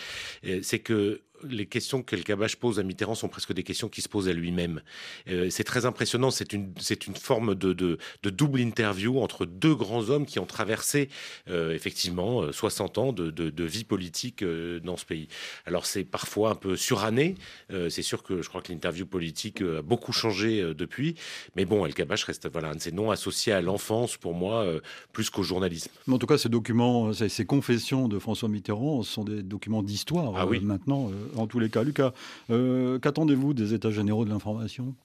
euh, 0.45 0.59
c'est 0.63 0.79
que 0.79 1.21
les 1.49 1.65
questions 1.65 2.03
que 2.03 2.15
Kabash 2.15 2.55
pose 2.55 2.79
à 2.79 2.83
Mitterrand 2.83 3.15
sont 3.15 3.27
presque 3.27 3.53
des 3.53 3.63
questions 3.63 3.89
qui 3.89 4.01
se 4.01 4.09
posent 4.09 4.27
à 4.27 4.33
lui-même. 4.33 4.81
Euh, 5.27 5.49
c'est 5.49 5.63
très 5.63 5.85
impressionnant. 5.85 6.31
C'est 6.31 6.53
une, 6.53 6.73
c'est 6.79 7.07
une 7.07 7.15
forme 7.15 7.55
de, 7.55 7.73
de, 7.73 7.97
double 8.29 8.59
interview 8.59 9.19
entre 9.19 9.45
deux 9.45 9.75
grands 9.75 10.09
hommes 10.09 10.25
qui 10.25 10.39
ont 10.39 10.45
traversé 10.45 11.09
euh, 11.49 11.73
effectivement 11.73 12.51
60 12.51 12.97
ans 12.97 13.13
de, 13.13 13.29
de 13.31 13.63
vie 13.63 13.83
politique 13.83 14.43
dans 14.43 14.97
ce 14.97 15.05
pays. 15.05 15.27
Alors 15.65 15.85
c'est 15.85 16.03
parfois 16.03 16.51
un 16.51 16.55
peu 16.55 16.75
suranné. 16.75 17.35
c'est 17.69 18.01
sûr 18.01 18.23
que 18.23 18.41
je 18.41 18.49
crois 18.49 18.61
que 18.61 18.71
l'interview 18.71 19.05
politique 19.05 19.61
a 19.61 19.81
beaucoup 19.81 20.11
changé 20.11 20.73
depuis. 20.75 21.15
Mais 21.55 21.65
bon, 21.65 21.85
El 21.85 21.93
Kabash 21.93 22.23
reste 22.25 22.49
voilà, 22.51 22.69
un 22.69 22.75
de 22.75 22.81
ces 22.81 22.91
noms 22.91 23.11
associés 23.11 23.53
à 23.53 23.61
l'enfance 23.61 24.17
pour 24.17 24.33
moi, 24.33 24.65
plus 25.13 25.29
qu'au 25.29 25.43
journalisme. 25.43 25.91
en 26.09 26.17
tout 26.17 26.27
cas, 26.27 26.37
ces 26.37 26.49
documents, 26.49 27.13
ces 27.13 27.45
confessions 27.45 28.07
de 28.07 28.19
François 28.19 28.49
Mitterrand 28.49 29.03
sont 29.03 29.23
des 29.23 29.43
documents 29.43 29.83
d'histoire 29.83 30.33
ah 30.35 30.47
oui. 30.47 30.59
maintenant, 30.61 31.11
en 31.35 31.47
tous 31.47 31.59
les 31.59 31.69
cas. 31.69 31.83
Lucas, 31.83 32.13
qu'attendez-vous 32.47 33.53
des 33.53 33.73
États 33.73 33.91
généraux 33.91 34.25
de 34.25 34.29
l'information? 34.29 34.95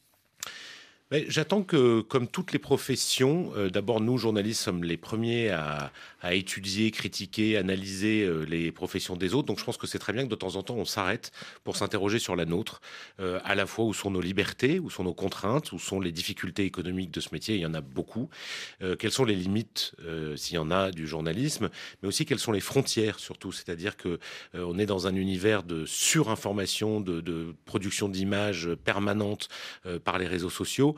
J'attends 1.13 1.65
que, 1.65 2.03
comme 2.03 2.29
toutes 2.29 2.53
les 2.53 2.61
professions, 2.61 3.51
euh, 3.57 3.69
d'abord 3.69 4.01
nous, 4.01 4.17
journalistes, 4.17 4.63
sommes 4.63 4.85
les 4.85 4.97
premiers 4.97 5.51
à, 5.51 5.91
étudier, 6.31 6.93
critiquer, 6.93 7.57
analyser 7.57 8.23
euh, 8.23 8.45
les 8.45 8.71
professions 8.71 9.17
des 9.17 9.35
autres. 9.35 9.47
Donc 9.47 9.59
je 9.59 9.65
pense 9.65 9.77
que 9.77 9.89
c'est 9.89 9.99
très 9.99 10.13
bien 10.13 10.23
que 10.23 10.29
de 10.29 10.37
temps 10.37 10.55
en 10.55 10.63
temps, 10.63 10.77
on 10.77 10.85
s'arrête 10.85 11.33
pour 11.65 11.77
s'interroger 11.77 12.21
sur 12.21 12.37
la 12.37 12.45
nôtre, 12.45 12.81
euh, 13.19 13.41
à 13.43 13.57
la 13.57 13.67
fois 13.67 13.87
où 13.87 13.93
sont 13.93 14.13
nos 14.13 14.21
libertés, 14.21 14.79
où 14.79 14.89
sont 14.89 15.03
nos 15.03 15.15
contraintes, 15.15 15.73
où 15.73 15.81
sont 15.81 15.99
les 15.99 16.13
difficultés 16.13 16.65
économiques 16.65 17.11
de 17.11 17.21
ce 17.21 17.31
métier, 17.33 17.57
il 17.57 17.61
y 17.61 17.67
en 17.67 17.75
a 17.75 17.81
beaucoup. 17.81 18.29
quelles 18.99 19.11
sont 19.11 19.25
les 19.25 19.35
limites, 19.35 19.93
s'il 20.37 20.55
y 20.55 20.59
en 20.59 20.71
a, 20.71 20.91
du 20.91 21.07
journalisme, 21.07 21.71
mais 22.03 22.09
aussi 22.09 22.25
quelles 22.25 22.39
sont 22.39 22.53
les 22.53 22.61
frontières, 22.61 23.19
surtout. 23.19 23.51
C'est-à-dire 23.51 23.97
que 23.97 24.19
on 24.55 24.79
est 24.79 24.87
dans 24.87 25.07
un 25.07 25.15
univers 25.15 25.63
de 25.63 25.87
surinformation, 25.87 27.01
de, 27.01 27.21
de 27.21 27.55
production 27.65 28.09
d'images 28.09 28.69
permanentes 28.85 29.49
par 30.05 30.19
les 30.19 30.27
réseaux 30.27 30.51
sociaux 30.51 30.95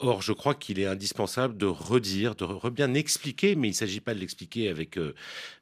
Or, 0.00 0.22
je 0.22 0.32
crois 0.32 0.56
qu'il 0.56 0.80
est 0.80 0.86
indispensable 0.86 1.56
de 1.56 1.66
redire, 1.66 2.34
de 2.34 2.70
bien 2.70 2.94
expliquer, 2.94 3.54
mais 3.54 3.68
il 3.68 3.70
ne 3.70 3.76
s'agit 3.76 4.00
pas 4.00 4.12
de 4.12 4.18
l'expliquer 4.18 4.68
avec, 4.68 4.98
euh, 4.98 5.14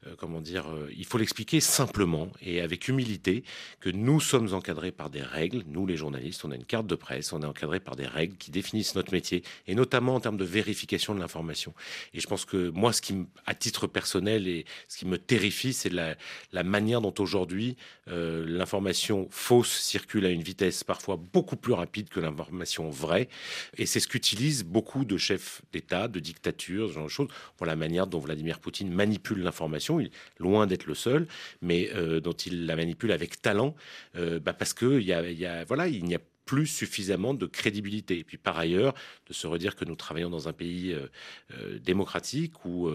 euh, 0.07 0.14
comment 0.16 0.41
dire, 0.41 0.72
euh, 0.72 0.91
il 0.97 1.05
faut 1.05 1.18
l'expliquer 1.18 1.61
simplement 1.61 2.30
et 2.41 2.62
avec 2.62 2.89
humilité 2.89 3.45
que 3.80 3.91
nous 3.91 4.20
sommes 4.20 4.55
encadrés 4.55 4.91
par 4.91 5.11
des 5.11 5.20
règles. 5.20 5.64
Nous, 5.66 5.85
les 5.85 5.99
journalistes, 5.99 6.47
on 6.47 6.51
a 6.51 6.55
une 6.55 6.64
carte 6.64 6.87
de 6.87 6.95
presse, 6.95 7.35
on 7.35 7.43
est 7.43 7.47
encadrés 7.47 7.78
par 7.78 7.95
des 7.95 8.07
règles 8.07 8.39
qui 8.39 8.51
définissent 8.51 8.95
notre 8.95 9.12
métier 9.12 9.43
et 9.66 9.74
notamment 9.74 10.14
en 10.14 10.20
termes 10.20 10.39
de 10.39 10.47
vérification 10.47 11.14
de 11.14 11.20
l'information. 11.20 11.74
Et 12.14 12.20
je 12.20 12.26
pense 12.26 12.47
que 12.47 12.70
moi, 12.70 12.95
ce 12.95 13.03
qui, 13.03 13.14
à 13.45 13.55
titre 13.55 13.87
personnel, 13.87 14.49
et 14.49 14.64
ce 14.89 14.97
qui 14.97 15.05
me 15.05 15.18
terrifie, 15.18 15.74
c'est 15.74 15.93
la, 15.93 16.16
la, 16.53 16.62
manière 16.62 17.03
dont 17.03 17.14
aujourd'hui 17.18 17.76
l'information 18.07 19.28
fausse 19.30 19.78
circule 19.78 20.24
à 20.24 20.30
une 20.30 20.43
vitesse 20.43 20.85
parfois 20.85 21.16
beaucoup 21.16 21.57
plus 21.57 21.74
rapide 21.74 22.09
que 22.09 22.18
l'information 22.18 22.89
vraie. 22.89 23.28
Et 23.76 23.85
c'est 23.85 24.01
ce 24.01 24.09
que 24.09 24.22
utilise 24.23 24.62
beaucoup 24.62 25.05
de 25.05 25.16
chefs 25.16 25.62
d'État, 25.73 26.07
de 26.07 26.20
dictatures, 26.20 26.93
genre 26.93 27.07
de 27.07 27.09
choses, 27.11 27.29
pour 27.57 27.66
la 27.66 27.75
manière 27.75 28.07
dont 28.07 28.20
Vladimir 28.20 28.61
Poutine 28.61 28.89
manipule 28.89 29.43
l'information, 29.43 30.01
loin 30.39 30.68
d'être 30.68 30.87
le 30.87 30.95
seul, 30.95 31.27
mais 31.61 31.91
euh, 31.97 32.20
dont 32.20 32.33
il 32.33 32.66
la 32.66 32.77
manipule 32.77 33.11
avec 33.11 33.43
talent, 33.43 33.75
euh, 34.14 34.39
bah 34.39 34.53
parce 34.53 34.75
que 34.75 35.01
y 35.01 35.12
a, 35.12 35.29
y 35.29 35.45
a, 35.45 35.64
voilà, 35.64 35.89
il 35.89 36.05
n'y 36.05 36.14
a 36.14 36.20
plus 36.53 36.67
suffisamment 36.67 37.33
de 37.33 37.47
crédibilité. 37.47 38.19
Et 38.19 38.25
puis 38.25 38.37
par 38.37 38.59
ailleurs, 38.59 38.93
de 39.27 39.33
se 39.33 39.47
redire 39.47 39.75
que 39.75 39.87
nous 39.87 39.97
travaillons 39.97 40.29
dans 40.29 40.49
un 40.49 40.53
pays 40.53 40.93
euh, 40.93 41.79
démocratique 41.79 42.67
où 42.67 42.91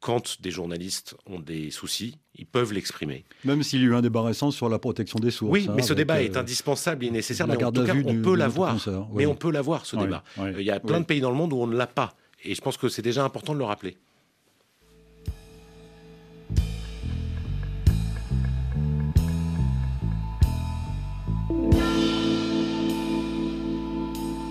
quand 0.00 0.42
des 0.42 0.50
journalistes 0.50 1.16
ont 1.24 1.40
des 1.40 1.70
soucis, 1.70 2.18
ils 2.34 2.44
peuvent 2.44 2.74
l'exprimer. 2.74 3.24
Même 3.46 3.62
s'il 3.62 3.80
y 3.80 3.84
a 3.84 3.86
eu 3.86 3.94
un 3.94 4.02
débat 4.02 4.20
récent 4.20 4.50
sur 4.50 4.68
la 4.68 4.78
protection 4.78 5.18
des 5.18 5.30
sources. 5.30 5.50
Oui, 5.50 5.66
mais 5.74 5.80
ce 5.80 5.94
débat 5.94 6.22
est 6.22 6.36
indispensable 6.36 7.06
et 7.06 7.10
nécessaire. 7.10 7.46
Mais 7.46 7.62
en 7.64 7.72
tout 7.72 7.84
cas, 7.84 7.94
on 8.04 8.20
peut 8.20 8.36
l'avoir. 8.36 8.76
Mais 9.14 9.24
on 9.24 9.34
peut 9.34 9.50
l'avoir, 9.50 9.86
ce 9.86 9.96
débat. 9.96 10.22
Il 10.58 10.62
y 10.62 10.70
a 10.70 10.78
plein 10.78 11.00
de 11.00 11.06
pays 11.06 11.22
dans 11.22 11.30
le 11.30 11.36
monde 11.36 11.54
où 11.54 11.56
on 11.56 11.66
ne 11.66 11.76
l'a 11.76 11.86
pas. 11.86 12.12
Et 12.44 12.54
je 12.54 12.60
pense 12.60 12.76
que 12.76 12.90
c'est 12.90 13.00
déjà 13.00 13.24
important 13.24 13.54
de 13.54 13.58
le 13.58 13.64
rappeler. 13.64 13.96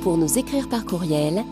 Pour 0.04 0.18
nous 0.18 0.38
écrire 0.38 0.68
par 0.68 0.84
courriel, 0.84 1.45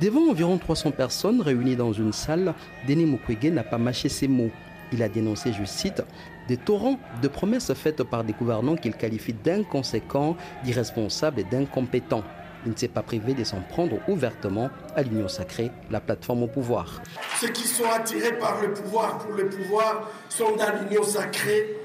Devant 0.00 0.28
environ 0.28 0.58
300 0.58 0.90
personnes 0.90 1.40
réunies 1.40 1.76
dans 1.76 1.92
une 1.92 2.12
salle, 2.12 2.54
Denis 2.88 3.06
Mukwege 3.06 3.52
n'a 3.52 3.62
pas 3.62 3.78
mâché 3.78 4.08
ses 4.08 4.26
mots. 4.26 4.50
Il 4.92 5.02
a 5.02 5.08
dénoncé, 5.08 5.52
je 5.52 5.64
cite, 5.64 6.02
des 6.48 6.56
torrents 6.56 6.98
de 7.22 7.28
promesses 7.28 7.72
faites 7.74 8.02
par 8.02 8.24
des 8.24 8.32
gouvernants 8.32 8.76
qu'il 8.76 8.92
qualifie 8.92 9.32
d'inconséquents, 9.32 10.36
d'irresponsables 10.64 11.40
et 11.40 11.44
d'incompétents. 11.44 12.24
Il 12.66 12.72
ne 12.72 12.76
s'est 12.76 12.88
pas 12.88 13.02
privé 13.02 13.34
de 13.34 13.44
s'en 13.44 13.60
prendre 13.60 13.96
ouvertement 14.08 14.70
à 14.96 15.02
l'Union 15.02 15.28
sacrée, 15.28 15.70
la 15.90 16.00
plateforme 16.00 16.44
au 16.44 16.46
pouvoir. 16.46 17.02
Ceux 17.40 17.48
qui 17.48 17.68
sont 17.68 17.84
attirés 17.94 18.38
par 18.38 18.60
le 18.62 18.72
pouvoir 18.72 19.18
pour 19.18 19.32
le 19.32 19.48
pouvoir 19.48 20.10
sont 20.28 20.56
dans 20.56 20.72
l'Union 20.80 21.02
sacrée 21.02 21.76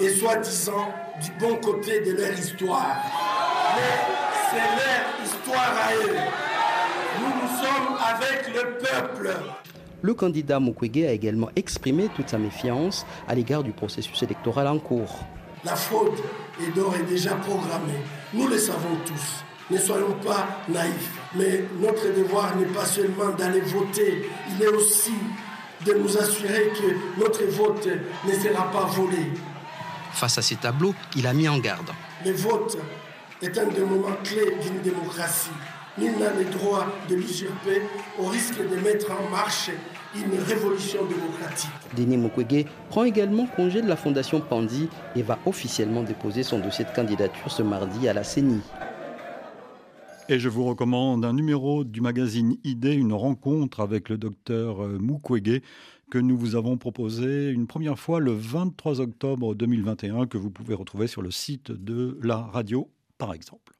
et 0.00 0.08
soi-disant 0.10 0.92
du 1.20 1.32
bon 1.44 1.56
côté 1.56 2.00
de 2.00 2.12
leur 2.12 2.32
histoire. 2.32 2.96
Mais 3.74 4.14
c'est 4.50 4.56
leur 4.56 5.26
histoire 5.26 5.74
à 5.76 5.94
eux. 5.94 6.16
Nous, 7.20 7.26
nous 7.26 7.48
sommes 7.58 7.98
avec 7.98 8.54
le 8.54 8.78
peuple. 8.78 9.34
Le 10.00 10.14
candidat 10.14 10.60
Mukwege 10.60 11.08
a 11.08 11.12
également 11.12 11.50
exprimé 11.56 12.08
toute 12.14 12.28
sa 12.28 12.38
méfiance 12.38 13.04
à 13.26 13.34
l'égard 13.34 13.64
du 13.64 13.72
processus 13.72 14.22
électoral 14.22 14.68
en 14.68 14.78
cours. 14.78 15.24
La 15.64 15.74
fraude 15.74 16.20
est 16.62 16.70
d'ores 16.76 16.94
et 16.94 17.02
déjà 17.02 17.34
programmée. 17.34 17.98
Nous 18.32 18.46
le 18.46 18.56
savons 18.56 18.96
tous. 19.04 19.42
Ne 19.70 19.78
soyons 19.78 20.16
pas 20.24 20.46
naïfs. 20.68 21.12
Mais 21.34 21.64
notre 21.80 22.06
devoir 22.16 22.56
n'est 22.56 22.66
pas 22.66 22.86
seulement 22.86 23.30
d'aller 23.36 23.60
voter, 23.60 24.30
il 24.50 24.62
est 24.62 24.68
aussi 24.68 25.12
de 25.84 25.92
nous 25.92 26.16
assurer 26.16 26.72
que 26.74 27.20
notre 27.20 27.44
vote 27.44 27.86
ne 28.26 28.32
sera 28.32 28.70
pas 28.70 28.84
volé. 28.86 29.32
Face 30.12 30.38
à 30.38 30.42
ces 30.42 30.56
tableaux, 30.56 30.94
il 31.16 31.26
a 31.26 31.32
mis 31.32 31.48
en 31.48 31.58
garde. 31.58 31.90
Le 32.24 32.32
vote 32.32 32.78
est 33.42 33.56
un 33.56 33.66
des 33.66 33.82
moments 33.82 34.16
clés 34.24 34.56
d'une 34.62 34.80
démocratie. 34.80 35.50
Nul 35.98 36.12
n'a 36.18 36.32
le 36.32 36.44
droit 36.44 36.86
de 37.08 37.14
l'usurper 37.16 37.82
au 38.18 38.26
risque 38.26 38.58
de 38.58 38.76
mettre 38.76 39.10
en 39.12 39.30
marche 39.30 39.70
une 40.14 40.40
révolution 40.42 41.04
démocratique. 41.04 41.70
Denis 41.96 42.16
Mukwege 42.16 42.66
prend 42.88 43.04
également 43.04 43.46
congé 43.46 43.82
de 43.82 43.88
la 43.88 43.96
Fondation 43.96 44.40
Pandi 44.40 44.88
et 45.14 45.22
va 45.22 45.38
officiellement 45.44 46.02
déposer 46.02 46.42
son 46.42 46.58
dossier 46.58 46.84
de 46.84 46.90
candidature 46.90 47.50
ce 47.50 47.62
mardi 47.62 48.08
à 48.08 48.12
la 48.12 48.24
CENI. 48.24 48.62
Et 50.30 50.38
je 50.38 50.50
vous 50.50 50.64
recommande 50.64 51.24
un 51.24 51.32
numéro 51.32 51.84
du 51.84 52.02
magazine 52.02 52.58
ID, 52.62 52.84
une 52.84 53.14
rencontre 53.14 53.80
avec 53.80 54.10
le 54.10 54.18
docteur 54.18 54.84
euh, 54.84 54.98
Mukwege 55.00 55.62
que 56.10 56.18
nous 56.18 56.36
vous 56.36 56.54
avons 56.54 56.76
proposé 56.76 57.48
une 57.48 57.66
première 57.66 57.98
fois 57.98 58.20
le 58.20 58.32
23 58.32 59.00
octobre 59.00 59.54
2021, 59.54 60.26
que 60.26 60.36
vous 60.36 60.50
pouvez 60.50 60.74
retrouver 60.74 61.06
sur 61.06 61.22
le 61.22 61.30
site 61.30 61.72
de 61.72 62.18
la 62.22 62.36
radio, 62.36 62.90
par 63.16 63.32
exemple. 63.32 63.74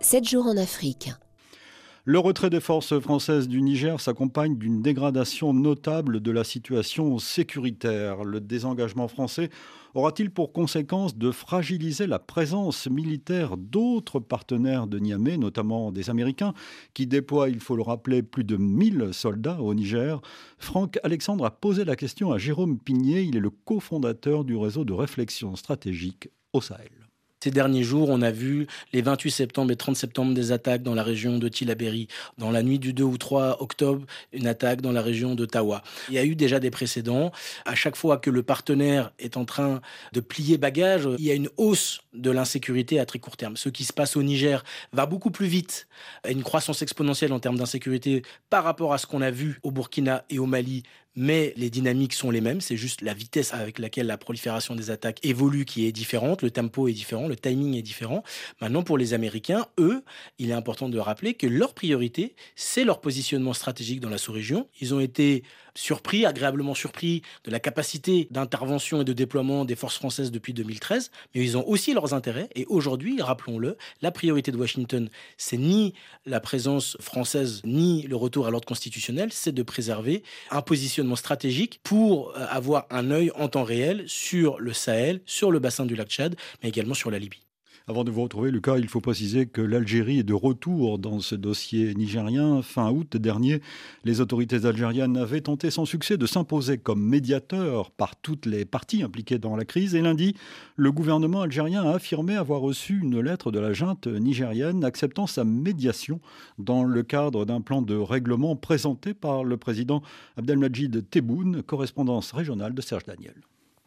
Sept 0.00 0.26
jours 0.26 0.46
en 0.46 0.56
Afrique. 0.56 1.10
Le 2.08 2.20
retrait 2.20 2.50
des 2.50 2.60
forces 2.60 3.00
françaises 3.00 3.48
du 3.48 3.60
Niger 3.60 4.00
s'accompagne 4.00 4.56
d'une 4.56 4.80
dégradation 4.80 5.52
notable 5.52 6.20
de 6.20 6.30
la 6.30 6.44
situation 6.44 7.18
sécuritaire. 7.18 8.22
Le 8.22 8.40
désengagement 8.40 9.08
français 9.08 9.50
aura-t-il 9.92 10.30
pour 10.30 10.52
conséquence 10.52 11.16
de 11.16 11.32
fragiliser 11.32 12.06
la 12.06 12.20
présence 12.20 12.86
militaire 12.88 13.56
d'autres 13.56 14.20
partenaires 14.20 14.86
de 14.86 15.00
Niamey, 15.00 15.36
notamment 15.36 15.90
des 15.90 16.08
Américains, 16.08 16.54
qui 16.94 17.08
déploient, 17.08 17.48
il 17.48 17.58
faut 17.58 17.74
le 17.74 17.82
rappeler, 17.82 18.22
plus 18.22 18.44
de 18.44 18.56
1000 18.56 19.08
soldats 19.10 19.60
au 19.60 19.74
Niger? 19.74 20.20
Franck 20.58 21.00
Alexandre 21.02 21.44
a 21.44 21.50
posé 21.50 21.84
la 21.84 21.96
question 21.96 22.30
à 22.30 22.38
Jérôme 22.38 22.78
Pigné, 22.78 23.22
il 23.22 23.36
est 23.36 23.40
le 23.40 23.50
cofondateur 23.50 24.44
du 24.44 24.54
réseau 24.56 24.84
de 24.84 24.92
réflexion 24.92 25.56
stratégique 25.56 26.28
au 26.52 26.60
Sahel. 26.60 27.05
Ces 27.46 27.52
derniers 27.52 27.84
jours, 27.84 28.08
on 28.10 28.22
a 28.22 28.32
vu 28.32 28.66
les 28.92 29.02
28 29.02 29.30
septembre 29.30 29.70
et 29.70 29.76
30 29.76 29.94
septembre 29.94 30.34
des 30.34 30.50
attaques 30.50 30.82
dans 30.82 30.96
la 30.96 31.04
région 31.04 31.38
de 31.38 31.46
Tilaberi. 31.46 32.08
Dans 32.38 32.50
la 32.50 32.64
nuit 32.64 32.80
du 32.80 32.92
2 32.92 33.04
ou 33.04 33.18
3 33.18 33.62
octobre, 33.62 34.04
une 34.32 34.48
attaque 34.48 34.80
dans 34.80 34.90
la 34.90 35.00
région 35.00 35.36
de 35.36 35.46
Tawa. 35.46 35.84
Il 36.08 36.14
y 36.14 36.18
a 36.18 36.24
eu 36.24 36.34
déjà 36.34 36.58
des 36.58 36.72
précédents. 36.72 37.30
À 37.64 37.76
chaque 37.76 37.94
fois 37.94 38.16
que 38.18 38.30
le 38.30 38.42
partenaire 38.42 39.12
est 39.20 39.36
en 39.36 39.44
train 39.44 39.80
de 40.12 40.18
plier 40.18 40.58
bagage, 40.58 41.08
il 41.20 41.24
y 41.24 41.30
a 41.30 41.34
une 41.34 41.48
hausse 41.56 42.00
de 42.14 42.32
l'insécurité 42.32 42.98
à 42.98 43.06
très 43.06 43.20
court 43.20 43.36
terme. 43.36 43.56
Ce 43.56 43.68
qui 43.68 43.84
se 43.84 43.92
passe 43.92 44.16
au 44.16 44.24
Niger 44.24 44.64
va 44.92 45.06
beaucoup 45.06 45.30
plus 45.30 45.46
vite, 45.46 45.86
une 46.28 46.42
croissance 46.42 46.82
exponentielle 46.82 47.32
en 47.32 47.38
termes 47.38 47.58
d'insécurité 47.58 48.22
par 48.50 48.64
rapport 48.64 48.92
à 48.92 48.98
ce 48.98 49.06
qu'on 49.06 49.22
a 49.22 49.30
vu 49.30 49.60
au 49.62 49.70
Burkina 49.70 50.24
et 50.30 50.40
au 50.40 50.46
Mali 50.46 50.82
mais 51.16 51.54
les 51.56 51.70
dynamiques 51.70 52.12
sont 52.12 52.30
les 52.30 52.40
mêmes. 52.40 52.60
C'est 52.60 52.76
juste 52.76 53.00
la 53.00 53.14
vitesse 53.14 53.52
avec 53.54 53.78
laquelle 53.78 54.06
la 54.06 54.18
prolifération 54.18 54.74
des 54.74 54.90
attaques 54.90 55.18
évolue 55.24 55.64
qui 55.64 55.86
est 55.86 55.92
différente, 55.92 56.42
le 56.42 56.50
tempo 56.50 56.88
est 56.88 56.92
différent, 56.92 57.26
le 57.26 57.36
timing 57.36 57.74
est 57.74 57.82
différent. 57.82 58.22
Maintenant, 58.60 58.82
pour 58.82 58.98
les 58.98 59.14
Américains, 59.14 59.66
eux, 59.78 60.02
il 60.38 60.50
est 60.50 60.54
important 60.54 60.88
de 60.88 60.98
rappeler 60.98 61.34
que 61.34 61.46
leur 61.46 61.74
priorité, 61.74 62.36
c'est 62.54 62.84
leur 62.84 63.00
positionnement 63.00 63.54
stratégique 63.54 64.00
dans 64.00 64.10
la 64.10 64.18
sous-région. 64.18 64.68
Ils 64.80 64.94
ont 64.94 65.00
été 65.00 65.42
surpris, 65.76 66.26
agréablement 66.26 66.74
surpris 66.74 67.22
de 67.44 67.50
la 67.50 67.60
capacité 67.60 68.26
d'intervention 68.30 69.02
et 69.02 69.04
de 69.04 69.12
déploiement 69.12 69.64
des 69.64 69.76
forces 69.76 69.96
françaises 69.96 70.30
depuis 70.30 70.52
2013, 70.52 71.10
mais 71.34 71.42
ils 71.42 71.56
ont 71.56 71.66
aussi 71.68 71.94
leurs 71.94 72.14
intérêts. 72.14 72.48
Et 72.54 72.66
aujourd'hui, 72.66 73.20
rappelons-le, 73.20 73.76
la 74.02 74.10
priorité 74.10 74.50
de 74.50 74.56
Washington, 74.56 75.08
c'est 75.36 75.58
ni 75.58 75.94
la 76.24 76.40
présence 76.40 76.96
française, 77.00 77.62
ni 77.64 78.02
le 78.02 78.16
retour 78.16 78.46
à 78.46 78.50
l'ordre 78.50 78.66
constitutionnel, 78.66 79.28
c'est 79.32 79.52
de 79.52 79.62
préserver 79.62 80.22
un 80.50 80.62
positionnement 80.62 81.16
stratégique 81.16 81.80
pour 81.82 82.30
euh, 82.30 82.46
avoir 82.50 82.86
un 82.90 83.10
œil 83.10 83.30
en 83.36 83.48
temps 83.48 83.64
réel 83.64 84.04
sur 84.06 84.58
le 84.58 84.72
Sahel, 84.72 85.20
sur 85.26 85.50
le 85.50 85.58
bassin 85.58 85.86
du 85.86 85.94
lac 85.94 86.08
Tchad, 86.08 86.36
mais 86.62 86.68
également 86.68 86.94
sur 86.94 87.10
la 87.10 87.18
Libye. 87.18 87.45
Avant 87.88 88.02
de 88.02 88.10
vous 88.10 88.22
retrouver, 88.22 88.50
Lucas, 88.50 88.78
il 88.78 88.88
faut 88.88 89.00
préciser 89.00 89.46
que 89.46 89.60
l'Algérie 89.60 90.18
est 90.18 90.24
de 90.24 90.34
retour 90.34 90.98
dans 90.98 91.20
ce 91.20 91.36
dossier 91.36 91.94
nigérien. 91.94 92.60
Fin 92.60 92.90
août 92.90 93.16
dernier, 93.16 93.62
les 94.02 94.20
autorités 94.20 94.66
algériennes 94.66 95.16
avaient 95.16 95.42
tenté 95.42 95.70
sans 95.70 95.84
succès 95.84 96.16
de 96.16 96.26
s'imposer 96.26 96.78
comme 96.78 97.00
médiateur 97.00 97.92
par 97.92 98.16
toutes 98.16 98.44
les 98.44 98.64
parties 98.64 99.04
impliquées 99.04 99.38
dans 99.38 99.54
la 99.54 99.64
crise. 99.64 99.94
Et 99.94 100.02
lundi, 100.02 100.34
le 100.74 100.90
gouvernement 100.90 101.42
algérien 101.42 101.84
a 101.84 101.94
affirmé 101.94 102.34
avoir 102.34 102.60
reçu 102.60 102.98
une 102.98 103.20
lettre 103.20 103.52
de 103.52 103.60
la 103.60 103.72
junte 103.72 104.08
nigérienne 104.08 104.82
acceptant 104.82 105.28
sa 105.28 105.44
médiation 105.44 106.18
dans 106.58 106.82
le 106.82 107.04
cadre 107.04 107.44
d'un 107.44 107.60
plan 107.60 107.82
de 107.82 107.94
règlement 107.94 108.56
présenté 108.56 109.14
par 109.14 109.44
le 109.44 109.58
président 109.58 110.02
Abdelmajid 110.36 111.08
Tebboune, 111.08 111.62
correspondance 111.62 112.32
régionale 112.32 112.74
de 112.74 112.82
Serge 112.82 113.04
Daniel. 113.04 113.36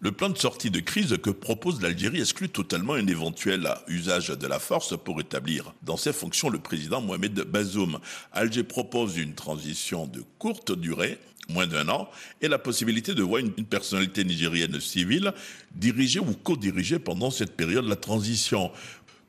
Le 0.01 0.13
plan 0.13 0.29
de 0.29 0.37
sortie 0.37 0.71
de 0.71 0.79
crise 0.79 1.17
que 1.21 1.29
propose 1.29 1.81
l'Algérie 1.81 2.21
exclut 2.21 2.47
totalement 2.47 2.93
un 2.93 3.05
éventuel 3.05 3.69
usage 3.89 4.29
de 4.29 4.47
la 4.47 4.57
force 4.57 4.97
pour 4.97 5.19
établir 5.19 5.73
dans 5.83 5.97
ses 5.97 6.13
fonctions 6.13 6.49
le 6.49 6.59
président 6.59 7.01
Mohamed 7.01 7.33
Bazoum. 7.41 7.99
Alger 8.31 8.63
propose 8.63 9.17
une 9.17 9.35
transition 9.35 10.07
de 10.07 10.23
courte 10.37 10.71
durée 10.71 11.19
moins 11.49 11.67
d'un 11.67 11.89
an, 11.89 12.09
et 12.41 12.47
la 12.47 12.59
possibilité 12.59 13.13
de 13.13 13.23
voir 13.23 13.39
une, 13.39 13.51
personnalité 13.51 14.23
nigérienne 14.23 14.79
civile 14.79 15.33
diriger 15.75 16.19
ou 16.19 16.33
co-diriger 16.33 16.99
pendant 16.99 17.31
cette 17.31 17.55
période 17.55 17.85
la 17.85 17.95
transition. 17.95 18.71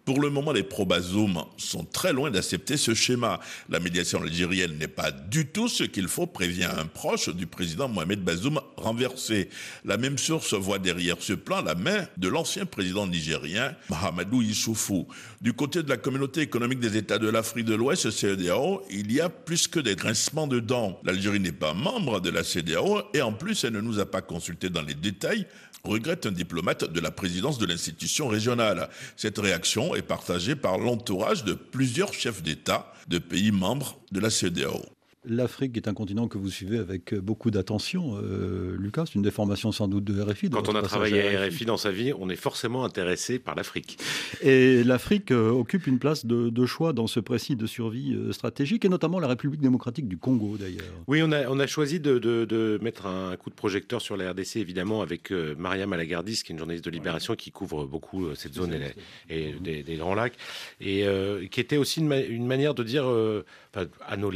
Pour 0.05 0.21
le 0.21 0.31
moment, 0.31 0.53
les 0.53 0.63
pro-Bazoum 0.63 1.45
sont 1.57 1.85
très 1.85 2.13
loin 2.13 2.31
d'accepter 2.31 2.77
ce 2.77 2.95
schéma. 2.95 3.39
La 3.69 3.81
médiation 3.81 4.23
algérienne 4.23 4.79
n'est 4.79 4.89
pas 4.89 5.11
du 5.11 5.47
tout 5.47 5.69
ce 5.69 5.85
qu'il 5.85 6.09
faut, 6.09 6.27
prévient 6.27 6.65
un 6.65 6.87
proche 6.87 7.29
du 7.29 7.47
président 7.47 7.89
Mohamed 7.89 8.21
Bazoum 8.21 8.61
renversé. 8.77 9.51
La 9.85 9.99
même 9.99 10.17
source 10.17 10.55
voit 10.55 10.79
derrière 10.79 11.17
ce 11.21 11.35
plan 11.35 11.63
la 11.63 11.75
main 11.75 12.07
de 12.17 12.29
l'ancien 12.29 12.65
président 12.67 13.07
nigérien 13.07 13.77
Mahamadou 13.91 14.43
Issoufou. 14.43 15.07
Du 15.41 15.53
côté 15.53 15.83
de 15.83 15.89
la 15.89 15.97
communauté 15.97 16.41
économique 16.41 16.81
des 16.81 16.97
États 16.97 17.19
de 17.19 17.29
l'Afrique 17.29 17.67
de 17.67 17.75
l'Ouest, 17.75 18.11
CEDEAO, 18.11 18.83
il 18.91 19.13
y 19.13 19.21
a 19.21 19.29
plus 19.29 19.69
que 19.69 19.81
des 19.81 19.97
grincements 19.97 20.47
de 20.47 20.61
dents. 20.61 20.99
L'Algérie 21.05 21.41
n'est 21.41 21.53
pas 21.53 21.75
membre 21.75 22.21
de 22.21 22.31
la 22.31 22.43
CEDEAO 22.43 23.03
et 23.15 23.23
en 23.23 23.33
plus, 23.33 23.65
elle 23.65 23.75
ne 23.75 23.81
nous 23.81 23.99
a 24.01 24.07
pas 24.07 24.23
consultés 24.23 24.71
dans 24.71 24.83
les 24.83 24.95
détails 24.95 25.47
regrette 25.85 26.27
un 26.27 26.33
diplomate 26.33 26.85
de 26.85 27.01
la 27.01 27.11
présidence 27.11 27.59
de 27.59 27.67
l'institution 27.67 28.29
régionale. 28.29 28.89
Cette 29.17 29.39
réaction 29.39 29.95
est 29.95 30.03
partagée 30.03 30.57
par 30.57 30.79
l'entourage 30.79 31.45
de 31.45 31.55
plusieurs 31.55 32.13
chefs 32.13 32.43
d'État 32.43 32.93
de 33.09 33.19
pays 33.19 33.53
membres 33.53 33.99
de 34.13 34.21
la 34.21 34.31
CEDEAO. 34.31 34.85
L'Afrique 35.27 35.77
est 35.77 35.87
un 35.87 35.93
continent 35.93 36.29
que 36.29 36.39
vous 36.39 36.49
suivez 36.49 36.79
avec 36.79 37.15
beaucoup 37.15 37.51
d'attention. 37.51 38.17
Euh, 38.17 38.75
Lucas, 38.79 39.05
c'est 39.05 39.17
une 39.17 39.23
déformation 39.23 39.71
sans 39.71 39.87
doute 39.87 40.05
de 40.05 40.19
RFI. 40.23 40.49
Quand 40.49 40.71
on 40.71 40.75
a 40.75 40.81
travaillé 40.81 41.37
à 41.37 41.45
RFI. 41.45 41.67
dans 41.67 41.77
sa 41.77 41.91
vie, 41.91 42.15
on 42.19 42.31
est 42.31 42.37
forcément 42.37 42.87
intéressé 42.87 43.39
par 43.39 43.55
l'Afrique. 43.55 43.99
Et 44.41 44.83
l'Afrique 44.83 45.31
euh, 45.31 45.51
occupe 45.51 45.87
une 45.87 45.99
place 45.99 46.25
de, 46.25 46.67
choix 46.67 46.95
dans 46.95 47.07
ce 47.07 47.21
précis 47.21 47.55
de 47.55 47.67
survie 47.67 48.15
euh, 48.15 48.33
stratégique, 48.33 48.87
et 48.87 48.89
notamment 48.89 49.19
la 49.19 49.29
République 49.29 49.61
démocratique 49.61 50.09
du 50.09 50.17
Congo 50.17 50.57
d'ailleurs. 50.57 50.87
Oui, 51.07 51.21
on 51.23 51.33
a, 51.33 51.51
on 51.51 51.61
a 51.61 51.67
choisi 51.67 52.01
de, 52.01 52.79
mettre 52.81 53.05
un 53.05 53.37
coup 53.37 53.51
de 53.51 53.55
projecteur 53.55 54.01
sur 54.01 54.17
la 54.17 54.31
RDC, 54.31 54.57
évidemment, 54.57 55.03
avec 55.03 55.33
Maria 55.33 55.87
Malagardis, 55.87 56.43
qui 56.43 56.53
est 56.53 56.55
une 56.55 56.59
journaliste 56.59 56.87
de 56.87 56.91
Libération 56.91 57.35
qui 57.37 57.51
couvre 57.51 57.85
beaucoup 57.85 58.35
cette 58.35 58.55
zone 58.55 58.75
et, 59.29 59.55
des, 59.61 59.97
Grands 59.97 60.15
Lacs, 60.15 60.39
et 60.81 61.05
qui 61.51 61.61
était 61.61 61.77
aussi 61.77 62.01
une, 62.01 62.47
manière 62.47 62.73
de 62.75 62.83
dire 62.83 63.05
à 63.75 64.17
nos, 64.17 64.33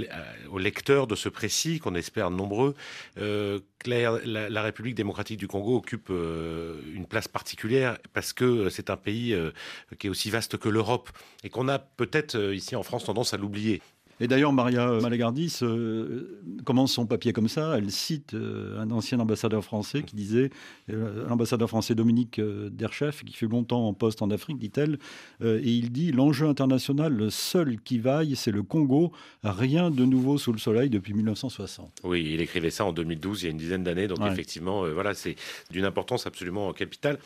aux 0.50 0.58
lecteurs 0.58 0.73
de 0.82 1.14
ce 1.14 1.28
précis, 1.28 1.78
qu'on 1.78 1.94
espère 1.94 2.30
nombreux, 2.30 2.74
euh, 3.18 3.60
la, 3.86 4.62
République 4.62 4.94
démocratique 4.94 5.38
du 5.38 5.46
Congo 5.46 5.76
occupe 5.76 6.08
euh, 6.10 6.80
une 6.94 7.06
place 7.06 7.28
particulière 7.28 7.98
parce 8.12 8.32
que 8.32 8.68
c'est 8.70 8.90
un 8.90 8.96
pays 8.96 9.34
euh, 9.34 9.50
qui 9.98 10.06
est 10.06 10.10
aussi 10.10 10.30
vaste 10.30 10.56
que 10.56 10.68
l'Europe 10.68 11.10
et 11.42 11.50
qu'on 11.50 11.68
a 11.68 11.78
peut-être 11.78 12.52
ici 12.52 12.76
en 12.76 12.82
France 12.82 13.04
tendance 13.04 13.34
à 13.34 13.36
l'oublier. 13.36 13.82
Et 14.20 14.28
d'ailleurs, 14.28 14.52
Maria 14.52 14.86
Malagardis 15.00 15.58
euh, 15.62 16.40
commence 16.64 16.92
son 16.92 17.06
papier 17.06 17.32
comme 17.32 17.48
ça. 17.48 17.76
Elle 17.76 17.90
cite 17.90 18.34
euh, 18.34 18.80
un 18.80 18.90
ancien 18.90 19.18
ambassadeur 19.18 19.64
français 19.64 20.02
qui 20.02 20.14
disait, 20.14 20.50
euh, 20.90 21.26
l'ambassadeur 21.28 21.68
français 21.68 21.94
Dominique 21.94 22.40
Derchef, 22.40 23.24
qui 23.24 23.34
fait 23.34 23.46
longtemps 23.46 23.88
en 23.88 23.94
poste 23.94 24.22
en 24.22 24.30
Afrique, 24.30 24.58
dit-elle, 24.58 24.98
et 25.42 25.70
il 25.70 25.90
dit 25.90 26.12
L'enjeu 26.12 26.46
international, 26.46 27.12
le 27.12 27.30
seul 27.30 27.80
qui 27.80 27.98
vaille, 27.98 28.36
c'est 28.36 28.50
le 28.50 28.62
Congo. 28.62 29.12
Rien 29.42 29.90
de 29.90 30.04
nouveau 30.04 30.38
sous 30.38 30.52
le 30.52 30.58
soleil 30.58 30.90
depuis 30.90 31.14
1960. 31.14 32.00
Oui, 32.04 32.30
il 32.32 32.40
écrivait 32.40 32.70
ça 32.70 32.84
en 32.84 32.92
2012, 32.92 33.42
il 33.42 33.44
y 33.46 33.48
a 33.48 33.50
une 33.50 33.56
dizaine 33.56 33.84
d'années. 33.84 34.06
Donc, 34.06 34.20
effectivement, 34.26 34.88
voilà, 34.92 35.14
c'est 35.14 35.36
d'une 35.70 35.84
importance 35.84 36.26
absolument 36.26 36.72
capitale 36.72 37.18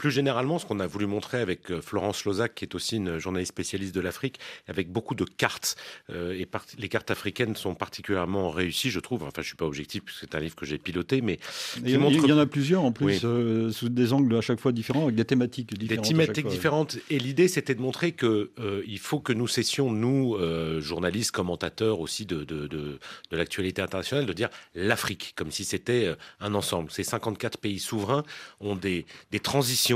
plus 0.00 0.10
généralement, 0.10 0.58
ce 0.58 0.64
qu'on 0.64 0.80
a 0.80 0.86
voulu 0.86 1.04
montrer 1.04 1.42
avec 1.42 1.70
euh, 1.70 1.82
Florence 1.82 2.24
Lozac, 2.24 2.54
qui 2.54 2.64
est 2.64 2.74
aussi 2.74 2.96
une 2.96 3.18
journaliste 3.18 3.52
spécialiste 3.52 3.94
de 3.94 4.00
l'Afrique, 4.00 4.40
avec 4.66 4.90
beaucoup 4.90 5.14
de 5.14 5.24
cartes, 5.24 5.76
euh, 6.08 6.32
et 6.32 6.48
les 6.78 6.88
cartes 6.88 7.10
africaines 7.10 7.54
sont 7.54 7.74
particulièrement 7.74 8.48
réussies, 8.48 8.88
je 8.88 8.98
trouve. 8.98 9.24
Enfin, 9.24 9.42
je 9.42 9.48
suis 9.48 9.56
pas 9.56 9.66
objectif 9.66 10.02
puisque 10.02 10.20
c'est 10.20 10.34
un 10.34 10.40
livre 10.40 10.56
que 10.56 10.64
j'ai 10.64 10.78
piloté, 10.78 11.20
mais 11.20 11.38
il, 11.84 11.90
y 11.90 12.32
en 12.32 12.38
a 12.38 12.46
plusieurs 12.46 12.82
en 12.82 12.92
plus, 12.92 13.20
euh, 13.24 13.70
sous 13.72 13.90
des 13.90 14.14
angles 14.14 14.34
à 14.34 14.40
chaque 14.40 14.58
fois 14.58 14.72
différents, 14.72 15.02
avec 15.02 15.16
des 15.16 15.26
thématiques 15.26 15.76
différentes. 15.78 16.02
Des 16.02 16.08
thématiques 16.08 16.48
différentes. 16.48 16.96
Et 17.10 17.18
l'idée, 17.18 17.48
c'était 17.48 17.74
de 17.74 17.82
montrer 17.82 18.12
que 18.12 18.52
il 18.86 18.98
faut 18.98 19.20
que 19.20 19.34
nous 19.34 19.48
cessions, 19.48 19.92
nous, 19.92 20.38
journalistes, 20.80 21.32
commentateurs 21.32 22.00
aussi 22.00 22.24
de, 22.24 22.44
de, 22.44 22.66
de, 22.68 22.98
de 23.30 23.36
l'actualité 23.36 23.82
internationale, 23.82 24.24
de 24.24 24.32
dire 24.32 24.48
l'Afrique, 24.74 25.34
comme 25.36 25.50
si 25.50 25.66
c'était 25.66 26.14
un 26.40 26.54
ensemble. 26.54 26.90
Ces 26.90 27.04
54 27.04 27.58
pays 27.58 27.78
souverains 27.78 28.24
ont 28.60 28.76
des, 28.76 29.04
des 29.30 29.40
transitions 29.40 29.89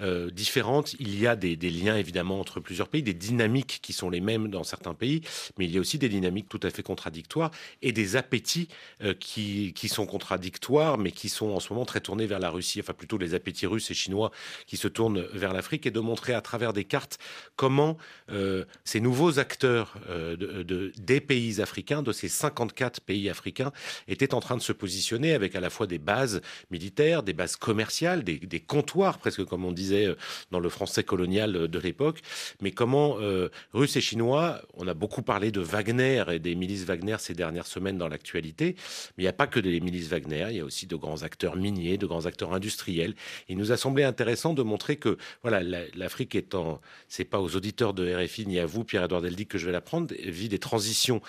euh, 0.00 0.30
différentes. 0.30 0.94
Il 0.98 1.18
y 1.18 1.26
a 1.26 1.36
des, 1.36 1.56
liens 1.56 1.96
évidemment 1.96 2.40
entre 2.40 2.60
plusieurs 2.60 2.88
pays, 2.88 3.02
des 3.02 3.14
dynamiques 3.14 3.80
qui 3.82 3.92
sont 3.92 4.10
les 4.10 4.20
mêmes 4.20 4.48
dans 4.48 4.64
certains 4.64 4.94
pays, 4.94 5.22
mais 5.58 5.66
il 5.66 5.72
y 5.72 5.78
a 5.78 5.80
aussi 5.80 5.98
des 5.98 6.08
dynamiques 6.08 6.48
tout 6.48 6.60
à 6.62 6.70
fait 6.70 6.82
contradictoires 6.82 7.50
et 7.82 7.92
des 7.92 8.16
appétits 8.16 8.68
euh, 9.02 9.14
qui, 9.14 9.72
sont 9.88 10.06
contradictoires, 10.06 10.98
mais 10.98 11.12
qui 11.12 11.28
sont 11.28 11.50
en 11.50 11.60
ce 11.60 11.72
moment 11.72 11.84
très 11.84 12.00
tournés 12.00 12.26
vers 12.26 12.40
la 12.40 12.50
Russie, 12.50 12.80
enfin 12.80 12.92
plutôt 12.92 13.18
les 13.18 13.34
appétits 13.34 13.66
russes 13.66 13.90
et 13.90 13.94
chinois 13.94 14.30
qui 14.66 14.76
se 14.76 14.88
tournent 14.88 15.26
vers 15.32 15.52
l'Afrique, 15.52 15.86
et 15.86 15.90
de 15.90 16.00
montrer 16.00 16.34
à 16.34 16.40
travers 16.40 16.72
des 16.72 16.84
cartes 16.84 17.18
comment 17.54 17.96
euh, 18.30 18.64
ces 18.84 19.00
nouveaux 19.00 19.38
acteurs 19.38 19.94
de, 20.08 20.92
des 20.98 21.20
pays 21.20 21.60
africains, 21.60 22.02
de 22.02 22.12
ces 22.12 22.28
54 22.28 23.00
pays 23.00 23.30
africains, 23.30 23.72
étaient 24.08 24.34
en 24.34 24.40
train 24.40 24.56
de 24.56 24.62
se 24.62 24.72
positionner 24.72 25.32
avec 25.32 25.54
à 25.54 25.60
la 25.60 25.70
fois 25.70 25.86
des 25.86 25.98
bases 25.98 26.40
militaires, 26.70 27.22
des 27.22 27.32
bases 27.32 27.56
commerciales, 27.56 28.24
des, 28.24 28.60
comptoirs, 28.60 29.18
presque 29.18 29.35
comme 29.42 29.64
on 29.64 29.72
disait 29.72 30.06
euh, 30.06 30.16
dans 30.50 30.60
le 30.60 30.68
français 30.68 31.04
colonial 31.04 31.56
euh, 31.56 31.68
de 31.68 31.78
l'époque. 31.78 32.20
Mais 32.60 32.70
comment 32.70 33.16
euh, 33.20 33.48
Russes 33.72 33.96
et 33.96 34.00
Chinois, 34.00 34.62
on 34.74 34.88
a 34.88 34.94
beaucoup 34.94 35.22
parlé 35.22 35.50
de 35.50 35.60
Wagner 35.60 36.24
et 36.32 36.38
des 36.38 36.54
milices 36.54 36.84
Wagner 36.84 37.16
ces 37.18 37.34
dernières 37.34 37.66
semaines 37.66 37.98
dans 37.98 38.08
l'actualité, 38.08 38.76
mais 39.16 39.22
il 39.22 39.26
n'y 39.26 39.28
a 39.28 39.32
pas 39.32 39.46
que 39.46 39.60
des 39.60 39.80
milices 39.80 40.08
Wagner, 40.08 40.46
il 40.50 40.56
y 40.56 40.60
a 40.60 40.64
aussi 40.64 40.86
de 40.86 40.96
grands 40.96 41.22
acteurs 41.22 41.56
miniers, 41.56 41.98
de 41.98 42.06
grands 42.06 42.26
acteurs 42.26 42.52
industriels. 42.52 43.14
Il 43.48 43.56
nous 43.58 43.72
a 43.72 43.76
semblé 43.76 44.04
intéressant 44.04 44.54
de 44.54 44.62
montrer 44.62 44.96
que 44.96 45.18
voilà, 45.42 45.62
l'Afrique 45.94 46.34
étant, 46.34 46.80
c'est 47.08 47.24
pas 47.24 47.40
aux 47.40 47.56
auditeurs 47.56 47.94
de 47.94 48.14
RFI 48.14 48.46
ni 48.46 48.58
à 48.58 48.66
vous, 48.66 48.84
Pierre-Edouard 48.84 49.22
Deldic, 49.22 49.48
que 49.48 49.58
je 49.58 49.66
vais 49.66 49.72
l'apprendre, 49.72 50.14
vit 50.24 50.48
des 50.48 50.58
transitions 50.58 51.20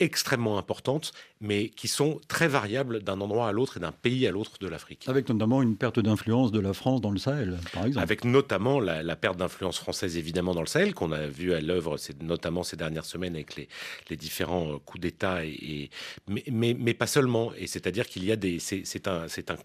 extrêmement 0.00 0.58
importantes, 0.58 1.12
mais 1.40 1.68
qui 1.68 1.88
sont 1.88 2.20
très 2.28 2.48
variables 2.48 3.02
d'un 3.02 3.20
endroit 3.20 3.48
à 3.48 3.52
l'autre 3.52 3.76
et 3.76 3.80
d'un 3.80 3.92
pays 3.92 4.26
à 4.26 4.30
l'autre 4.30 4.58
de 4.60 4.68
l'Afrique. 4.68 5.04
Avec 5.08 5.28
notamment 5.28 5.62
une 5.62 5.76
perte 5.76 6.00
d'influence 6.00 6.52
de 6.52 6.60
la 6.60 6.72
France 6.72 7.00
dans 7.00 7.10
le 7.10 7.18
Sahel, 7.18 7.58
par 7.72 7.86
exemple. 7.86 8.02
Avec 8.02 8.24
notamment 8.24 8.80
la, 8.80 9.16
perte 9.16 9.36
d'influence 9.36 9.78
française, 9.78 10.16
évidemment, 10.16 10.54
dans 10.54 10.60
le 10.60 10.66
Sahel, 10.66 10.94
qu'on 10.94 11.12
a 11.12 11.26
vu 11.26 11.52
à 11.52 11.60
l'œuvre, 11.60 11.96
notamment 12.20 12.62
ces 12.62 12.76
dernières 12.76 13.04
semaines 13.04 13.34
avec 13.34 13.56
les, 13.56 13.68
les 14.10 14.16
différents 14.16 14.72
euh, 14.72 14.78
coups 14.78 15.00
d'État, 15.00 15.44
et, 15.44 15.90
mais, 16.28 16.44
mais, 16.50 16.74
mais, 16.78 16.94
pas 16.94 17.06
seulement. 17.06 17.52
Et 17.56 17.66
c'est-à-dire 17.66 18.06
qu'il 18.06 18.24
y 18.24 18.32
a 18.32 18.36
des... 18.36 18.58
C'est 18.58 19.08
un, 19.08 19.26
un, 19.26 19.56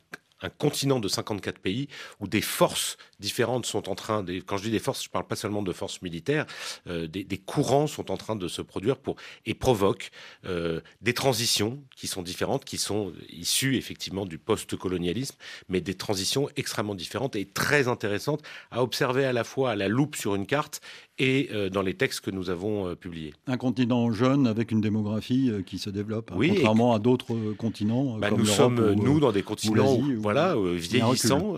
un 0.41 0.49
continent 0.49 0.99
de 0.99 1.07
54 1.07 1.59
pays 1.59 1.87
où 2.19 2.27
des 2.27 2.41
forces 2.41 2.97
différentes 3.19 3.65
sont 3.65 3.89
en 3.89 3.95
train, 3.95 4.23
de, 4.23 4.39
quand 4.39 4.57
je 4.57 4.63
dis 4.63 4.71
des 4.71 4.79
forces, 4.79 5.03
je 5.03 5.09
ne 5.09 5.11
parle 5.11 5.25
pas 5.25 5.35
seulement 5.35 5.61
de 5.61 5.73
forces 5.73 6.01
militaires, 6.01 6.45
euh, 6.87 7.07
des, 7.07 7.25
courants 7.37 7.87
sont 7.87 8.11
en 8.11 8.17
train 8.17 8.35
de 8.35 8.47
se 8.47 8.61
produire 8.61 8.97
pour, 8.97 9.15
et 9.45 9.53
provoquent 9.53 10.11
euh, 10.45 10.81
des 11.01 11.13
transitions 11.13 11.79
qui 11.95 12.07
sont 12.07 12.21
différentes, 12.21 12.65
qui 12.65 12.77
sont 12.77 13.13
issues 13.29 13.75
effectivement 13.75 14.25
du 14.25 14.37
post-colonialisme, 14.37 15.35
mais 15.69 15.81
des 15.81 15.93
transitions 15.93 16.49
extrêmement 16.55 16.95
différentes 16.95 17.35
et 17.35 17.45
très 17.45 17.87
intéressantes 17.87 18.41
à 18.71 18.83
observer 18.83 19.25
à 19.25 19.33
la 19.33 19.43
fois 19.43 19.71
à 19.71 19.75
la 19.75 19.87
loupe 19.87 20.15
sur 20.15 20.35
une 20.35 20.45
carte 20.45 20.81
et 21.19 21.49
euh, 21.51 21.69
dans 21.69 21.81
les 21.81 21.95
textes 21.95 22.21
que 22.21 22.31
nous 22.31 22.49
avons 22.49 22.95
publiés. 22.95 23.33
Un 23.47 23.57
continent 23.57 24.11
jeune 24.11 24.45
avec 24.47 24.71
une 24.71 24.81
démographie 24.81 25.51
qui 25.65 25.79
se 25.79 25.89
développe, 25.89 26.31
hein, 26.31 26.37
contrairement 26.47 26.93
à 26.93 26.99
d'autres 26.99 27.35
continents. 27.57 28.17
Bah, 28.17 28.29
nous 28.31 28.45
sommes, 28.45 28.93
nous, 28.93 29.19
dans 29.19 29.31
des 29.31 29.43
continents 29.43 29.99
voilà, 30.17 30.55
vieillissants, 30.55 31.55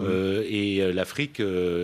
et 0.48 0.92
l'Afrique 0.94 1.42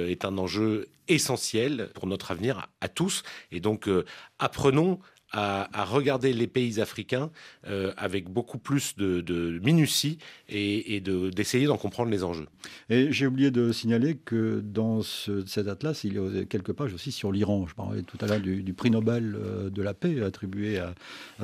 est 0.09 0.25
un 0.25 0.37
enjeu 0.37 0.87
essentiel 1.07 1.89
pour 1.93 2.07
notre 2.07 2.31
avenir 2.31 2.67
à, 2.81 2.87
tous. 2.87 3.23
Et 3.51 3.59
donc, 3.59 3.87
euh, 3.87 4.05
apprenons 4.39 4.99
à, 5.31 5.85
regarder 5.85 6.33
les 6.33 6.47
pays 6.47 6.79
africains 6.79 7.29
euh, 7.67 7.91
avec 7.97 8.29
beaucoup 8.29 8.57
plus 8.57 8.95
de, 8.95 9.59
minutie 9.63 10.17
et, 10.49 11.01
d'essayer 11.01 11.65
d'en 11.65 11.77
comprendre 11.77 12.11
les 12.11 12.23
enjeux. 12.23 12.47
Et 12.89 13.11
j'ai 13.11 13.27
oublié 13.27 13.51
de 13.51 13.71
signaler 13.71 14.15
que 14.15 14.61
dans 14.63 15.01
cet 15.01 15.67
atlas, 15.67 16.03
il 16.03 16.13
y 16.13 16.39
a 16.39 16.45
quelques 16.45 16.73
pages 16.73 16.93
aussi 16.93 17.11
sur 17.11 17.31
l'Iran. 17.31 17.65
Je 17.67 17.75
parlais 17.75 18.01
tout 18.03 18.17
à 18.21 18.27
l'heure 18.27 18.39
du, 18.39 18.73
prix 18.73 18.91
Nobel 18.91 19.35
euh, 19.35 19.69
de 19.69 19.81
la 19.81 19.93
paix 19.93 20.21
attribué 20.21 20.79
à, 20.79 20.93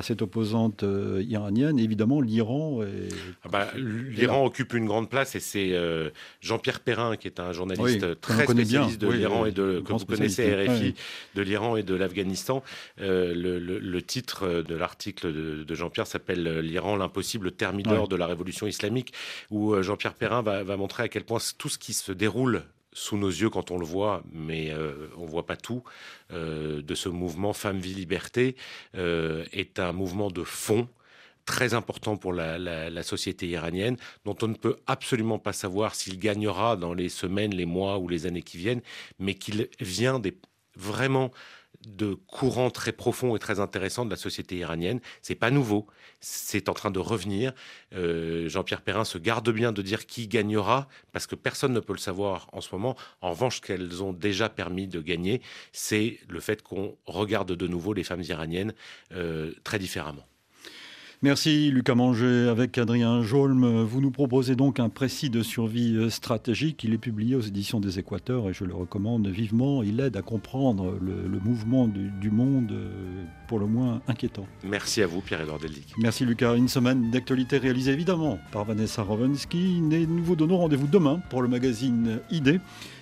cette 0.02 0.22
opposante 0.22 0.84
euh, 0.84 1.24
iranienne. 1.28 1.80
Évidemment, 1.80 2.22
l'Iran 2.22 2.82
ah 3.44 3.50
bah, 3.50 3.68
L'Iran 3.76 4.46
occupe 4.46 4.74
une 4.74 4.86
grande 4.86 5.10
place 5.10 5.36
et 5.36 5.40
c'est 5.40 5.74
Jean-Pierre 6.40 6.80
Perrin, 6.80 7.18
qui 7.18 7.28
est 7.28 7.40
un 7.40 7.52
journaliste 7.52 8.20
très 8.22 8.46
spécialiste 8.46 9.02
de 9.02 9.10
l'Iran 9.10 9.46
et 9.46 9.52
de, 9.52 9.82
que 9.86 9.94
vous 9.94 10.06
connaissez, 10.06 10.54
RFI, 10.54 10.96
de 11.36 11.42
l'Iran 11.42 11.76
et 11.76 11.84
de 11.84 11.96
l'Afghanistan. 11.96 12.64
le 12.98 13.71
le 13.71 13.71
titre 14.02 14.62
de 14.62 14.76
l'article 14.76 15.32
de, 15.66 15.76
Jean-Pierre 15.76 16.08
s'appelle 16.08 16.48
euh, 16.48 16.62
L'Iran, 16.62 16.96
l'impossible 16.96 17.52
thermidor 17.52 18.08
de 18.08 18.16
la 18.16 18.28
révolution 18.28 18.68
islamique, 18.68 19.14
où 19.50 19.74
euh, 19.74 19.84
Jean-Pierre 19.84 20.14
Perrin 20.14 20.42
va, 20.42 20.78
montrer 20.78 21.04
à 21.04 21.08
quel 21.08 21.24
point 21.24 21.40
tout 21.58 21.70
ce 21.70 21.78
qui 21.78 21.94
se 21.94 22.12
déroule 22.12 22.64
sous 22.94 23.18
nos 23.18 23.30
yeux 23.30 23.50
quand 23.50 23.72
on 23.72 23.78
le 23.78 23.86
voit, 23.86 24.22
mais 24.34 24.72
euh, 24.72 25.08
on 25.18 25.26
ne 25.26 25.30
voit 25.30 25.46
pas 25.46 25.56
tout, 25.56 25.84
de 26.32 26.96
ce 26.96 27.10
mouvement 27.10 27.54
Femme, 27.54 27.80
Vie, 27.80 27.94
Liberté, 27.94 28.56
est 28.94 29.80
un 29.80 29.92
mouvement 29.92 30.30
de 30.30 30.44
fond 30.44 30.88
très 31.46 31.74
important 31.74 32.18
pour 32.18 32.34
la, 32.34 32.58
la, 32.58 33.04
société 33.04 33.48
iranienne, 33.48 33.98
dont 34.26 34.36
on 34.42 34.48
ne 34.48 34.54
peut 34.56 34.78
absolument 34.88 35.40
pas 35.40 35.54
savoir 35.54 35.96
s'il 35.96 36.20
gagnera 36.20 36.76
dans 36.76 36.94
les 36.94 37.10
semaines, 37.10 37.54
les 37.54 37.66
mois 37.66 37.98
ou 37.98 38.08
les 38.08 38.26
années 38.26 38.44
qui 38.44 38.58
viennent, 38.58 38.82
mais 39.20 39.34
qu'il 39.34 39.68
vient 39.80 40.20
des, 40.20 40.38
vraiment 40.76 41.32
de 41.88 42.14
courants 42.28 42.70
très 42.70 42.92
profonds 42.92 43.36
et 43.36 43.40
très 43.40 43.60
intéressants 43.60 44.06
de 44.06 44.10
la 44.10 44.16
société 44.16 44.58
iranienne. 44.58 45.00
C'est 45.22 45.36
pas 45.36 45.52
nouveau, 45.52 45.88
c'est 46.20 46.70
en 46.70 46.74
train 46.74 46.92
de 46.92 47.00
revenir. 47.00 47.54
Euh, 47.94 48.48
Jean-Pierre 48.50 48.82
Perrin 48.82 49.06
se 49.06 49.18
garde 49.18 49.50
bien 49.50 49.72
de 49.72 49.82
dire 49.82 50.06
qui 50.06 50.28
gagnera, 50.28 50.88
parce 51.12 51.28
que 51.28 51.36
personne 51.36 51.74
ne 51.74 51.80
peut 51.80 51.94
le 51.94 52.00
savoir 52.00 52.48
en 52.54 52.62
ce 52.62 52.74
moment. 52.74 52.96
En 53.22 53.32
revanche, 53.32 53.62
qu'elles 53.62 54.04
ont 54.04 54.14
déjà 54.14 54.50
permis 54.50 54.88
de 54.88 55.02
gagner, 55.02 55.42
c'est 55.72 56.20
le 56.28 56.40
fait 56.40 56.62
qu'on 56.62 56.98
regarde 57.06 57.52
de 57.52 57.68
nouveau 57.68 57.94
les 57.94 58.04
femmes 58.04 58.24
iraniennes 58.24 58.74
euh, 59.14 59.54
très 59.64 59.80
différemment. 59.80 60.26
Merci 61.24 61.70
Lucas 61.70 61.94
Manger. 61.94 62.48
Avec 62.50 62.80
Adrien 62.80 63.22
Jolm, 63.22 63.84
vous 63.84 64.02
nous 64.02 64.10
proposez 64.10 64.56
donc 64.56 64.80
un 64.80 64.90
précis 64.90 65.30
de 65.30 65.44
survie 65.44 65.96
euh, 65.96 66.10
stratégique. 66.10 66.84
Il 66.84 66.96
est 66.96 66.98
publié 66.98 67.36
aux 67.36 67.42
éditions 67.42 67.80
des 67.80 68.00
Équateurs 68.00 68.50
et 68.50 68.54
je 68.54 68.64
le 68.64 68.74
recommande 68.74 69.28
vivement. 69.28 69.84
Il 69.84 70.00
aide 70.00 70.18
à 70.18 70.24
comprendre 70.24 70.98
le, 71.00 71.40
mouvement 71.40 71.88
du, 71.88 72.32
monde 72.32 72.72
euh, 72.72 73.24
pour 73.48 73.60
le 73.60 73.68
moins 73.68 74.02
inquiétant. 74.08 74.48
Merci 74.64 75.04
à 75.04 75.08
vous 75.08 75.22
Pierre-Edouard 75.22 75.60
Deldic. 75.60 75.94
Merci 76.00 76.26
Lucas. 76.26 76.56
Une 76.56 76.68
semaine 76.68 77.12
d'actualité 77.12 77.60
réalisée 77.60 77.92
évidemment 77.92 78.40
par 78.52 78.66
Vanessa 78.66 79.04
Rovensky. 79.04 79.80
Nous 79.80 80.24
vous 80.24 80.36
donnons 80.36 80.58
rendez-vous 80.58 80.88
demain 80.88 81.22
pour 81.30 81.44
le 81.44 81.48
magazine 81.48 82.20
ID 82.32 82.60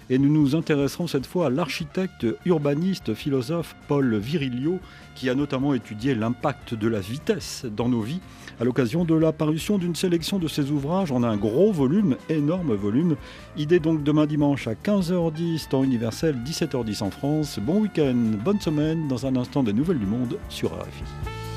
et 0.09 0.17
nous 0.17 0.29
nous 0.31 0.55
intéresserons 0.55 1.07
cette 1.07 1.25
fois 1.25 1.47
à 1.47 1.49
l'architecte, 1.49 2.25
urbaniste, 2.45 3.13
philosophe 3.13 3.75
Paul 3.87 4.17
Virilio, 4.17 4.79
qui 5.15 5.29
a 5.29 5.35
notamment 5.35 5.73
étudié 5.73 6.15
l'impact 6.15 6.73
de 6.73 6.87
la 6.87 6.99
vitesse 6.99 7.65
dans 7.75 7.89
nos 7.89 8.01
vies 8.01 8.21
à 8.59 8.63
l'occasion 8.63 9.05
de 9.05 9.15
la 9.15 9.31
parution 9.31 9.77
d'une 9.77 9.95
sélection 9.95 10.39
de 10.39 10.47
ses 10.47 10.71
ouvrages 10.71 11.11
en 11.11 11.23
un 11.23 11.37
gros 11.37 11.71
volume, 11.71 12.17
énorme 12.29 12.73
volume. 12.73 13.15
Idée 13.57 13.79
donc 13.79 14.03
demain 14.03 14.25
dimanche 14.25 14.67
à 14.67 14.73
15h10, 14.73 15.69
temps 15.69 15.83
universel, 15.83 16.35
17h10 16.45 17.03
en 17.03 17.11
France. 17.11 17.59
Bon 17.61 17.81
week-end, 17.81 18.17
bonne 18.43 18.59
semaine, 18.59 19.07
dans 19.07 19.25
un 19.25 19.35
instant 19.35 19.63
des 19.63 19.73
nouvelles 19.73 19.99
du 19.99 20.05
monde 20.05 20.37
sur 20.49 20.71
RFI. 20.71 21.48